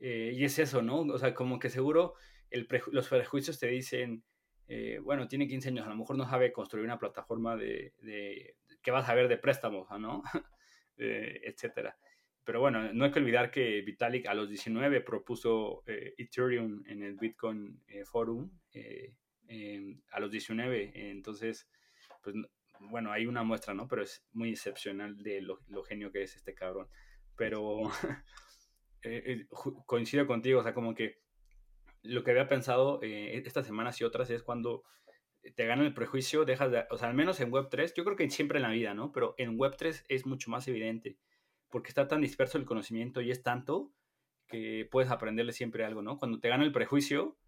Eh, 0.00 0.32
y 0.34 0.44
es 0.44 0.58
eso, 0.58 0.82
¿no? 0.82 1.00
O 1.00 1.18
sea, 1.18 1.34
como 1.34 1.58
que 1.58 1.70
seguro 1.70 2.14
el 2.50 2.66
los 2.90 3.08
prejuicios 3.08 3.60
te 3.60 3.68
dicen, 3.68 4.24
eh, 4.70 5.00
bueno, 5.02 5.26
tiene 5.26 5.48
15 5.48 5.68
años, 5.68 5.86
a 5.86 5.90
lo 5.90 5.96
mejor 5.96 6.16
no 6.16 6.24
sabe 6.24 6.52
construir 6.52 6.84
una 6.84 6.98
plataforma 6.98 7.56
de, 7.56 7.92
de 8.02 8.56
que 8.82 8.90
vas 8.90 9.08
a 9.08 9.14
ver 9.14 9.28
de 9.28 9.36
préstamos, 9.36 9.88
¿no? 9.98 10.22
etcétera. 10.96 11.96
Pero 12.44 12.60
bueno, 12.60 12.92
no 12.92 13.04
hay 13.04 13.12
que 13.12 13.18
olvidar 13.18 13.50
que 13.50 13.82
Vitalik 13.82 14.26
a 14.26 14.34
los 14.34 14.48
19 14.48 15.02
propuso 15.02 15.82
eh, 15.86 16.14
Ethereum 16.18 16.82
en 16.86 17.02
el 17.02 17.16
Bitcoin 17.16 17.82
eh, 17.86 18.04
Forum 18.04 18.50
eh, 18.72 19.14
em, 19.46 20.00
a 20.10 20.20
los 20.20 20.30
19. 20.30 21.10
Entonces, 21.10 21.68
pues 22.22 22.34
bueno, 22.80 23.12
hay 23.12 23.26
una 23.26 23.42
muestra, 23.42 23.74
¿no? 23.74 23.86
Pero 23.86 24.02
es 24.02 24.24
muy 24.32 24.50
excepcional 24.50 25.22
de 25.22 25.42
lo, 25.42 25.60
genio 25.84 26.10
que 26.10 26.22
es 26.22 26.34
este 26.34 26.54
cabrón. 26.54 26.88
Pero 27.36 27.82
coincido 29.86 30.26
contigo, 30.26 30.60
o 30.60 30.62
sea, 30.62 30.74
como 30.74 30.94
que 30.94 31.20
lo 32.02 32.24
que 32.24 32.30
había 32.30 32.48
pensado 32.48 33.00
estas 33.02 33.66
semanas 33.66 34.00
y 34.00 34.04
otras 34.04 34.30
es 34.30 34.42
cuando 34.42 34.82
te 35.54 35.66
gana 35.66 35.84
el 35.84 35.94
prejuicio, 35.94 36.44
dejas 36.44 36.70
de, 36.70 36.84
o 36.90 36.98
sea, 36.98 37.08
al 37.08 37.14
menos 37.14 37.40
en 37.40 37.50
Web3, 37.50 37.94
yo 37.94 38.04
creo 38.04 38.16
que 38.16 38.28
siempre 38.30 38.58
en 38.58 38.62
la 38.62 38.70
vida, 38.70 38.94
¿no? 38.94 39.12
Pero 39.12 39.34
en 39.38 39.58
Web3 39.58 40.04
es 40.08 40.26
mucho 40.26 40.50
más 40.50 40.68
evidente 40.68 41.18
porque 41.70 41.88
está 41.88 42.08
tan 42.08 42.20
disperso 42.20 42.58
el 42.58 42.66
conocimiento 42.66 43.20
y 43.20 43.30
es 43.30 43.42
tanto 43.42 43.92
que 44.46 44.88
puedes 44.90 45.10
aprenderle 45.10 45.52
siempre 45.52 45.84
algo, 45.84 46.02
¿no? 46.02 46.18
Cuando 46.18 46.40
te 46.40 46.48
gana 46.48 46.64
el 46.64 46.72
prejuicio, 46.72 47.38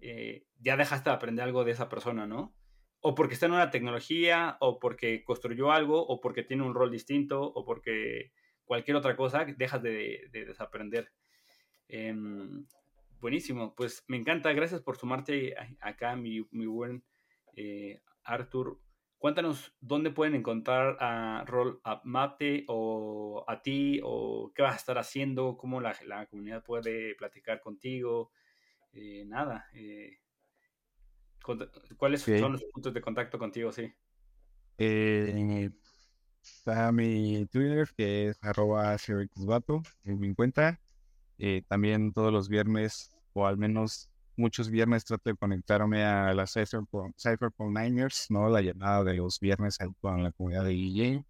eh, 0.00 0.44
ya 0.58 0.76
dejaste 0.76 1.10
de 1.10 1.16
aprender 1.16 1.44
algo 1.44 1.64
de 1.64 1.72
esa 1.72 1.88
persona, 1.88 2.26
¿no? 2.26 2.54
O 3.00 3.14
porque 3.14 3.34
está 3.34 3.46
en 3.46 3.52
una 3.52 3.70
tecnología, 3.70 4.58
o 4.60 4.78
porque 4.78 5.24
construyó 5.24 5.72
algo, 5.72 6.06
o 6.06 6.20
porque 6.20 6.42
tiene 6.42 6.62
un 6.62 6.74
rol 6.74 6.90
distinto, 6.90 7.42
o 7.42 7.64
porque 7.64 8.32
cualquier 8.64 8.98
otra 8.98 9.16
cosa, 9.16 9.46
dejas 9.46 9.82
de, 9.82 10.28
desaprender. 10.30 11.10
Em, 11.88 12.66
buenísimo, 13.20 13.74
pues 13.74 14.04
me 14.08 14.16
encanta, 14.16 14.52
gracias 14.52 14.80
por 14.80 14.96
sumarte 14.96 15.54
acá, 15.80 16.16
mi, 16.16 16.40
buen 16.40 17.04
eh, 17.54 18.00
Arthur. 18.24 18.80
Cuéntanos 19.18 19.74
dónde 19.80 20.10
pueden 20.10 20.34
encontrar 20.34 20.96
a 20.98 21.44
Roll 21.46 21.80
Up 21.84 22.00
Mate 22.04 22.64
o 22.68 23.44
a 23.46 23.60
ti 23.60 24.00
o 24.02 24.50
qué 24.54 24.62
vas 24.62 24.72
a 24.72 24.78
estar 24.78 24.98
haciendo, 24.98 25.58
cómo 25.58 25.80
la, 25.80 25.94
comunidad 26.30 26.64
puede 26.64 27.14
platicar 27.16 27.60
contigo. 27.60 28.32
Eh, 28.92 29.24
nada. 29.26 29.66
Eh, 29.74 30.20
¿Cuáles 31.96 32.22
son 32.22 32.52
los 32.52 32.64
puntos 32.64 32.94
de 32.94 33.00
contacto 33.00 33.38
contigo? 33.38 33.72
Sí. 33.72 33.92
Eh, 34.78 35.70
está 36.42 36.90
mi 36.90 37.46
Twitter 37.46 37.88
que 37.94 38.28
es 38.28 38.38
arroba 38.42 38.96
en 40.04 40.18
mi 40.18 40.34
cuenta. 40.34 40.80
También 41.68 42.12
todos 42.12 42.32
los 42.32 42.48
viernes 42.48 43.10
o 43.32 43.46
al 43.46 43.56
menos 43.56 44.10
muchos 44.36 44.70
viernes 44.70 45.04
trato 45.04 45.30
de 45.30 45.36
conectarme 45.36 46.04
a 46.04 46.32
la 46.34 46.46
Cypherpunk 46.46 47.14
Niners, 47.58 48.26
¿no? 48.30 48.48
La 48.48 48.60
llamada 48.60 49.04
de 49.04 49.14
los 49.14 49.38
viernes 49.38 49.78
con 50.00 50.22
la 50.22 50.32
comunidad 50.32 50.64
de 50.64 50.70
DJ 50.70 51.24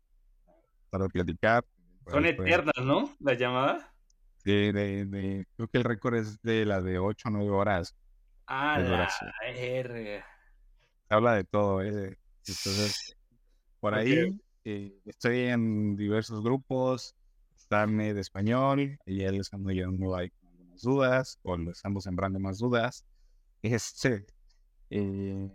para 0.91 1.09
platicar. 1.09 1.65
Son 2.07 2.25
eternas, 2.27 2.85
¿no? 2.85 3.15
La 3.21 3.35
llamada. 3.35 3.93
De, 4.45 4.73
de, 4.73 5.47
creo 5.57 5.69
que 5.69 5.79
el 5.79 5.85
récord 5.85 6.15
es 6.17 6.41
de 6.43 6.65
la 6.65 6.81
de 6.81 6.99
8 6.99 7.29
o 7.29 7.33
9 7.33 7.51
horas. 7.51 7.95
Ah, 8.47 8.79
la 8.79 9.09
R. 9.47 10.25
Habla 11.09 11.35
de 11.35 11.45
todo, 11.45 11.83
¿eh? 11.83 12.19
Entonces, 12.47 13.17
por 13.81 13.95
ahí 13.95 14.41
eh, 14.65 14.93
estoy 15.05 15.41
en 15.41 15.97
diversos 15.97 16.43
grupos, 16.43 17.15
están 17.63 17.97
de 17.99 18.21
español, 18.21 18.99
y 19.07 19.19
ya 19.19 19.31
les 19.31 19.53
ando 19.53 19.71
ayudando 19.71 20.17
ahí 20.17 20.33
dudas 20.83 21.39
o 21.43 21.57
les 21.57 21.77
estamos 21.77 22.05
sembrando 22.05 22.39
más 22.39 22.59
dudas. 22.59 23.05
Este, 23.63 24.27
eh, 24.91 25.51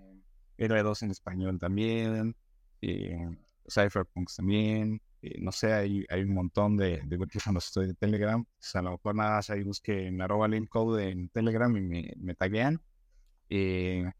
R2 0.57 1.03
en 1.03 1.11
español 1.11 1.59
también, 1.59 2.35
eh, 2.81 3.37
Cypherpunks 3.67 4.35
también, 4.35 5.01
eh, 5.21 5.39
no 5.41 5.51
sé, 5.51 5.73
hay, 5.73 6.05
hay 6.09 6.21
un 6.21 6.33
montón 6.33 6.77
de, 6.77 7.01
de 7.05 7.17
cuando 7.17 7.59
estoy 7.59 7.87
de 7.87 7.93
Telegram. 7.95 8.45
a 8.73 8.81
lo 8.81 8.91
mejor 8.91 9.15
nada 9.15 9.37
más 9.37 9.49
ahí 9.49 9.63
busque 9.63 10.07
en 10.07 10.21
arroba 10.21 10.47
code 10.69 11.09
en 11.09 11.29
Telegram 11.29 11.75
y 11.75 11.81
me, 11.81 12.13
me 12.17 12.35
taguean. 12.35 12.79
Eh, 13.49 14.11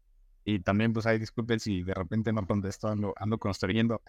y 0.44 0.60
también, 0.60 0.92
pues 0.92 1.06
ahí 1.06 1.18
disculpen 1.18 1.60
si 1.60 1.82
de 1.82 1.94
repente 1.94 2.32
no 2.32 2.46
contesto, 2.46 2.88
ando, 2.88 3.14
ando 3.16 3.38
construyendo. 3.38 4.02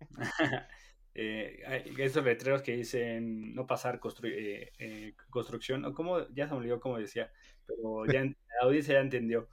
eh, 1.14 1.62
esos 1.98 2.24
letreros 2.24 2.62
que 2.62 2.76
dicen 2.76 3.54
no 3.54 3.66
pasar 3.66 4.00
eh, 4.22 4.72
eh, 4.78 5.14
construcción, 5.28 5.84
o 5.84 5.94
como, 5.94 6.28
ya 6.28 6.46
se 6.46 6.54
me 6.54 6.60
olvidó 6.60 6.80
como 6.80 6.98
decía, 6.98 7.32
pero 7.66 8.06
ya 8.06 8.24
la 8.24 8.34
audiencia 8.62 8.94
ya 8.94 9.00
entendió. 9.00 9.48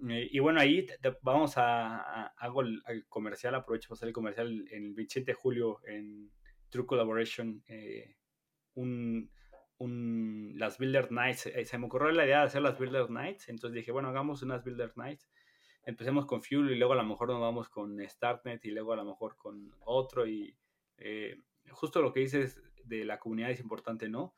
y 0.00 0.38
bueno, 0.38 0.60
ahí 0.60 0.86
vamos 1.22 1.58
a, 1.58 2.26
hago 2.36 2.62
el, 2.62 2.82
comercial, 3.08 3.54
aprovecho 3.54 3.88
para 3.88 3.96
hacer 3.96 4.08
el 4.08 4.14
comercial 4.14 4.64
el 4.70 4.94
27 4.94 5.32
de 5.32 5.34
julio 5.34 5.80
en 5.86 6.30
True 6.68 6.86
Collaboration, 6.86 7.62
un, 8.74 9.30
un, 9.78 10.52
las 10.56 10.78
Builder 10.78 11.10
Nights. 11.10 11.50
Se 11.64 11.78
me 11.78 11.86
ocurrió 11.86 12.12
la 12.12 12.26
idea 12.26 12.40
de 12.40 12.46
hacer 12.46 12.62
las 12.62 12.78
Builder 12.78 13.10
Nights, 13.10 13.48
entonces 13.48 13.74
dije, 13.74 13.90
bueno, 13.92 14.08
hagamos 14.08 14.42
unas 14.42 14.64
Builder 14.64 14.92
Nights 14.96 15.28
empecemos 15.86 16.26
con 16.26 16.42
Fuel 16.42 16.70
y 16.72 16.74
luego 16.74 16.92
a 16.94 16.96
lo 16.96 17.04
mejor 17.04 17.28
nos 17.28 17.40
vamos 17.40 17.68
con 17.68 17.96
Startnet 18.00 18.64
y 18.64 18.72
luego 18.72 18.92
a 18.92 18.96
lo 18.96 19.04
mejor 19.04 19.36
con 19.36 19.72
otro 19.84 20.26
y 20.26 20.54
eh, 20.98 21.42
justo 21.70 22.00
lo 22.00 22.12
que 22.12 22.20
dices 22.20 22.62
de 22.84 23.04
la 23.04 23.18
comunidad 23.18 23.50
es 23.50 23.60
importante, 23.60 24.08
¿no? 24.08 24.36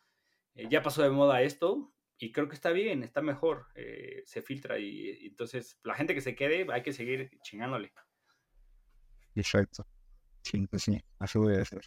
Eh, 0.54 0.68
ya 0.70 0.82
pasó 0.82 1.02
de 1.02 1.10
moda 1.10 1.42
esto 1.42 1.92
y 2.18 2.32
creo 2.32 2.48
que 2.48 2.54
está 2.54 2.70
bien, 2.70 3.02
está 3.02 3.22
mejor, 3.22 3.68
eh, 3.74 4.22
se 4.26 4.42
filtra 4.42 4.78
y, 4.78 5.26
entonces 5.26 5.78
la 5.82 5.94
gente 5.94 6.14
que 6.14 6.20
se 6.20 6.34
quede 6.34 6.66
hay 6.72 6.82
que 6.82 6.92
seguir 6.92 7.30
chingándole. 7.42 7.92
Exacto. 9.34 9.86
Sí, 10.42 10.66
pues 10.66 10.82
sí, 10.82 11.00
así 11.18 11.38
voy 11.38 11.54
a 11.54 11.62
hacer. 11.62 11.82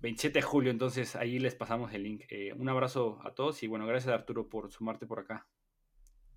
27 0.00 0.38
de 0.38 0.42
julio, 0.42 0.70
entonces 0.70 1.16
ahí 1.16 1.38
les 1.38 1.56
pasamos 1.56 1.92
el 1.92 2.04
link. 2.04 2.24
un 2.56 2.68
abrazo 2.68 3.20
a 3.24 3.34
todos 3.34 3.62
y 3.62 3.66
bueno, 3.66 3.86
gracias 3.86 4.14
Arturo 4.14 4.48
por 4.48 4.70
sumarte 4.70 5.06
por 5.06 5.18
acá. 5.18 5.48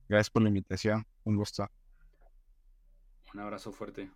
Gracias 0.10 0.32
por 0.32 0.42
la 0.42 0.50
invitación, 0.50 1.06
un 1.24 1.38
gusto. 1.38 1.68
Un 3.34 3.40
abrazo 3.40 3.72
fuerte. 3.72 4.10